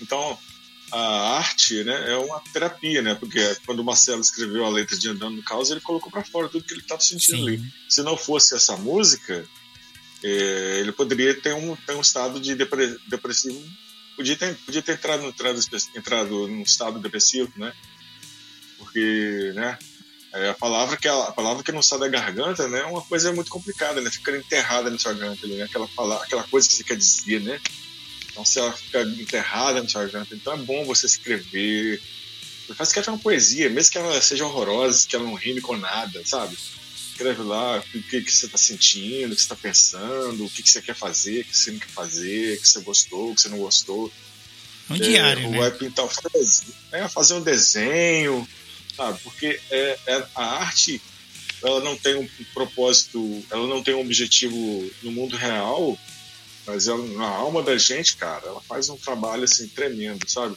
Então, 0.00 0.38
a 0.92 1.38
arte 1.38 1.84
né, 1.84 2.12
é 2.12 2.16
uma 2.16 2.40
terapia, 2.52 3.02
né? 3.02 3.14
Porque 3.14 3.40
quando 3.66 3.80
o 3.80 3.84
Marcelo 3.84 4.20
escreveu 4.20 4.64
a 4.64 4.70
letra 4.70 4.96
de 4.96 5.08
Andando 5.08 5.36
no 5.36 5.42
Caos, 5.42 5.70
ele 5.70 5.80
colocou 5.80 6.10
para 6.10 6.24
fora 6.24 6.48
tudo 6.48 6.64
que 6.64 6.72
ele 6.72 6.80
estava 6.80 7.00
sentindo 7.00 7.36
Sim. 7.36 7.48
ali. 7.48 7.62
Se 7.88 8.02
não 8.02 8.16
fosse 8.16 8.54
essa 8.54 8.76
música, 8.76 9.46
é, 10.22 10.80
ele 10.80 10.92
poderia 10.92 11.38
ter 11.40 11.54
um, 11.54 11.76
ter 11.76 11.94
um 11.94 12.00
estado 12.00 12.40
de 12.40 12.54
depressivo, 12.54 13.62
podia 14.16 14.36
ter, 14.36 14.54
podia 14.56 14.82
ter 14.82 14.92
entrado, 14.92 15.24
entrado, 15.26 15.60
entrado 15.94 16.48
num 16.48 16.62
estado 16.62 16.98
depressivo, 16.98 17.52
né? 17.56 17.72
Porque, 18.78 19.52
né? 19.54 19.78
É, 20.32 20.50
a 20.50 20.54
palavra 20.54 20.96
que 20.96 21.08
a, 21.08 21.24
a, 21.24 21.32
palavra 21.32 21.62
que 21.62 21.72
não 21.72 21.82
sai 21.82 21.98
da 21.98 22.08
garganta, 22.08 22.68
né, 22.68 22.80
é 22.80 22.84
uma 22.84 23.00
coisa 23.00 23.32
muito 23.32 23.50
complicada, 23.50 24.00
né? 24.00 24.10
Fica 24.10 24.36
enterrada 24.36 24.90
na 24.90 24.98
sua 24.98 25.14
garganta, 25.14 25.46
né? 25.46 25.62
Aquela 25.62 25.88
palavra, 25.88 26.24
aquela 26.24 26.44
coisa 26.44 26.68
que 26.68 26.74
você 26.74 26.84
quer 26.84 26.96
dizer, 26.96 27.40
né? 27.40 27.58
Então 28.30 28.44
se 28.44 28.58
ela 28.58 28.72
fica 28.72 29.02
enterrada 29.02 29.82
na 29.82 29.88
sua 29.88 30.02
garganta, 30.02 30.34
então 30.34 30.52
é 30.52 30.56
bom 30.58 30.84
você 30.84 31.06
escrever. 31.06 32.00
Faz 32.74 32.92
que 32.92 33.00
uma 33.08 33.18
poesia, 33.18 33.70
mesmo 33.70 33.90
que 33.90 33.98
ela 33.98 34.20
seja 34.20 34.44
horrorosa, 34.44 35.06
que 35.08 35.16
ela 35.16 35.24
não 35.24 35.34
rime 35.34 35.62
com 35.62 35.76
nada, 35.76 36.22
sabe? 36.26 36.58
Escreve 37.10 37.42
lá 37.42 37.78
o 37.78 37.82
que, 37.82 38.22
que 38.22 38.30
você 38.30 38.44
está 38.44 38.58
sentindo, 38.58 39.32
o 39.32 39.34
que 39.34 39.40
você 39.40 39.46
está 39.46 39.56
pensando, 39.56 40.44
o 40.44 40.50
que, 40.50 40.62
que 40.62 40.70
você 40.70 40.82
quer 40.82 40.94
fazer, 40.94 41.40
o 41.40 41.44
que 41.46 41.56
você 41.56 41.70
não 41.70 41.78
quer 41.78 41.88
fazer, 41.88 42.56
o 42.56 42.60
que 42.60 42.68
você 42.68 42.80
gostou, 42.80 43.30
o 43.30 43.34
que 43.34 43.40
você 43.40 43.48
não 43.48 43.58
gostou. 43.58 44.12
Um 44.90 44.94
é, 44.94 44.98
diário, 44.98 45.50
né? 45.50 45.58
Vai 45.58 45.70
pintar, 45.70 46.06
fazer, 46.06 46.74
é, 46.92 47.08
fazer 47.08 47.34
um 47.34 47.42
desenho, 47.42 48.46
sabe? 48.98 49.20
Porque 49.22 49.60
é, 49.70 49.98
é, 50.08 50.26
a 50.34 50.44
arte 50.56 51.00
ela 51.62 51.80
não 51.80 51.96
tem 51.96 52.16
um 52.16 52.28
propósito, 52.52 53.44
ela 53.50 53.66
não 53.66 53.82
tem 53.82 53.94
um 53.94 54.00
objetivo 54.00 54.56
no 55.02 55.12
mundo 55.12 55.36
real, 55.36 55.96
mas 56.66 56.88
ela, 56.88 57.04
na 57.14 57.26
alma 57.26 57.62
da 57.62 57.76
gente, 57.78 58.16
cara, 58.16 58.46
ela 58.46 58.60
faz 58.60 58.88
um 58.88 58.96
trabalho 58.96 59.44
assim 59.44 59.68
tremendo, 59.68 60.28
sabe? 60.28 60.56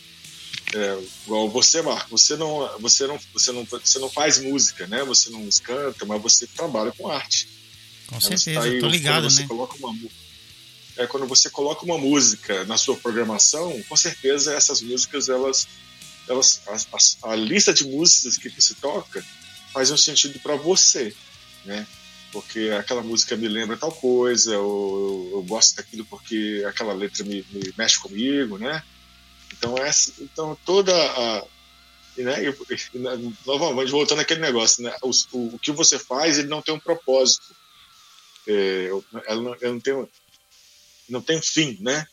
É, 0.74 1.04
igual 1.26 1.50
você, 1.50 1.82
Marco, 1.82 2.10
você 2.10 2.36
não, 2.36 2.70
você 2.80 3.06
não, 3.06 3.20
você 3.34 3.52
não, 3.52 3.66
você 3.66 4.00
não 4.00 4.10
faz 4.10 4.40
música, 4.40 4.88
né? 4.88 5.04
Você 5.04 5.30
não 5.30 5.48
canta, 5.64 6.06
mas 6.06 6.22
você 6.22 6.48
trabalha 6.48 6.92
com 6.92 7.10
arte. 7.10 7.48
Com 8.08 8.20
certeza, 8.20 8.60
tá 8.60 8.66
aí, 8.66 8.80
tô 8.80 8.88
ligado, 8.88 9.30
você 9.30 9.42
né? 9.42 9.48
Coloca 9.48 9.76
uma, 9.78 9.96
é 10.98 11.08
quando 11.08 11.28
você 11.28 11.50
coloca 11.50 11.86
uma 11.86 11.98
música 11.98 12.64
na 12.66 12.78
sua 12.78 12.96
programação, 12.96 13.82
com 13.88 13.96
certeza 13.96 14.54
essas 14.54 14.82
músicas 14.82 15.30
elas 15.30 15.68
elas, 16.32 16.62
a, 16.68 17.28
a, 17.28 17.34
a 17.34 17.36
lista 17.36 17.74
de 17.74 17.86
músicas 17.86 18.38
que 18.38 18.50
você 18.50 18.74
toca 18.76 19.24
faz 19.72 19.92
um 19.92 19.98
sentido 19.98 20.40
para 20.40 20.56
você, 20.56 21.16
né? 21.66 21.86
Porque 22.32 22.70
aquela 22.80 23.02
música 23.02 23.36
me 23.36 23.48
lembra 23.48 23.78
tal 23.78 23.92
coisa, 23.92 24.58
ou 24.58 25.30
eu, 25.30 25.32
eu 25.34 25.44
gosto 25.44 25.76
daquilo 25.76 26.06
porque 26.06 26.64
aquela 26.68 26.94
letra 26.94 27.26
me, 27.26 27.46
me, 27.52 27.74
mexe 27.78 28.00
comigo, 28.00 28.58
né? 28.58 28.82
Então, 29.54 29.78
essa, 29.78 30.14
então 30.22 30.58
toda 30.66 30.94
a. 30.94 31.46
Né, 32.18 32.44
e, 32.44 32.50
e, 32.50 33.36
novamente, 33.46 33.92
voltando 33.92 34.22
àquele 34.22 34.42
negócio, 34.42 34.84
né? 34.84 34.96
O, 35.02 35.12
o, 35.34 35.56
o, 35.56 35.60
que 35.60 35.72
você 35.72 36.00
faz, 36.00 36.38
ele 36.38 36.48
não 36.48 36.62
tem 36.62 36.74
um 36.74 36.80
propósito. 36.80 37.56
É, 38.48 38.90
ela 39.28 39.42
não, 39.42 39.56
não, 39.62 39.80
tem, 39.80 40.08
não 41.10 41.22
tem 41.22 41.42
fim, 41.42 41.78
né? 41.82 42.06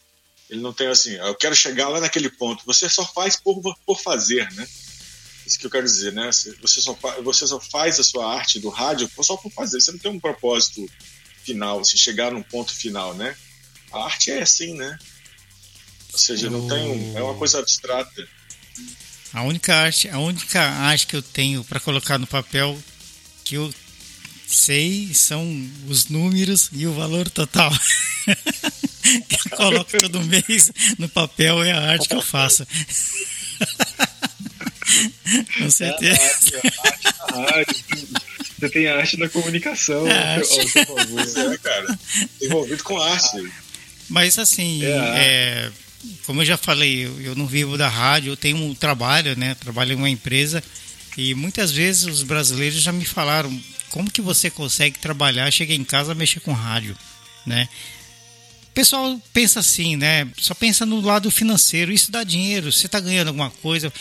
Ele 0.48 0.60
não 0.60 0.72
tem 0.72 0.86
assim, 0.86 1.12
eu 1.12 1.34
quero 1.34 1.54
chegar 1.54 1.88
lá 1.88 2.00
naquele 2.00 2.30
ponto. 2.30 2.64
Você 2.64 2.88
só 2.88 3.04
faz 3.04 3.36
por, 3.36 3.60
por 3.84 4.00
fazer, 4.00 4.50
né? 4.52 4.66
Isso 5.46 5.58
que 5.58 5.66
eu 5.66 5.70
quero 5.70 5.84
dizer, 5.84 6.12
né? 6.12 6.30
Você 6.32 6.80
só, 6.80 6.98
você 7.22 7.46
só 7.46 7.60
faz 7.60 7.98
a 7.98 8.04
sua 8.04 8.34
arte 8.34 8.58
do 8.58 8.68
rádio 8.68 9.10
só 9.22 9.36
por 9.36 9.50
fazer. 9.50 9.80
Você 9.80 9.92
não 9.92 9.98
tem 9.98 10.10
um 10.10 10.20
propósito 10.20 10.86
final, 11.42 11.84
se 11.84 11.96
chegar 11.96 12.32
num 12.32 12.42
ponto 12.42 12.74
final, 12.74 13.14
né? 13.14 13.36
A 13.92 14.04
arte 14.04 14.30
é 14.30 14.42
assim, 14.42 14.74
né? 14.74 14.98
Ou 16.12 16.18
seja, 16.18 16.50
não 16.50 16.66
tem 16.68 16.90
um, 16.90 17.18
é 17.18 17.22
uma 17.22 17.34
coisa 17.34 17.58
abstrata. 17.58 18.28
A 19.32 19.42
única 19.42 19.74
arte, 19.74 20.08
a 20.08 20.18
única 20.18 20.60
arte 20.60 21.06
que 21.06 21.16
eu 21.16 21.22
tenho 21.22 21.62
para 21.64 21.80
colocar 21.80 22.18
no 22.18 22.26
papel 22.26 22.78
que 23.44 23.54
eu 23.54 23.72
sei 24.46 25.12
são 25.14 25.46
os 25.86 26.08
números 26.08 26.70
e 26.72 26.86
o 26.86 26.94
valor 26.94 27.28
total. 27.30 27.70
que 29.28 29.36
eu 29.46 29.56
coloco 29.56 29.98
todo 29.98 30.24
mês 30.24 30.70
no 30.98 31.08
papel 31.08 31.62
é 31.62 31.72
a 31.72 31.92
arte 31.92 32.08
que 32.08 32.14
eu 32.14 32.22
faço. 32.22 32.66
Com 35.58 35.70
certeza. 35.70 36.20
É 36.22 36.70
a 37.32 37.58
arte, 37.58 37.84
Você 38.58 38.68
tem 38.70 38.86
a 38.86 38.96
arte 38.96 39.16
da 39.16 39.28
comunicação 39.28 40.06
é 40.08 40.36
ao 40.36 40.44
seu 40.44 40.66
favor. 40.68 41.52
É, 41.52 41.58
cara. 41.58 41.98
Envolvido 42.40 42.82
com 42.82 42.98
arte. 42.98 43.52
Mas 44.08 44.38
assim, 44.38 44.84
é, 44.84 44.88
é, 44.88 45.70
como 46.24 46.40
eu 46.40 46.46
já 46.46 46.56
falei, 46.56 47.04
eu, 47.04 47.20
eu 47.20 47.34
não 47.34 47.46
vivo 47.46 47.76
da 47.76 47.88
rádio, 47.88 48.32
eu 48.32 48.36
tenho 48.36 48.56
um 48.56 48.74
trabalho, 48.74 49.36
né? 49.36 49.54
Trabalho 49.54 49.92
em 49.92 49.96
uma 49.96 50.08
empresa 50.08 50.62
e 51.16 51.34
muitas 51.34 51.72
vezes 51.72 52.04
os 52.04 52.22
brasileiros 52.22 52.80
já 52.80 52.92
me 52.92 53.04
falaram 53.04 53.50
como 53.90 54.10
que 54.10 54.22
você 54.22 54.50
consegue 54.50 54.98
trabalhar, 54.98 55.50
chegar 55.50 55.74
em 55.74 55.84
casa, 55.84 56.14
mexer 56.14 56.40
com 56.40 56.52
rádio, 56.52 56.96
né? 57.44 57.68
Pessoal 58.78 59.20
pensa 59.32 59.58
assim, 59.58 59.96
né? 59.96 60.30
Só 60.38 60.54
pensa 60.54 60.86
no 60.86 61.00
lado 61.00 61.32
financeiro. 61.32 61.90
Isso 61.90 62.12
dá 62.12 62.22
dinheiro. 62.22 62.70
Você 62.70 62.86
está 62.86 63.00
ganhando 63.00 63.26
alguma 63.26 63.50
coisa? 63.50 63.92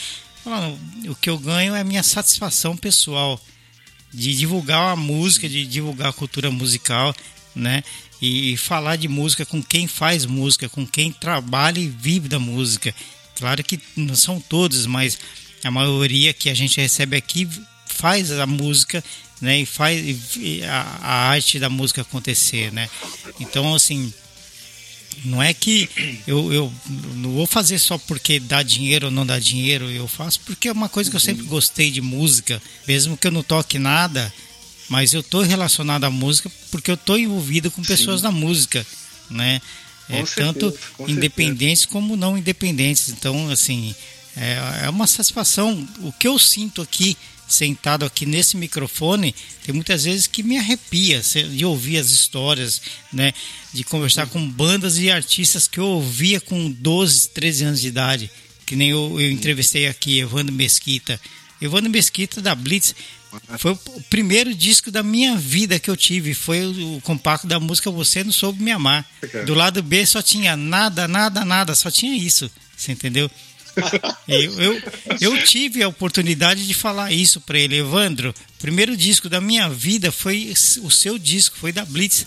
o 1.09 1.15
que 1.15 1.31
eu 1.31 1.39
ganho 1.39 1.73
é 1.73 1.81
a 1.81 1.83
minha 1.83 2.03
satisfação 2.03 2.77
pessoal 2.77 3.41
de 4.13 4.37
divulgar 4.37 4.93
a 4.93 4.95
música, 4.95 5.49
de 5.49 5.65
divulgar 5.65 6.09
a 6.09 6.13
cultura 6.13 6.51
musical, 6.51 7.11
né? 7.55 7.83
E 8.21 8.55
falar 8.55 8.97
de 8.97 9.07
música 9.07 9.47
com 9.47 9.63
quem 9.63 9.87
faz 9.87 10.27
música, 10.27 10.69
com 10.69 10.85
quem 10.85 11.11
trabalha 11.11 11.79
e 11.79 11.87
vive 11.87 12.29
da 12.29 12.37
música. 12.37 12.93
Claro 13.35 13.63
que 13.63 13.79
não 13.95 14.15
são 14.15 14.39
todos, 14.39 14.85
mas 14.85 15.17
a 15.63 15.71
maioria 15.71 16.35
que 16.35 16.51
a 16.51 16.53
gente 16.53 16.79
recebe 16.79 17.17
aqui 17.17 17.49
faz 17.87 18.31
a 18.31 18.45
música 18.45 19.03
né, 19.41 19.61
e 19.61 19.65
faz 19.65 19.99
a, 21.01 21.29
arte 21.29 21.57
da 21.57 21.67
música 21.67 22.03
acontecer, 22.03 22.71
né? 22.71 22.87
Então, 23.39 23.73
assim, 23.73 24.13
Não 25.25 25.41
é 25.41 25.53
que 25.53 25.89
eu, 26.27 26.53
eu 26.53 26.73
não 27.15 27.31
vou 27.31 27.47
fazer 27.47 27.79
só 27.79 27.97
porque 27.97 28.39
dá 28.39 28.61
dinheiro 28.61 29.07
ou 29.07 29.11
não 29.11 29.25
dá 29.25 29.39
dinheiro, 29.39 29.89
eu 29.89 30.07
faço 30.07 30.39
porque 30.41 30.67
é 30.67 30.71
uma 30.71 30.87
coisa 30.87 31.09
que 31.09 31.15
eu 31.15 31.19
sempre 31.19 31.43
gostei 31.45 31.89
de 31.89 32.01
música, 32.01 32.61
mesmo 32.87 33.17
que 33.17 33.27
eu 33.27 33.31
não 33.31 33.43
toque 33.43 33.79
nada, 33.79 34.31
mas 34.89 35.13
eu 35.13 35.23
tô 35.23 35.41
relacionado 35.41 36.03
à 36.03 36.09
música 36.09 36.51
porque 36.71 36.91
eu 36.91 36.97
tô 36.97 37.17
envolvido 37.17 37.71
com 37.71 37.81
pessoas 37.81 38.21
Sim. 38.21 38.23
da 38.23 38.31
música, 38.31 38.85
né? 39.29 39.61
É, 40.09 40.25
certeza, 40.25 40.35
tanto 40.35 40.79
independentes 41.07 41.79
certeza. 41.79 41.87
como 41.87 42.15
não 42.15 42.37
independentes. 42.37 43.09
Então, 43.09 43.49
assim, 43.49 43.93
é, 44.39 44.85
é 44.85 44.89
uma 44.89 45.07
satisfação. 45.07 45.87
O 45.99 46.11
que 46.11 46.27
eu 46.27 46.37
sinto 46.37 46.81
aqui 46.81 47.17
sentado 47.47 48.05
aqui 48.05 48.25
nesse 48.25 48.57
microfone, 48.57 49.33
tem 49.65 49.73
muitas 49.73 50.03
vezes 50.03 50.27
que 50.27 50.43
me 50.43 50.57
arrepia 50.57 51.21
de 51.21 51.65
ouvir 51.65 51.97
as 51.97 52.09
histórias, 52.09 52.81
né? 53.11 53.33
De 53.73 53.83
conversar 53.83 54.27
com 54.27 54.45
bandas 54.47 54.97
e 54.97 55.09
artistas 55.09 55.67
que 55.67 55.79
eu 55.79 55.85
ouvia 55.85 56.41
com 56.41 56.69
12, 56.69 57.29
13 57.29 57.63
anos 57.63 57.81
de 57.81 57.87
idade. 57.87 58.31
Que 58.65 58.75
nem 58.75 58.89
eu, 58.89 59.19
eu 59.19 59.31
entrevistei 59.31 59.87
aqui, 59.87 60.19
Evandro 60.19 60.53
Mesquita. 60.53 61.19
Evandro 61.61 61.89
Mesquita 61.89 62.41
da 62.41 62.53
Blitz. 62.53 62.93
Foi 63.57 63.71
o 63.71 64.01
primeiro 64.09 64.53
disco 64.53 64.89
da 64.91 65.03
minha 65.03 65.35
vida 65.37 65.79
que 65.79 65.89
eu 65.89 65.95
tive. 65.95 66.33
Foi 66.33 66.65
o 66.65 66.99
compacto 67.01 67.47
da 67.47 67.59
música 67.59 67.89
Você 67.91 68.23
Não 68.23 68.31
Soube 68.31 68.61
Me 68.61 68.71
Amar. 68.71 69.05
Do 69.45 69.53
lado 69.53 69.81
B 69.81 70.05
só 70.05 70.21
tinha 70.21 70.57
nada, 70.57 71.07
nada, 71.07 71.45
nada. 71.45 71.75
Só 71.75 71.89
tinha 71.89 72.15
isso. 72.15 72.49
Você 72.75 72.91
entendeu? 72.91 73.29
Eu, 74.27 74.59
eu, 74.59 74.81
eu, 75.21 75.43
tive 75.43 75.81
a 75.81 75.87
oportunidade 75.87 76.67
de 76.67 76.73
falar 76.73 77.11
isso 77.11 77.39
para 77.39 77.57
ele, 77.57 77.77
Evandro. 77.77 78.33
Primeiro 78.59 78.97
disco 78.97 79.29
da 79.29 79.39
minha 79.39 79.69
vida 79.69 80.11
foi 80.11 80.53
o 80.81 80.91
seu 80.91 81.17
disco, 81.17 81.57
foi 81.57 81.71
da 81.71 81.85
Blitz. 81.85 82.25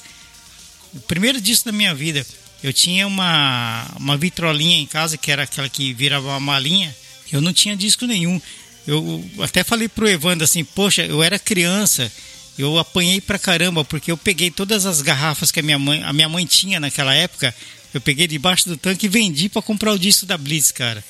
O 0.95 1.01
primeiro 1.01 1.41
disco 1.41 1.67
da 1.67 1.73
minha 1.73 1.95
vida. 1.95 2.25
Eu 2.63 2.73
tinha 2.73 3.07
uma, 3.07 3.87
uma 3.97 4.17
vitrolinha 4.17 4.79
em 4.79 4.87
casa, 4.87 5.17
que 5.17 5.31
era 5.31 5.45
aquela 5.45 5.69
que 5.69 5.93
virava 5.93 6.29
uma 6.29 6.41
malinha. 6.41 6.95
Eu 7.33 7.41
não 7.41 7.53
tinha 7.53 7.77
disco 7.77 8.07
nenhum. 8.07 8.41
Eu 8.87 9.25
até 9.41 9.63
falei 9.63 9.89
pro 9.89 10.09
Evandro 10.09 10.45
assim: 10.45 10.65
Poxa, 10.65 11.03
eu 11.03 11.23
era 11.23 11.39
criança. 11.39 12.11
Eu 12.59 12.79
apanhei 12.79 13.21
pra 13.21 13.39
caramba, 13.39 13.85
porque 13.85 14.11
eu 14.11 14.17
peguei 14.17 14.51
todas 14.51 14.85
as 14.85 15.01
garrafas 15.01 15.51
que 15.51 15.61
a 15.61 15.63
minha 15.63 15.79
mãe, 15.79 16.03
a 16.03 16.13
minha 16.13 16.29
mãe 16.29 16.45
tinha 16.45 16.79
naquela 16.79 17.15
época. 17.15 17.55
Eu 17.95 18.01
peguei 18.01 18.27
debaixo 18.27 18.69
do 18.69 18.77
tanque 18.77 19.07
e 19.07 19.09
vendi 19.09 19.49
para 19.49 19.63
comprar 19.63 19.93
o 19.93 19.99
disco 19.99 20.27
da 20.27 20.37
Blitz, 20.37 20.71
cara 20.71 21.03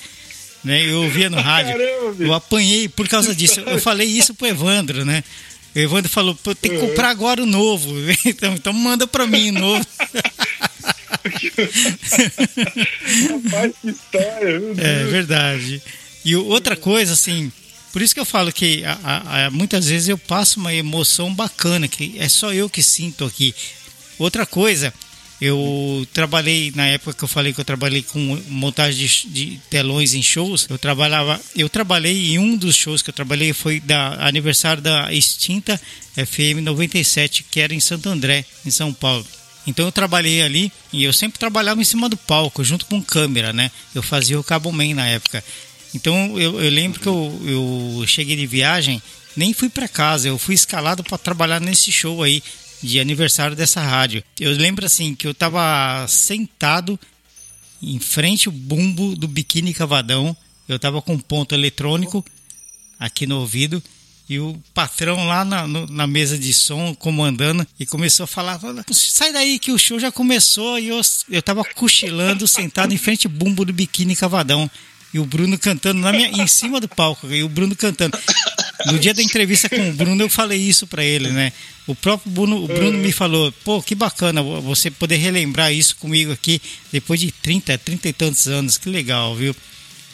né? 0.63 0.89
Eu 0.89 1.03
ouvia 1.03 1.29
no 1.29 1.39
rádio. 1.39 1.77
Caramba, 1.77 2.23
eu 2.23 2.33
apanhei 2.33 2.87
por 2.87 3.07
causa 3.07 3.33
disso. 3.35 3.59
Eu 3.61 3.79
falei 3.79 4.07
isso 4.07 4.33
pro 4.33 4.47
Evandro, 4.47 5.05
né? 5.05 5.23
O 5.75 5.79
Evandro 5.79 6.09
falou, 6.09 6.35
pô, 6.35 6.53
tem 6.53 6.71
que 6.71 6.79
comprar 6.79 7.09
agora 7.09 7.41
o 7.41 7.45
novo. 7.45 7.91
Então, 8.25 8.53
então 8.53 8.73
manda 8.73 9.07
para 9.07 9.25
mim 9.25 9.49
o 9.49 9.53
novo. 9.53 9.85
Rapaz, 13.29 13.73
que 13.81 13.89
história. 13.89 14.61
É 14.77 15.03
verdade. 15.05 15.81
E 16.23 16.35
outra 16.35 16.75
coisa, 16.75 17.13
assim, 17.13 17.51
por 17.91 18.01
isso 18.01 18.13
que 18.13 18.19
eu 18.19 18.25
falo 18.25 18.51
que 18.51 18.83
a, 18.85 19.45
a, 19.45 19.51
muitas 19.51 19.87
vezes 19.87 20.07
eu 20.09 20.17
passo 20.17 20.59
uma 20.59 20.73
emoção 20.73 21.33
bacana, 21.33 21.87
que 21.87 22.15
é 22.17 22.29
só 22.29 22.53
eu 22.53 22.69
que 22.69 22.81
sinto 22.81 23.25
aqui. 23.25 23.53
Outra 24.17 24.45
coisa, 24.45 24.93
eu 25.41 26.07
trabalhei, 26.13 26.71
na 26.75 26.85
época 26.85 27.13
que 27.13 27.23
eu 27.23 27.27
falei 27.27 27.51
que 27.51 27.59
eu 27.59 27.65
trabalhei 27.65 28.03
com 28.03 28.19
montagem 28.47 29.07
de, 29.07 29.27
de, 29.27 29.61
telões 29.71 30.13
em 30.13 30.21
shows, 30.21 30.67
eu 30.69 30.77
trabalhava, 30.77 31.41
eu 31.55 31.67
trabalhei 31.67 32.35
em 32.35 32.37
um 32.37 32.55
dos 32.55 32.75
shows 32.75 33.01
que 33.01 33.09
eu 33.09 33.13
trabalhei 33.13 33.51
foi 33.51 33.79
da 33.79 34.27
aniversário 34.27 34.83
da 34.83 35.11
extinta 35.11 35.81
FM 36.13 36.61
97, 36.61 37.43
que 37.49 37.59
era 37.59 37.73
em 37.73 37.79
Santo 37.79 38.07
André, 38.07 38.45
em 38.63 38.69
São 38.69 38.93
Paulo. 38.93 39.25
Então 39.65 39.83
eu 39.85 39.91
trabalhei 39.91 40.43
ali 40.43 40.71
e 40.93 41.03
eu 41.03 41.11
sempre 41.11 41.39
trabalhava 41.39 41.81
em 41.81 41.85
cima 41.85 42.07
do 42.07 42.17
palco, 42.17 42.63
junto 42.63 42.85
com 42.85 43.01
câmera, 43.01 43.51
né? 43.51 43.71
Eu 43.95 44.03
fazia 44.03 44.39
o 44.39 44.43
Cabo 44.43 44.71
Man 44.71 44.93
na 44.93 45.07
época. 45.07 45.43
Então 45.95 46.39
eu, 46.39 46.61
eu 46.61 46.69
lembro 46.69 46.99
que 46.99 47.07
eu, 47.07 47.41
eu 47.45 48.03
cheguei 48.05 48.35
de 48.35 48.45
viagem, 48.45 49.01
nem 49.35 49.53
fui 49.53 49.69
para 49.69 49.87
casa, 49.87 50.27
eu 50.27 50.37
fui 50.37 50.53
escalado 50.53 51.03
para 51.03 51.17
trabalhar 51.17 51.59
nesse 51.59 51.91
show 51.91 52.21
aí 52.21 52.43
de 52.81 52.99
aniversário 52.99 53.55
dessa 53.55 53.81
rádio. 53.81 54.23
Eu 54.39 54.51
lembro 54.51 54.85
assim 54.85 55.15
que 55.15 55.27
eu 55.27 55.33
tava 55.33 56.05
sentado 56.07 56.99
em 57.81 57.99
frente 57.99 58.47
ao 58.47 58.53
bumbo 58.53 59.15
do 59.15 59.27
biquíni 59.27 59.73
cavadão. 59.73 60.35
Eu 60.67 60.79
tava 60.79 61.01
com 61.01 61.13
um 61.13 61.19
ponto 61.19 61.53
eletrônico 61.53 62.23
aqui 62.99 63.25
no 63.25 63.39
ouvido 63.39 63.81
e 64.31 64.39
o 64.39 64.57
patrão 64.73 65.27
lá 65.27 65.43
na, 65.43 65.67
no, 65.67 65.85
na 65.87 66.07
mesa 66.07 66.37
de 66.37 66.53
som 66.53 66.95
comandando 66.95 67.67
e 67.77 67.85
começou 67.85 68.23
a 68.23 68.27
falar: 68.27 68.59
sai 68.93 69.33
daí 69.33 69.59
que 69.59 69.73
o 69.73 69.77
show 69.77 69.99
já 69.99 70.09
começou. 70.09 70.79
E 70.79 70.87
eu, 70.87 71.01
eu 71.29 71.41
tava 71.41 71.65
cochilando, 71.65 72.47
sentado 72.47 72.93
em 72.93 72.97
frente 72.97 73.27
ao 73.27 73.33
bumbo 73.33 73.65
do 73.65 73.73
biquíni 73.73 74.15
cavadão. 74.15 74.71
E 75.13 75.19
o 75.19 75.25
Bruno 75.25 75.59
cantando 75.59 75.99
minha, 75.99 76.29
em 76.29 76.47
cima 76.47 76.79
do 76.79 76.87
palco. 76.87 77.27
E 77.27 77.43
o 77.43 77.49
Bruno 77.49 77.75
cantando. 77.75 78.17
No 78.85 78.99
dia 78.99 79.13
da 79.13 79.21
entrevista 79.21 79.69
com 79.69 79.89
o 79.89 79.93
Bruno, 79.93 80.23
eu 80.23 80.29
falei 80.29 80.59
isso 80.59 80.87
para 80.87 81.03
ele, 81.03 81.29
né? 81.29 81.51
O 81.87 81.95
próprio 81.95 82.31
Bruno, 82.31 82.63
o 82.63 82.67
Bruno 82.67 82.97
me 82.97 83.11
falou: 83.11 83.51
pô, 83.63 83.81
que 83.81 83.95
bacana 83.95 84.41
você 84.41 84.89
poder 84.91 85.17
relembrar 85.17 85.73
isso 85.73 85.95
comigo 85.97 86.31
aqui 86.31 86.61
depois 86.91 87.19
de 87.19 87.31
30, 87.31 87.77
30 87.77 88.09
e 88.09 88.13
tantos 88.13 88.47
anos. 88.47 88.77
Que 88.77 88.89
legal, 88.89 89.35
viu? 89.35 89.55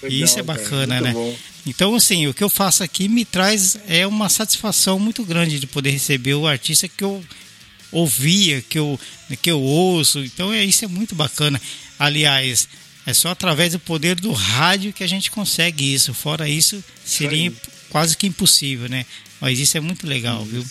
Legal, 0.01 0.25
isso 0.25 0.39
é 0.39 0.43
bacana, 0.43 1.01
né? 1.01 1.11
Bom. 1.11 1.35
Então, 1.65 1.95
assim, 1.95 2.27
o 2.27 2.33
que 2.33 2.43
eu 2.43 2.49
faço 2.49 2.81
aqui 2.81 3.09
me 3.09 3.25
traz 3.25 3.77
é 3.87 4.07
uma 4.07 4.29
satisfação 4.29 4.97
muito 4.97 5.23
grande 5.23 5.59
de 5.59 5.67
poder 5.67 5.89
receber 5.89 6.33
o 6.33 6.47
artista 6.47 6.87
que 6.87 7.03
eu 7.03 7.23
ouvia, 7.91 8.61
que 8.61 8.79
eu, 8.79 8.99
que 9.41 9.51
eu 9.51 9.61
ouço. 9.61 10.19
Então, 10.19 10.53
é, 10.53 10.63
isso 10.63 10.85
é 10.85 10.87
muito 10.87 11.13
bacana. 11.13 11.61
Aliás, 11.99 12.69
é 13.05 13.13
só 13.13 13.29
através 13.29 13.73
do 13.73 13.79
poder 13.79 14.15
do 14.15 14.31
rádio 14.31 14.93
que 14.93 15.03
a 15.03 15.07
gente 15.07 15.29
consegue 15.29 15.93
isso. 15.93 16.13
Fora 16.13 16.47
isso, 16.47 16.83
seria 17.03 17.51
quase 17.89 18.15
que 18.17 18.27
impossível, 18.27 18.89
né? 18.89 19.05
Mas 19.39 19.59
isso 19.59 19.77
é 19.77 19.79
muito 19.79 20.07
legal, 20.07 20.43
viu? 20.43 20.63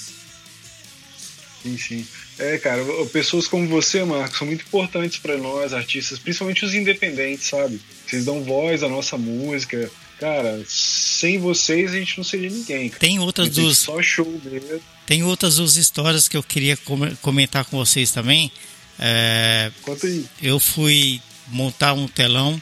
Sim, 1.62 1.78
sim. 1.78 2.06
É, 2.38 2.58
cara, 2.58 2.82
pessoas 3.12 3.48
como 3.48 3.66
você, 3.66 4.04
Marcos, 4.04 4.38
são 4.38 4.46
muito 4.46 4.62
importantes 4.62 5.18
para 5.18 5.38
nós, 5.38 5.72
artistas, 5.72 6.18
principalmente 6.18 6.64
os 6.64 6.74
independentes, 6.74 7.46
sabe? 7.46 7.80
Vocês 8.06 8.24
dão 8.24 8.42
voz 8.42 8.82
à 8.82 8.88
nossa 8.88 9.16
música. 9.16 9.90
Cara, 10.20 10.62
sem 10.68 11.38
vocês 11.38 11.92
a 11.92 11.98
gente 11.98 12.16
não 12.16 12.24
seria 12.24 12.50
ninguém. 12.50 12.88
Cara. 12.88 13.00
Tem 13.00 13.18
outras 13.18 13.50
dos. 13.50 13.78
Só 13.78 14.00
show 14.02 14.40
mesmo. 14.44 14.80
Tem 15.06 15.22
outras 15.22 15.56
duas 15.56 15.76
histórias 15.76 16.28
que 16.28 16.36
eu 16.36 16.42
queria 16.42 16.78
comentar 17.20 17.64
com 17.64 17.76
vocês 17.76 18.10
também. 18.10 18.50
É... 18.98 19.70
Conta 19.82 20.06
aí. 20.06 20.24
Eu 20.42 20.58
fui 20.58 21.20
montar 21.48 21.92
um 21.92 22.08
telão 22.08 22.60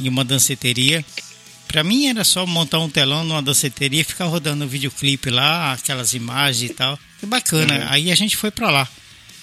em 0.00 0.08
uma 0.08 0.24
danceteria 0.24 1.04
Pra 1.68 1.84
mim 1.84 2.08
era 2.08 2.24
só 2.24 2.46
montar 2.46 2.78
um 2.78 2.88
telão 2.88 3.22
numa 3.24 3.42
danceteria 3.42 4.00
e 4.00 4.04
ficar 4.04 4.24
rodando 4.24 4.64
o 4.64 4.68
videoclipe 4.68 5.28
lá, 5.28 5.74
aquelas 5.74 6.14
imagens 6.14 6.70
e 6.70 6.74
tal. 6.74 6.98
Que 7.20 7.26
bacana. 7.26 7.74
Uhum. 7.74 7.86
Aí 7.90 8.10
a 8.10 8.14
gente 8.14 8.36
foi 8.36 8.50
pra 8.50 8.70
lá. 8.70 8.88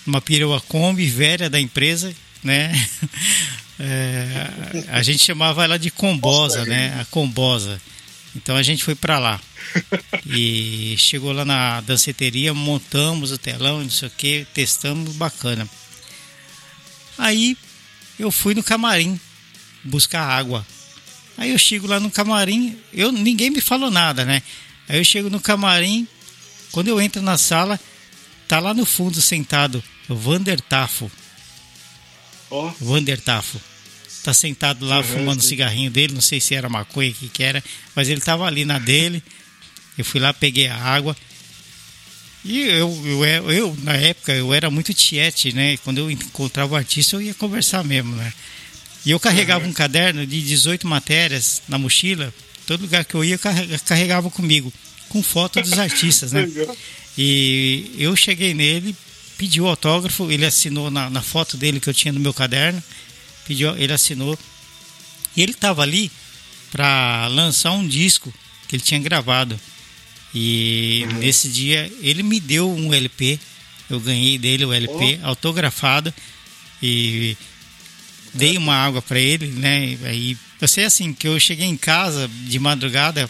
Uma 0.06 0.20
perua 0.20 0.60
Kombi 0.62 1.06
velha 1.06 1.50
da 1.50 1.60
empresa, 1.60 2.14
né? 2.44 2.74
É, 3.78 4.86
a 4.88 5.04
gente 5.04 5.22
chamava 5.22 5.62
ela 5.62 5.78
de 5.78 5.92
Combosa, 5.92 6.64
né? 6.64 6.98
A 6.98 7.04
Combosa. 7.04 7.82
Então 8.34 8.56
a 8.56 8.64
gente 8.64 8.86
foi 8.86 8.96
para 8.96 9.20
lá. 9.20 9.38
E 10.26 10.96
chegou 10.98 11.34
lá 11.34 11.44
na 11.44 11.82
danceteria, 11.82 12.54
montamos 12.54 13.32
o 13.32 13.38
telão, 13.38 13.82
não 13.82 13.90
sei 13.90 14.08
o 14.08 14.12
que, 14.12 14.48
testamos, 14.54 15.18
bacana. 15.18 15.68
Aí 17.18 17.58
eu 18.18 18.32
fui 18.32 18.54
no 18.56 18.64
camarim 18.64 19.20
buscar 19.84 20.22
água. 20.22 20.66
Aí 21.38 21.52
eu 21.52 21.60
chego 21.60 21.88
lá 21.88 22.00
no 22.00 22.10
camarim, 22.10 22.78
eu 22.94 23.12
ninguém 23.12 23.50
me 23.50 23.62
falou 23.62 23.92
nada, 23.92 24.24
né? 24.24 24.42
Aí 24.88 24.98
eu 24.98 25.04
chego 25.04 25.30
no 25.30 25.40
camarim, 25.40 26.08
quando 26.72 26.88
eu 26.88 27.02
entro 27.02 27.22
na 27.22 27.38
sala, 27.38 27.80
tá 28.48 28.60
lá 28.60 28.74
no 28.74 28.86
fundo 28.86 29.22
sentado 29.22 29.84
o 30.08 30.16
Vander 30.16 30.62
Tafo. 30.62 31.12
Oh. 32.50 32.70
Vander 32.80 33.20
Tafo. 33.20 33.60
Tá 34.24 34.34
sentado 34.34 34.86
lá 34.86 34.98
uhum, 34.98 35.04
fumando 35.04 35.42
sim. 35.42 35.50
cigarrinho 35.50 35.92
dele, 35.92 36.14
não 36.14 36.22
sei 36.22 36.40
se 36.40 36.56
era 36.56 36.68
maconha, 36.68 37.12
o 37.12 37.14
que 37.14 37.30
que 37.30 37.44
era, 37.44 37.64
mas 37.96 38.10
ele 38.10 38.22
tava 38.22 38.46
ali 38.46 38.66
na 38.66 38.80
dele. 38.80 39.22
Eu 39.98 40.04
fui 40.04 40.20
lá, 40.20 40.34
peguei 40.34 40.68
a 40.68 40.76
água. 40.76 41.16
E 42.44 42.60
eu, 42.60 43.02
eu, 43.06 43.26
eu, 43.26 43.52
eu 43.52 43.78
na 43.84 43.94
época, 43.94 44.34
eu 44.34 44.54
era 44.54 44.70
muito 44.70 44.94
tiete, 44.94 45.54
né? 45.54 45.78
Quando 45.78 46.00
eu 46.00 46.12
encontrava 46.12 46.74
o 46.74 46.76
artista, 46.76 47.16
eu 47.16 47.22
ia 47.22 47.34
conversar 47.34 47.84
mesmo, 47.84 48.16
né? 48.16 48.34
E 49.06 49.12
eu 49.12 49.20
carregava 49.20 49.68
um 49.68 49.74
caderno 49.74 50.26
de 50.26 50.42
18 50.42 50.88
matérias 50.88 51.62
na 51.68 51.78
mochila, 51.78 52.34
todo 52.66 52.82
lugar 52.82 53.06
que 53.06 53.14
eu 53.14 53.24
ia 53.24 53.40
carregava 53.86 54.32
comigo, 54.32 54.74
com 55.10 55.22
foto 55.22 55.62
dos 55.62 55.78
artistas, 55.78 56.32
né? 56.32 56.50
E 57.18 57.92
eu 57.98 58.16
cheguei 58.16 58.54
nele, 58.54 58.96
pedi 59.38 59.62
o 59.62 59.68
autógrafo, 59.68 60.30
ele 60.32 60.46
assinou 60.46 60.90
na, 60.90 61.10
na 61.10 61.22
foto 61.22 61.56
dele 61.56 61.80
que 61.80 61.90
eu 61.90 61.94
tinha 61.94 62.12
no 62.12 62.20
meu 62.20 62.34
caderno, 62.34 62.84
pediu, 63.48 63.78
ele 63.78 63.94
assinou. 63.94 64.38
E 65.38 65.42
ele 65.42 65.52
estava 65.52 65.84
ali 65.84 66.12
para 66.72 67.28
lançar 67.28 67.72
um 67.72 67.88
disco 67.88 68.34
que 68.68 68.76
ele 68.76 68.84
tinha 68.84 69.00
gravado. 69.00 69.60
E 70.34 71.06
uhum. 71.08 71.20
nesse 71.20 71.48
dia 71.48 71.92
ele 72.02 72.24
me 72.24 72.40
deu 72.40 72.70
um 72.70 72.94
LP, 72.94 73.40
eu 73.90 74.00
ganhei 74.00 74.38
dele 74.38 74.66
o 74.66 74.74
LP 74.74 75.20
oh. 75.24 75.28
autografado 75.28 76.14
e 76.82 77.38
dei 78.36 78.58
uma 78.58 78.76
água 78.76 79.02
para 79.02 79.20
ele, 79.20 79.48
né? 79.48 79.98
Aí 80.04 80.38
eu 80.62 80.68
sei 80.68 80.86
assim 80.86 81.14
que 81.14 81.28
eu 81.28 81.40
cheguei 81.40 81.66
em 81.66 81.78
casa 81.78 82.30
de 82.48 82.60
madrugada, 82.60 83.30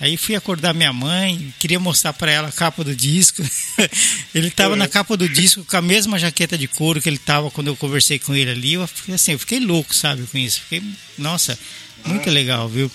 aí 0.00 0.16
fui 0.16 0.34
acordar 0.34 0.74
minha 0.74 0.92
mãe, 0.92 1.54
queria 1.58 1.78
mostrar 1.78 2.12
para 2.12 2.30
ela 2.30 2.48
a 2.48 2.52
capa 2.52 2.82
do 2.82 2.94
disco. 2.94 3.42
ele 4.34 4.50
tava 4.50 4.76
na 4.76 4.88
capa 4.88 5.16
do 5.16 5.28
disco 5.28 5.64
com 5.64 5.76
a 5.76 5.82
mesma 5.82 6.18
jaqueta 6.18 6.56
de 6.58 6.66
couro 6.66 7.00
que 7.00 7.08
ele 7.08 7.18
tava 7.18 7.50
quando 7.50 7.68
eu 7.68 7.76
conversei 7.76 8.18
com 8.18 8.34
ele 8.34 8.50
ali. 8.50 8.74
Eu 8.74 8.86
fiquei 8.86 9.14
assim, 9.14 9.32
eu 9.32 9.38
fiquei 9.38 9.60
louco, 9.60 9.94
sabe, 9.94 10.26
com 10.26 10.38
isso. 10.38 10.60
Fiquei, 10.62 10.82
nossa, 11.16 11.58
muito 12.04 12.28
legal, 12.30 12.68
viu? 12.68 12.90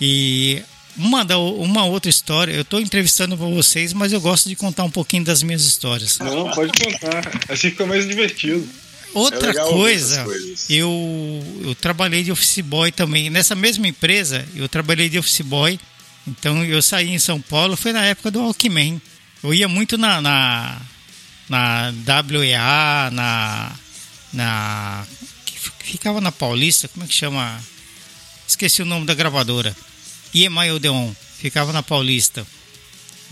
E 0.00 0.62
uma, 0.96 1.24
da, 1.24 1.38
uma 1.38 1.84
outra 1.84 2.10
história, 2.10 2.52
eu 2.52 2.62
estou 2.62 2.80
entrevistando 2.80 3.36
para 3.36 3.46
vocês, 3.46 3.92
mas 3.92 4.12
eu 4.12 4.20
gosto 4.20 4.48
de 4.48 4.56
contar 4.56 4.84
um 4.84 4.90
pouquinho 4.90 5.24
das 5.24 5.42
minhas 5.42 5.62
histórias. 5.62 6.18
Não, 6.18 6.50
pode 6.50 6.72
contar. 6.72 7.30
Assim 7.48 7.70
fica 7.70 7.86
mais 7.86 8.06
divertido. 8.06 8.66
Outra 9.12 9.50
É 9.50 9.54
coisa, 9.54 10.24
eu, 10.68 11.44
eu 11.62 11.74
trabalhei 11.74 12.22
de 12.22 12.30
office 12.30 12.60
boy 12.60 12.92
também. 12.92 13.28
Nessa 13.28 13.54
mesma 13.54 13.88
empresa, 13.88 14.46
eu 14.54 14.68
trabalhei 14.68 15.08
de 15.08 15.18
office 15.18 15.40
boy. 15.40 15.78
Então 16.26 16.64
eu 16.64 16.80
saí 16.80 17.10
em 17.10 17.18
São 17.18 17.40
Paulo, 17.40 17.76
foi 17.76 17.92
na 17.92 18.04
época 18.04 18.30
do 18.30 18.40
Walkman. 18.40 19.00
Eu 19.42 19.54
ia 19.54 19.68
muito 19.68 19.96
na, 19.96 20.20
na, 20.20 20.80
na 21.48 21.92
WEA, 22.38 23.10
na, 23.10 23.72
na. 24.32 25.06
Ficava 25.78 26.20
na 26.20 26.30
Paulista, 26.30 26.86
como 26.88 27.04
é 27.04 27.08
que 27.08 27.14
chama? 27.14 27.60
Esqueci 28.46 28.82
o 28.82 28.86
nome 28.86 29.06
da 29.06 29.14
gravadora. 29.14 29.74
EMI 30.32 30.70
Odeon, 30.72 31.12
ficava 31.38 31.72
na 31.72 31.82
Paulista. 31.82 32.46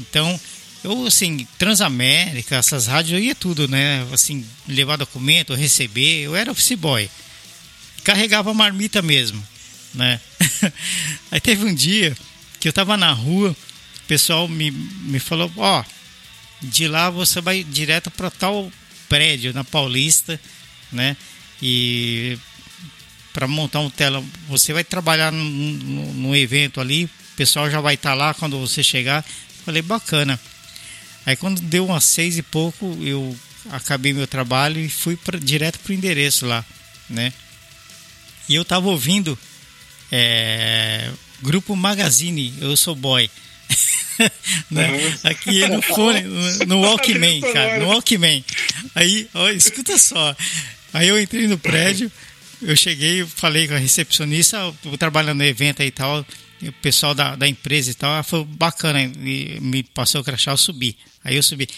Então, 0.01 0.39
eu, 0.85 1.07
assim, 1.07 1.47
Transamérica, 1.59 2.57
essas 2.57 2.87
rádios, 2.87 3.19
eu 3.19 3.25
ia 3.25 3.35
tudo, 3.35 3.67
né? 3.69 4.07
Assim, 4.13 4.45
levar 4.67 4.97
documento, 4.97 5.55
receber, 5.55 6.23
eu 6.23 6.37
era 6.37 6.51
office 6.51 6.75
boy. 6.79 7.11
Carregava 8.05 8.55
marmita 8.55 9.03
mesmo, 9.03 9.45
né? 9.95 10.21
Aí 11.31 11.41
teve 11.41 11.65
um 11.65 11.75
dia 11.75 12.17
que 12.61 12.69
eu 12.69 12.73
tava 12.73 12.97
na 12.97 13.13
rua, 13.13 13.51
o 13.51 14.07
pessoal 14.07 14.49
me, 14.49 14.71
me 14.71 15.19
falou, 15.19 15.51
ó, 15.57 15.85
de 16.63 16.89
lá 16.89 17.11
você 17.11 17.41
vai 17.41 17.63
direto 17.63 18.11
para 18.11 18.31
tal 18.31 18.71
prédio 19.09 19.53
na 19.53 19.65
Paulista, 19.65 20.41
né? 20.93 21.17
E 21.63 22.39
para 23.33 23.47
montar 23.47 23.81
um 23.81 23.91
tela, 23.91 24.25
você 24.49 24.73
vai 24.73 24.85
trabalhar 24.85 25.33
num, 25.33 25.45
num- 26.15 26.35
evento 26.35 26.81
ali, 26.81 27.05
o 27.05 27.11
pessoal 27.37 27.71
já 27.71 27.81
vai 27.81 27.95
estar 27.95 28.15
lá 28.15 28.35
quando 28.35 28.59
você 28.59 28.83
chegar. 28.83 29.25
Falei, 29.65 29.83
bacana. 29.83 30.41
Aí 31.29 31.37
quando 31.37 31.61
deu 31.61 31.85
umas 31.85 32.05
seis 32.05 32.39
e 32.39 32.43
pouco, 32.43 32.97
eu 33.03 33.37
acabei 33.71 34.15
meu 34.15 34.27
trabalho 34.27 34.81
e 34.81 34.89
fui 34.89 35.15
pra, 35.15 35.39
direto 35.39 35.79
pro 35.81 35.93
endereço 35.93 36.47
lá, 36.47 36.65
né? 37.07 37.35
E 38.49 38.55
eu 38.55 38.65
tava 38.65 38.89
ouvindo 38.89 39.39
é, 40.11 41.11
Grupo 41.43 41.77
Magazine, 41.77 42.55
eu 42.63 42.75
sou 42.79 42.95
boy. 42.95 43.29
né? 44.71 44.89
Aqui 45.25 45.69
no 45.69 45.83
fone, 45.83 46.23
no, 46.23 46.65
no 46.65 46.81
Walkman, 46.81 47.43
cara, 47.43 47.79
no 47.79 47.89
Walkman. 47.89 48.43
Aí, 48.95 49.29
ó, 49.35 49.51
escuta 49.51 49.99
só. 49.99 50.35
Aí 50.95 51.09
eu 51.09 51.21
entrei 51.21 51.47
no 51.47 51.59
prédio, 51.59 52.11
eu 52.63 52.75
cheguei, 52.75 53.27
falei 53.27 53.69
com 53.69 53.75
a 53.75 53.79
recepcionista, 53.79 54.57
eu 54.83 54.97
trabalhando 54.97 55.41
no 55.41 55.45
evento 55.45 55.83
aí 55.83 55.89
e 55.89 55.91
tal, 55.91 56.25
o 56.63 56.73
pessoal 56.75 57.15
da, 57.15 57.37
da 57.37 57.47
empresa 57.47 57.91
e 57.91 57.95
tal, 57.95 58.13
ela 58.13 58.23
foi 58.23 58.45
bacana, 58.45 59.03
e 59.03 59.59
me 59.61 59.83
passou 59.83 60.21
o 60.21 60.25
crachá, 60.25 60.53
eu 60.53 60.57
subi. 60.57 60.97
Aí 61.23 61.37
eu 61.37 61.43
subi. 61.43 61.69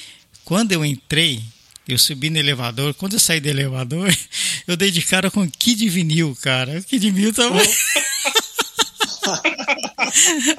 Quando 0.45 0.73
eu 0.73 0.85
entrei, 0.85 1.43
eu 1.87 1.99
subi 1.99 2.31
no 2.31 2.39
elevador, 2.39 2.95
quando 2.95 3.15
eu 3.15 3.21
saí 3.21 3.41
do 3.41 3.49
elevador, 3.49 4.15
eu 4.67 4.77
dei 4.77 4.91
de 4.91 5.03
cara 5.03 5.31
com 5.31 5.49
Kid 5.51 5.89
Vinil, 5.89 6.37
cara. 6.41 6.79
O 6.79 6.85
Kid 6.85 7.11
Vinil 7.11 7.33
tava... 7.33 7.61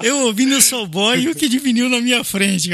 Eu 0.02 0.18
ouvindo 0.20 0.56
o 0.56 0.62
Soul 0.62 0.86
Boy 0.86 1.20
e 1.20 1.28
o 1.28 1.34
Kid 1.34 1.58
Vinil 1.58 1.88
na 1.88 2.00
minha 2.00 2.24
frente. 2.24 2.70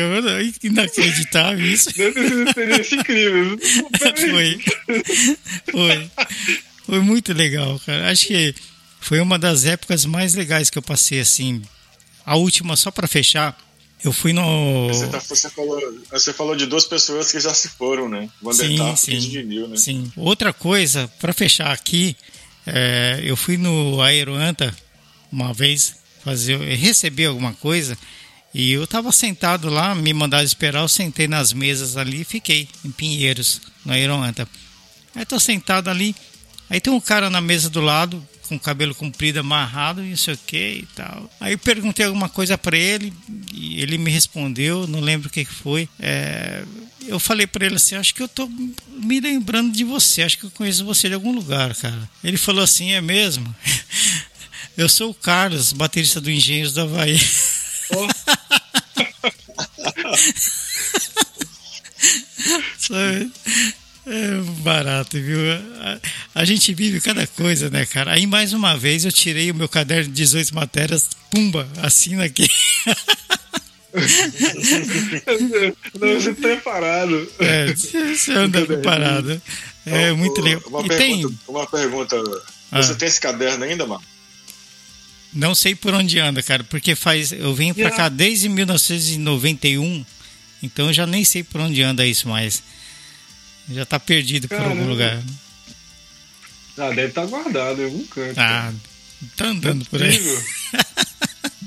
Inacreditável 0.63 1.65
isso. 1.65 1.89
Experiência 1.91 2.95
incrível. 2.97 3.59
Foi. 4.31 4.61
Foi. 5.71 6.11
Foi 6.87 7.01
muito 7.01 7.33
legal, 7.33 7.81
cara. 7.85 8.11
Acho 8.11 8.29
que 8.29 8.55
foi 9.09 9.21
uma 9.21 9.39
das 9.39 9.65
épocas 9.65 10.05
mais 10.05 10.35
legais 10.35 10.69
que 10.69 10.77
eu 10.77 10.83
passei, 10.83 11.19
assim. 11.21 11.63
A 12.27 12.37
última, 12.37 12.77
só 12.77 12.91
pra 12.91 13.09
fechar, 13.09 13.57
eu 14.05 14.13
fui 14.13 14.35
no. 14.35 14.87
Você, 14.89 15.07
tá- 15.07 15.19
você 15.19 15.49
falou, 15.49 15.81
você 16.13 16.33
falou 16.35 16.55
de 16.55 16.67
duas 16.67 16.85
pessoas 16.85 17.33
que 17.33 17.41
já 17.41 17.55
se 17.55 17.71
foram, 17.71 18.07
né? 18.07 18.29
Vandertal 18.43 18.95
Sim, 18.99 19.19
sim. 19.19 19.67
né? 19.67 19.77
Sim. 19.79 20.13
Outra 20.15 20.53
coisa, 20.53 21.11
pra 21.19 21.33
fechar 21.33 21.73
aqui, 21.73 22.15
é, 22.67 23.23
eu 23.25 23.35
fui 23.35 23.57
no 23.57 24.03
Aeroanta 24.03 24.77
uma 25.33 25.55
vez 25.55 25.95
fazer, 26.23 26.59
receber 26.77 27.25
alguma 27.25 27.55
coisa 27.55 27.97
e 28.53 28.73
eu 28.73 28.87
tava 28.87 29.11
sentado 29.11 29.71
lá, 29.71 29.95
me 29.95 30.13
mandaram 30.13 30.45
esperar, 30.45 30.83
eu 30.83 30.89
sentei 30.89 31.27
nas 31.27 31.55
mesas 31.55 31.97
ali 31.97 32.21
e 32.21 32.25
fiquei 32.25 32.69
em 32.85 32.91
Pinheiros, 32.91 33.63
no 33.87 33.93
Aeroanta. 33.95 34.47
Aí 35.15 35.25
tô 35.25 35.41
sentado 35.41 35.89
ali, 35.89 36.15
aí 36.69 36.79
tem 36.79 36.93
um 36.93 37.01
cara 37.01 37.31
na 37.31 37.41
mesa 37.41 37.71
do 37.71 37.81
lado, 37.81 38.23
com 38.49 38.57
o 38.57 38.61
cabelo 38.61 38.95
comprido, 38.95 39.39
amarrado 39.41 40.03
e 40.03 40.11
não 40.11 40.17
sei 40.17 40.35
o 40.35 40.39
que 40.39 40.81
e 40.83 40.89
tal. 40.95 41.31
Aí 41.39 41.53
eu 41.53 41.59
perguntei 41.59 42.07
alguma 42.07 42.29
coisa 42.29 42.57
pra 42.57 42.77
ele 42.77 43.13
e 43.53 43.81
ele 43.81 43.99
me 43.99 44.11
respondeu, 44.11 44.87
não 44.87 45.01
lembro 45.01 45.29
o 45.29 45.31
que 45.31 45.45
que 45.45 45.55
foi. 45.55 45.89
É, 46.01 46.65
eu 47.07 47.21
falei 47.21 47.47
pra 47.47 47.67
ele 47.67 47.77
assim, 47.77 47.95
acho 47.95 48.15
que 48.15 48.23
eu 48.23 48.29
tô 48.29 48.49
me 48.89 49.21
lembrando 49.21 49.73
de 49.73 49.85
você, 49.85 50.23
acho 50.23 50.39
que 50.39 50.45
eu 50.45 50.51
conheço 50.51 50.85
você 50.85 51.09
de 51.09 51.15
algum 51.15 51.33
lugar, 51.33 51.75
cara. 51.77 52.09
Ele 52.25 52.37
falou 52.37 52.65
assim, 52.65 52.93
é 52.93 53.01
mesmo? 53.01 53.55
Eu 54.77 54.89
sou 54.89 55.11
o 55.11 55.15
Carlos, 55.15 55.73
baterista 55.73 56.21
do 56.21 56.31
Engenhos 56.31 56.73
do 56.73 56.83
Havaí. 56.83 57.19
Sabe? 62.79 63.33
É 64.11 64.41
barato, 64.63 65.21
viu? 65.21 65.39
A, 65.81 65.99
a 66.37 66.45
gente 66.45 66.73
vive 66.73 67.01
cada 67.01 67.27
coisa, 67.27 67.69
né, 67.69 67.85
cara? 67.85 68.13
Aí, 68.13 68.27
mais 68.27 68.53
uma 68.53 68.77
vez, 68.77 69.05
eu 69.05 69.13
tirei 69.13 69.51
o 69.51 69.55
meu 69.55 69.69
caderno 69.69 70.05
de 70.05 70.13
18 70.13 70.55
matérias, 70.55 71.09
pumba, 71.31 71.69
assina 71.83 72.25
aqui. 72.25 72.49
Não, 75.99 76.15
você 76.15 76.35
tá 76.35 76.41
preparado. 76.41 77.29
É, 77.39 77.75
você 77.75 78.33
anda 78.33 78.65
preparado. 78.65 79.43
É 79.85 80.13
muito 80.13 80.41
legal. 80.41 80.63
Uma 80.67 80.85
E 80.85 80.89
tem, 80.89 81.21
pergunta, 81.21 81.39
uma 81.49 81.67
pergunta. 81.67 82.17
Ah. 82.71 82.83
Você 82.83 82.95
tem 82.95 83.09
esse 83.09 83.21
caderno 83.21 83.65
ainda, 83.65 83.87
mano? 83.87 84.03
não 85.33 85.55
sei 85.55 85.75
por 85.75 85.95
onde 85.95 86.19
anda, 86.19 86.43
cara, 86.43 86.65
porque 86.65 86.95
faz, 86.95 87.33
eu 87.33 87.55
venho 87.55 87.75
pra 87.75 87.91
cá 87.91 88.09
desde 88.09 88.49
1991, 88.49 90.05
então 90.63 90.87
eu 90.89 90.93
já 90.93 91.07
nem 91.07 91.25
sei 91.25 91.43
por 91.43 91.61
onde 91.61 91.83
anda 91.83 92.07
isso 92.07 92.29
mais. 92.29 92.63
Já 93.71 93.85
tá 93.85 94.01
perdido 94.01 94.49
por 94.49 94.57
algum 94.57 94.69
Caramba. 94.71 94.91
lugar. 94.91 95.23
Ah, 96.77 96.91
deve 96.91 97.09
estar 97.09 97.27
guardado 97.27 97.83
em 97.83 97.85
algum 97.87 98.05
canto. 98.07 98.39
Ah, 98.39 98.73
tá 99.37 99.47
andando 99.47 99.85
por 99.87 100.03
aí. 100.03 100.19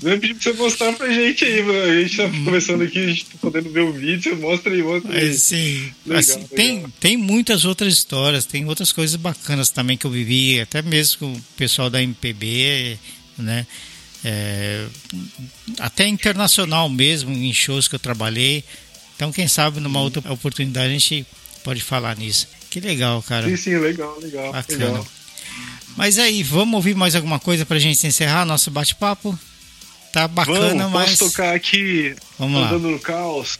Eu 0.03 0.19
pedi 0.19 0.33
pra 0.33 0.43
você 0.43 0.53
mostrar 0.53 0.93
pra 0.93 1.11
gente 1.11 1.45
aí, 1.45 1.61
mano. 1.61 1.83
A 1.83 2.01
gente 2.01 2.17
tá 2.17 2.23
conversando 2.29 2.83
aqui, 2.83 2.97
a 2.97 3.07
gente 3.07 3.25
tá 3.25 3.37
podendo 3.39 3.69
ver 3.69 3.81
o 3.81 3.93
vídeo, 3.93 4.21
você 4.23 4.35
mostra 4.35 4.73
aí, 4.73 4.81
mostra 4.81 5.15
aí. 5.15 5.29
Assim, 5.29 5.93
Legal, 6.05 6.19
assim, 6.19 6.33
legal. 6.33 6.47
Tem, 6.55 6.85
tem 6.99 7.17
muitas 7.17 7.65
outras 7.65 7.93
histórias, 7.93 8.45
tem 8.45 8.65
outras 8.65 8.91
coisas 8.91 9.15
bacanas 9.15 9.69
também 9.69 9.95
que 9.97 10.05
eu 10.05 10.11
vivi, 10.11 10.59
até 10.59 10.81
mesmo 10.81 11.19
com 11.19 11.33
o 11.33 11.41
pessoal 11.55 11.87
da 11.89 12.01
MPB, 12.01 12.97
né? 13.37 13.67
É, 14.23 14.87
até 15.79 16.07
internacional 16.07 16.89
mesmo, 16.89 17.31
em 17.31 17.53
shows 17.53 17.87
que 17.87 17.93
eu 17.93 17.99
trabalhei. 17.99 18.63
Então, 19.15 19.31
quem 19.31 19.47
sabe 19.47 19.79
numa 19.79 20.01
outra 20.01 20.33
oportunidade 20.33 20.89
a 20.89 20.93
gente 20.93 21.25
pode 21.63 21.81
falar 21.81 22.17
nisso. 22.17 22.47
Que 22.69 22.79
legal, 22.79 23.21
cara. 23.23 23.47
Sim, 23.49 23.57
sim, 23.57 23.77
legal, 23.77 24.17
legal. 24.19 24.51
Bacana. 24.51 24.85
legal. 24.85 25.07
Mas 25.97 26.17
aí, 26.17 26.41
vamos 26.43 26.75
ouvir 26.75 26.95
mais 26.95 27.15
alguma 27.15 27.39
coisa 27.39 27.65
pra 27.65 27.79
gente 27.79 28.05
encerrar 28.07 28.45
nosso 28.45 28.71
bate-papo? 28.71 29.37
Tá 30.13 30.27
bacana, 30.27 30.83
Vamos, 30.83 30.91
mas. 30.91 31.09
posso 31.17 31.31
tocar 31.31 31.55
aqui 31.55 32.13
Vamos 32.37 32.61
lá. 32.61 32.67
Andando 32.67 32.89
no 32.91 32.99
Caos? 32.99 33.59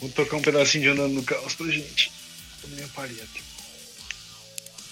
Vou 0.00 0.10
tocar 0.10 0.36
um 0.36 0.42
pedacinho 0.42 0.84
de 0.84 0.88
Andando 0.90 1.14
no 1.14 1.22
Caos 1.22 1.54
pra 1.54 1.66
gente. 1.70 2.10
Minha 2.68 2.88
palheta. 2.88 3.48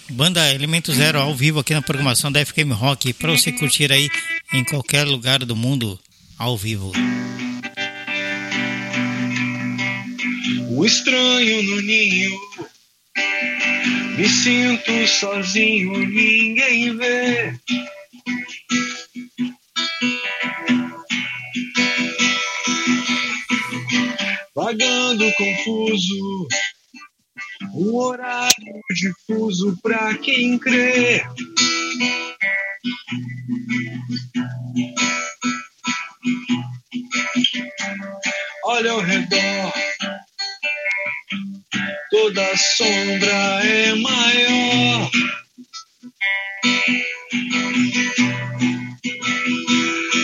Banda 0.09 0.53
Elemento 0.55 0.95
Zero 0.95 1.19
ao 1.19 1.35
vivo 1.35 1.59
aqui 1.59 1.75
na 1.75 1.83
programação 1.83 2.31
da 2.31 2.45
FKM 2.45 2.73
Rock 2.73 3.13
para 3.13 3.33
você 3.33 3.53
curtir 3.53 3.93
aí 3.93 4.09
em 4.53 4.65
qualquer 4.65 5.05
lugar 5.05 5.45
do 5.45 5.57
mundo 5.57 5.99
ao 6.39 6.57
vivo. 6.57 6.93
O 10.77 10.85
estranho 10.85 11.63
no 11.63 11.81
ninho. 11.81 12.39
Me 14.19 14.29
sinto 14.29 15.09
sozinho, 15.09 15.93
ninguém 16.07 16.95
vê. 16.99 17.55
Vagando 24.55 25.33
confuso, 25.33 26.49
Um 27.75 27.95
horário 27.97 28.81
difuso 28.95 29.79
pra 29.83 30.15
quem 30.19 30.59
crê. 30.59 31.23
Olha 38.65 38.93
ao 38.93 39.01
redor, 39.01 39.86
toda 42.57 42.59
sombra 42.59 43.65
é 43.65 43.95
maior. 43.95 45.11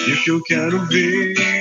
E 0.07 0.12
o 0.12 0.22
que 0.22 0.30
eu 0.30 0.43
quero 0.43 0.87
ver 0.87 1.51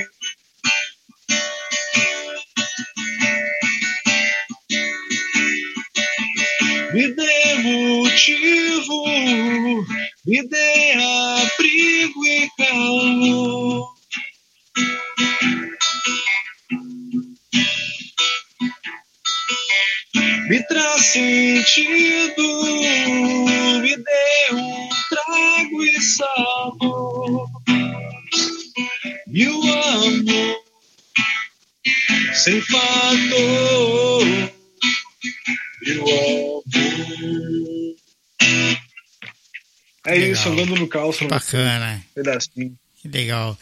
isso, 40.98 41.24
andando 41.24 41.24
no 41.24 41.28
caos. 41.28 41.28
pra 41.28 41.38
você. 41.38 41.56
Bacana. 41.56 42.04
Pedacinho. 42.14 42.76
Que 43.00 43.08
legal. 43.08 43.58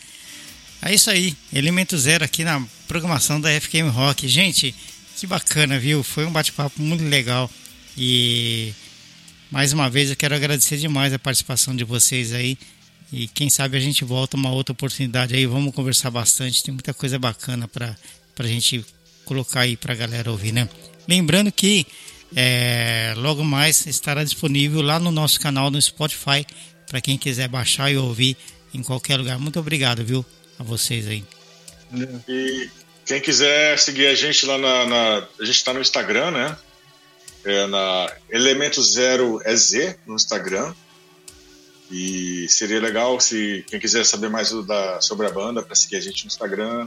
É 0.83 0.95
isso 0.95 1.11
aí, 1.11 1.37
Elemento 1.53 1.97
Zero 1.99 2.24
aqui 2.24 2.43
na 2.43 2.62
programação 2.89 3.41
da 3.41 3.51
FKM 3.51 3.89
Rock. 3.91 4.26
Gente, 4.26 4.74
que 5.16 5.26
bacana, 5.26 5.78
viu? 5.78 6.03
Foi 6.03 6.24
um 6.24 6.33
bate-papo 6.33 6.81
muito 6.81 7.05
legal. 7.05 7.51
E 7.97 8.72
mais 9.51 9.72
uma 9.72 9.91
vez 9.91 10.09
eu 10.09 10.16
quero 10.16 10.35
agradecer 10.35 10.78
demais 10.78 11.12
a 11.12 11.18
participação 11.18 11.76
de 11.76 11.85
vocês 11.85 12.33
aí. 12.33 12.57
E 13.12 13.28
quem 13.28 13.51
sabe 13.51 13.76
a 13.76 13.81
gente 13.81 14.05
volta 14.05 14.37
uma 14.37 14.51
outra 14.51 14.72
oportunidade 14.72 15.35
aí. 15.35 15.45
Vamos 15.45 15.74
conversar 15.74 16.11
bastante. 16.11 16.62
Tem 16.62 16.72
muita 16.72 16.95
coisa 16.95 17.18
bacana 17.18 17.68
para 17.68 17.97
a 18.39 18.47
gente 18.47 18.85
colocar 19.24 19.61
aí 19.61 19.76
para 19.76 19.93
a 19.93 19.97
galera 19.97 20.31
ouvir, 20.31 20.53
né? 20.53 20.68
Lembrando 21.07 21.53
que 21.53 21.87
é, 22.35 23.12
logo 23.16 23.45
mais 23.45 23.87
estará 23.87 24.22
disponível 24.24 24.81
lá 24.81 24.99
no 24.99 25.11
nosso 25.11 25.41
canal 25.41 25.70
no 25.70 25.81
Spotify 25.83 26.47
para 26.91 27.01
quem 27.01 27.16
quiser 27.16 27.49
baixar 27.49 27.91
e 27.91 27.97
ouvir 27.97 28.36
em 28.74 28.82
qualquer 28.82 29.16
lugar. 29.16 29.38
Muito 29.38 29.59
obrigado, 29.61 30.05
viu? 30.05 30.26
A 30.59 30.62
vocês 30.64 31.07
aí. 31.07 31.24
E 32.28 32.68
quem 33.07 33.20
quiser 33.20 33.78
seguir 33.78 34.09
a 34.09 34.14
gente 34.14 34.45
lá 34.45 34.59
na. 34.59 34.86
na- 34.86 35.28
a 35.41 35.45
gente 35.45 35.57
está 35.57 35.72
no 35.72 35.80
Instagram, 35.80 36.32
né? 36.32 36.57
É 37.45 37.66
na 37.68 38.12
Elemento 38.28 38.82
Zero 38.82 39.41
EZ 39.47 39.97
no 40.07 40.16
Instagram. 40.16 40.74
E 41.91 42.47
seria 42.49 42.80
legal 42.80 43.18
se 43.20 43.64
quem 43.68 43.80
quiser 43.80 44.05
saber 44.05 44.28
mais 44.28 44.51
da, 44.66 45.01
sobre 45.01 45.26
a 45.26 45.30
banda 45.30 45.62
para 45.62 45.74
seguir 45.74 45.97
a 45.97 46.01
gente 46.01 46.24
no 46.24 46.28
Instagram. 46.28 46.86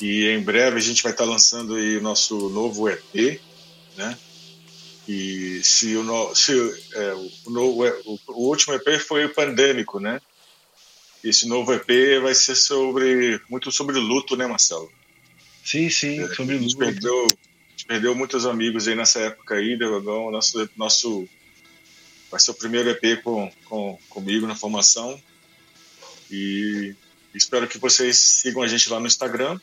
E 0.00 0.26
em 0.28 0.40
breve 0.40 0.76
a 0.76 0.80
gente 0.80 1.02
vai 1.02 1.12
estar 1.12 1.24
lançando 1.24 1.74
aí 1.76 1.96
o 1.96 2.02
nosso 2.02 2.48
novo 2.50 2.88
EP, 2.88 3.40
né? 3.96 4.16
E 5.12 5.62
se 5.62 5.94
o, 5.94 6.02
no, 6.02 6.34
se, 6.34 6.52
é, 6.94 7.12
o, 7.44 7.50
novo, 7.50 7.86
o, 8.06 8.18
o 8.28 8.48
último 8.48 8.72
EP 8.72 8.98
foi 8.98 9.26
o 9.26 9.34
Pandêmico, 9.34 10.00
né? 10.00 10.18
Esse 11.22 11.46
novo 11.46 11.70
EP 11.74 12.18
vai 12.22 12.34
ser 12.34 12.54
sobre 12.54 13.38
muito 13.46 13.70
sobre 13.70 13.98
luto, 13.98 14.38
né, 14.38 14.46
Marcelo? 14.46 14.90
Sim, 15.62 15.90
sim, 15.90 16.26
sobre 16.34 16.56
a 16.56 16.58
gente 16.58 16.74
luto. 16.74 16.78
perdeu, 16.78 17.24
a 17.24 17.70
gente 17.72 17.86
perdeu 17.86 18.14
muitos 18.14 18.46
amigos 18.46 18.88
aí 18.88 18.94
nessa 18.94 19.20
época 19.20 19.56
aí, 19.56 19.76
Dragão. 19.76 20.30
Nosso, 20.30 20.66
nosso 20.78 21.28
vai 22.30 22.40
ser 22.40 22.52
o 22.52 22.54
primeiro 22.54 22.88
EP 22.88 23.22
com, 23.22 23.52
com 23.66 23.98
comigo 24.08 24.46
na 24.46 24.56
formação. 24.56 25.22
E 26.30 26.96
espero 27.34 27.68
que 27.68 27.76
vocês 27.76 28.16
sigam 28.16 28.62
a 28.62 28.66
gente 28.66 28.88
lá 28.88 28.98
no 28.98 29.06
Instagram. 29.06 29.60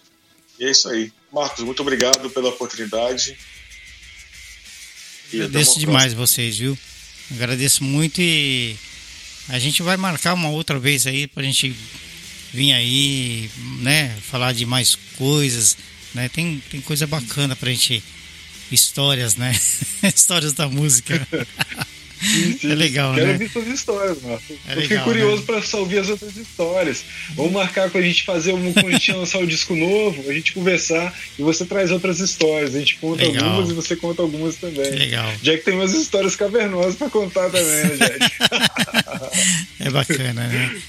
E 0.60 0.66
é 0.66 0.70
isso 0.70 0.88
aí. 0.88 1.12
Marcos, 1.34 1.64
muito 1.64 1.82
obrigado 1.82 2.30
pela 2.30 2.50
oportunidade. 2.50 3.36
E 5.32 5.42
Agradeço 5.42 5.80
demais 5.80 6.14
vocês, 6.14 6.58
viu? 6.58 6.78
Agradeço 7.32 7.84
muito 7.84 8.20
e 8.20 8.76
a 9.48 9.60
gente 9.60 9.84
vai 9.84 9.98
marcar 9.98 10.34
uma 10.34 10.50
outra 10.50 10.80
vez 10.80 11.06
aí 11.06 11.28
pra 11.28 11.44
gente 11.44 11.76
vir 12.54 12.74
aí, 12.74 13.50
né? 13.82 14.16
Falar 14.22 14.54
de 14.54 14.66
mais 14.66 14.96
coisas, 15.18 15.78
né? 16.14 16.30
Tem, 16.30 16.62
tem 16.70 16.82
coisa 16.82 17.06
bacana 17.06 17.56
pra 17.56 17.70
gente. 17.70 18.04
Histórias, 18.72 19.36
né? 19.36 19.60
Histórias 20.16 20.54
da 20.54 20.68
música. 20.68 21.28
Sim, 22.22 22.58
sim. 22.60 22.72
É 22.72 22.76
legal, 22.76 23.14
Quero 23.14 23.28
né? 23.28 23.34
ouvir 23.34 23.50
suas 23.50 23.68
histórias, 23.68 24.22
Marco. 24.22 24.44
É 24.68 24.72
Eu 24.74 24.82
fiquei 24.82 24.98
legal, 24.98 25.04
curioso 25.06 25.38
né? 25.38 25.44
pra 25.46 25.62
só 25.62 25.80
ouvir 25.80 26.00
as 26.00 26.10
outras 26.10 26.36
histórias. 26.36 27.04
Vamos 27.36 27.52
marcar 27.54 27.90
pra 27.90 28.02
gente 28.02 28.24
fazer 28.24 28.54
um 28.54 28.74
quando 28.74 28.88
a 28.88 28.92
gente 28.92 29.12
lançar 29.14 29.40
o 29.40 29.48
disco 29.48 29.74
novo, 29.76 30.30
a 30.30 30.34
gente 30.34 30.52
conversar 30.54 31.14
e 31.38 31.42
você 31.42 31.66
traz 31.66 31.92
outras 31.92 32.20
histórias. 32.20 32.76
A 32.76 32.80
gente 32.80 32.96
conta 32.98 33.24
Legal. 33.24 33.50
algumas 33.50 33.70
e 33.70 33.74
você 33.74 33.96
conta 33.96 34.22
algumas 34.22 34.56
também. 34.58 34.90
Legal. 34.92 35.32
Jack 35.42 35.64
tem 35.64 35.74
umas 35.76 35.94
histórias 35.94 36.36
cavernosas 36.36 36.96
pra 36.96 37.10
contar 37.10 37.50
também, 37.50 37.86
né, 37.86 37.98
Jack? 38.20 38.32
É 39.80 39.90
bacana, 39.90 40.48
né? 40.48 40.82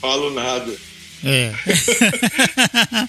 Falo 0.00 0.30
nada. 0.30 0.72
É. 1.24 1.52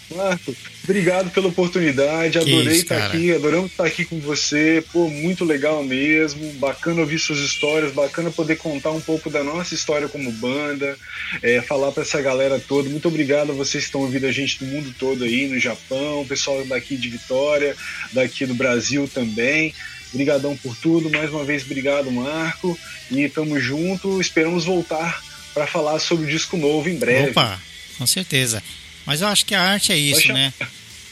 Marco, 0.16 0.56
obrigado 0.84 1.32
pela 1.32 1.48
oportunidade. 1.48 2.38
Adorei 2.38 2.78
estar 2.78 2.98
cara. 2.98 3.08
aqui, 3.08 3.34
adoramos 3.34 3.72
estar 3.72 3.86
aqui 3.86 4.06
com 4.06 4.20
você. 4.20 4.84
Pô, 4.92 5.10
muito 5.10 5.44
legal 5.44 5.84
mesmo. 5.84 6.54
Bacana 6.54 7.02
ouvir 7.02 7.20
suas 7.20 7.40
histórias, 7.40 7.92
bacana 7.92 8.30
poder 8.30 8.58
contar 8.58 8.92
um 8.92 9.02
pouco 9.02 9.30
da 9.30 9.44
nossa 9.44 9.74
história 9.74 10.08
como 10.08 10.32
banda, 10.32 10.96
é, 11.42 11.62
falar 11.62 11.92
para 11.92 12.04
essa 12.04 12.22
galera 12.22 12.60
toda. 12.60 12.90
Muito 12.90 13.08
obrigado 13.08 13.52
a 13.52 13.56
vocês 13.56 13.84
que 13.84 13.90
estão 13.90 14.02
ouvindo 14.02 14.28
a 14.28 14.32
gente 14.32 14.60
do 14.60 14.66
mundo 14.66 14.94
todo 14.98 15.24
aí, 15.24 15.48
no 15.48 15.60
Japão, 15.60 16.26
pessoal 16.28 16.64
daqui 16.66 16.96
de 16.96 17.10
Vitória, 17.10 17.76
daqui 18.12 18.46
do 18.46 18.54
Brasil 18.54 19.10
também. 19.12 19.74
Obrigadão 20.14 20.56
por 20.56 20.76
tudo. 20.78 21.10
Mais 21.10 21.32
uma 21.32 21.44
vez, 21.44 21.64
obrigado, 21.64 22.12
Marco. 22.12 22.78
E 23.10 23.28
tamo 23.28 23.60
junto. 23.60 24.22
Esperamos 24.22 24.64
voltar 24.64 25.24
para 25.54 25.66
falar 25.66 26.00
sobre 26.00 26.26
o 26.26 26.30
disco 26.30 26.56
novo 26.56 26.88
em 26.88 26.96
breve. 26.96 27.32
Opa, 27.32 27.60
com 27.98 28.06
certeza. 28.08 28.64
Mas 29.06 29.22
eu 29.22 29.28
acho 29.28 29.46
que 29.46 29.54
a 29.56 29.62
arte 29.62 29.92
é 29.92 29.98
isso, 29.98 30.22
Poxa. 30.22 30.34
né? 30.34 30.54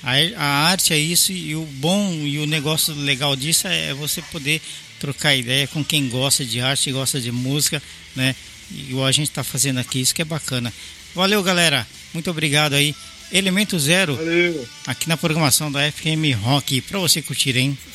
A, 0.03 0.13
a 0.37 0.67
arte 0.69 0.93
é 0.93 0.97
isso 0.97 1.31
e 1.31 1.55
o 1.55 1.63
bom 1.63 2.11
e 2.25 2.39
o 2.39 2.47
negócio 2.47 2.93
legal 2.95 3.35
disso 3.35 3.67
é 3.67 3.93
você 3.93 4.21
poder 4.23 4.61
trocar 4.99 5.35
ideia 5.35 5.67
com 5.67 5.83
quem 5.83 6.07
gosta 6.09 6.45
de 6.45 6.59
arte, 6.61 6.91
gosta 6.91 7.19
de 7.19 7.31
música, 7.31 7.81
né? 8.15 8.35
Igual 8.71 9.05
a 9.05 9.11
gente 9.11 9.29
está 9.29 9.43
fazendo 9.43 9.79
aqui, 9.79 9.99
isso 9.99 10.15
que 10.15 10.21
é 10.21 10.25
bacana. 10.25 10.73
Valeu, 11.13 11.43
galera. 11.43 11.85
Muito 12.13 12.29
obrigado 12.31 12.73
aí. 12.73 12.95
Elemento 13.31 13.79
Zero 13.79 14.15
Valeu. 14.15 14.67
aqui 14.85 15.07
na 15.07 15.15
programação 15.17 15.71
da 15.71 15.89
FM 15.91 16.35
Rock 16.41 16.81
para 16.81 16.99
você 16.99 17.21
curtir, 17.21 17.55
hein? 17.57 17.77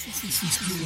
Tudo 0.58 0.84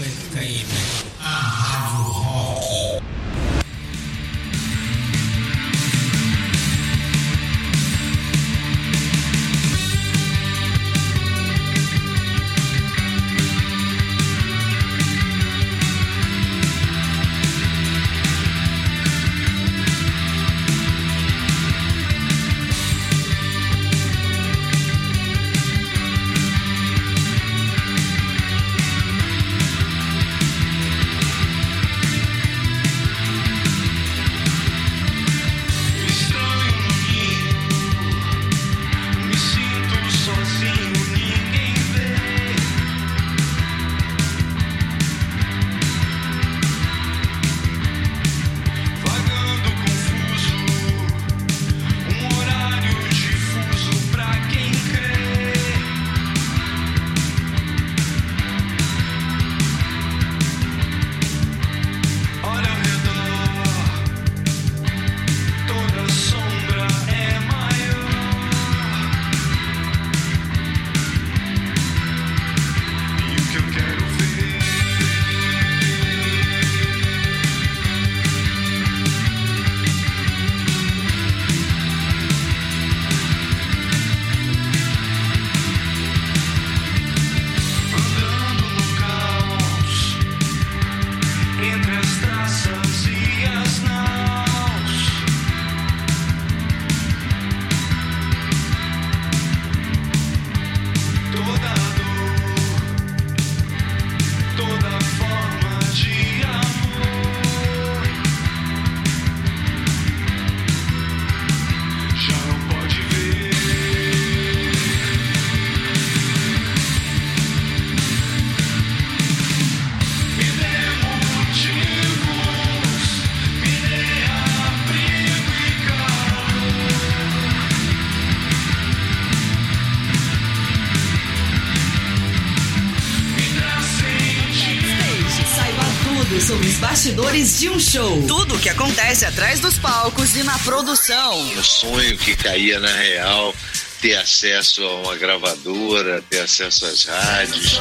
show. 137.90 138.22
Tudo 138.28 138.54
o 138.54 138.58
que 138.58 138.68
acontece 138.68 139.26
atrás 139.26 139.58
dos 139.58 139.76
palcos 139.76 140.36
e 140.36 140.44
na 140.44 140.56
produção. 140.60 141.40
Um 141.40 141.64
sonho 141.64 142.16
que 142.18 142.36
caía 142.36 142.78
na 142.78 142.92
real, 142.92 143.52
ter 144.00 144.14
acesso 144.14 144.84
a 144.84 145.00
uma 145.00 145.16
gravadora, 145.16 146.22
ter 146.30 146.40
acesso 146.40 146.86
às 146.86 147.04
rádios. 147.04 147.80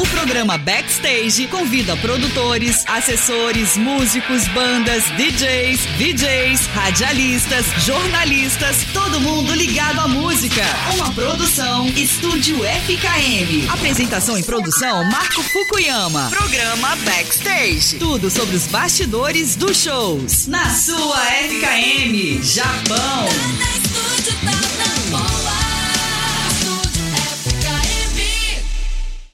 O 0.00 0.06
programa 0.06 0.56
Backstage 0.56 1.46
convida 1.48 1.94
produtores, 1.98 2.84
assessores, 2.86 3.76
músicos, 3.76 4.48
bandas, 4.48 5.04
DJs, 5.10 5.78
VJs, 5.98 6.66
radialistas, 6.68 7.66
jornalistas, 7.84 8.78
todo 8.94 9.20
mundo 9.20 9.54
ligado 9.54 10.00
à 10.00 10.08
música. 10.08 10.62
Uma 10.94 11.12
produção 11.12 11.86
Estúdio 11.88 12.64
FKM. 12.64 13.70
Apresentação 13.70 14.38
e 14.38 14.42
produção 14.42 15.04
Marco 15.10 15.42
Fukuyama. 15.42 16.30
Programa 16.30 16.96
Backstage. 17.04 17.98
Tudo 17.98 18.30
sobre 18.30 18.56
os 18.56 18.66
bastidores 18.68 19.54
dos 19.54 19.82
shows. 19.82 20.46
Na 20.46 20.70
sua 20.70 21.18
FKM, 21.26 22.42
Japão. 22.42 23.28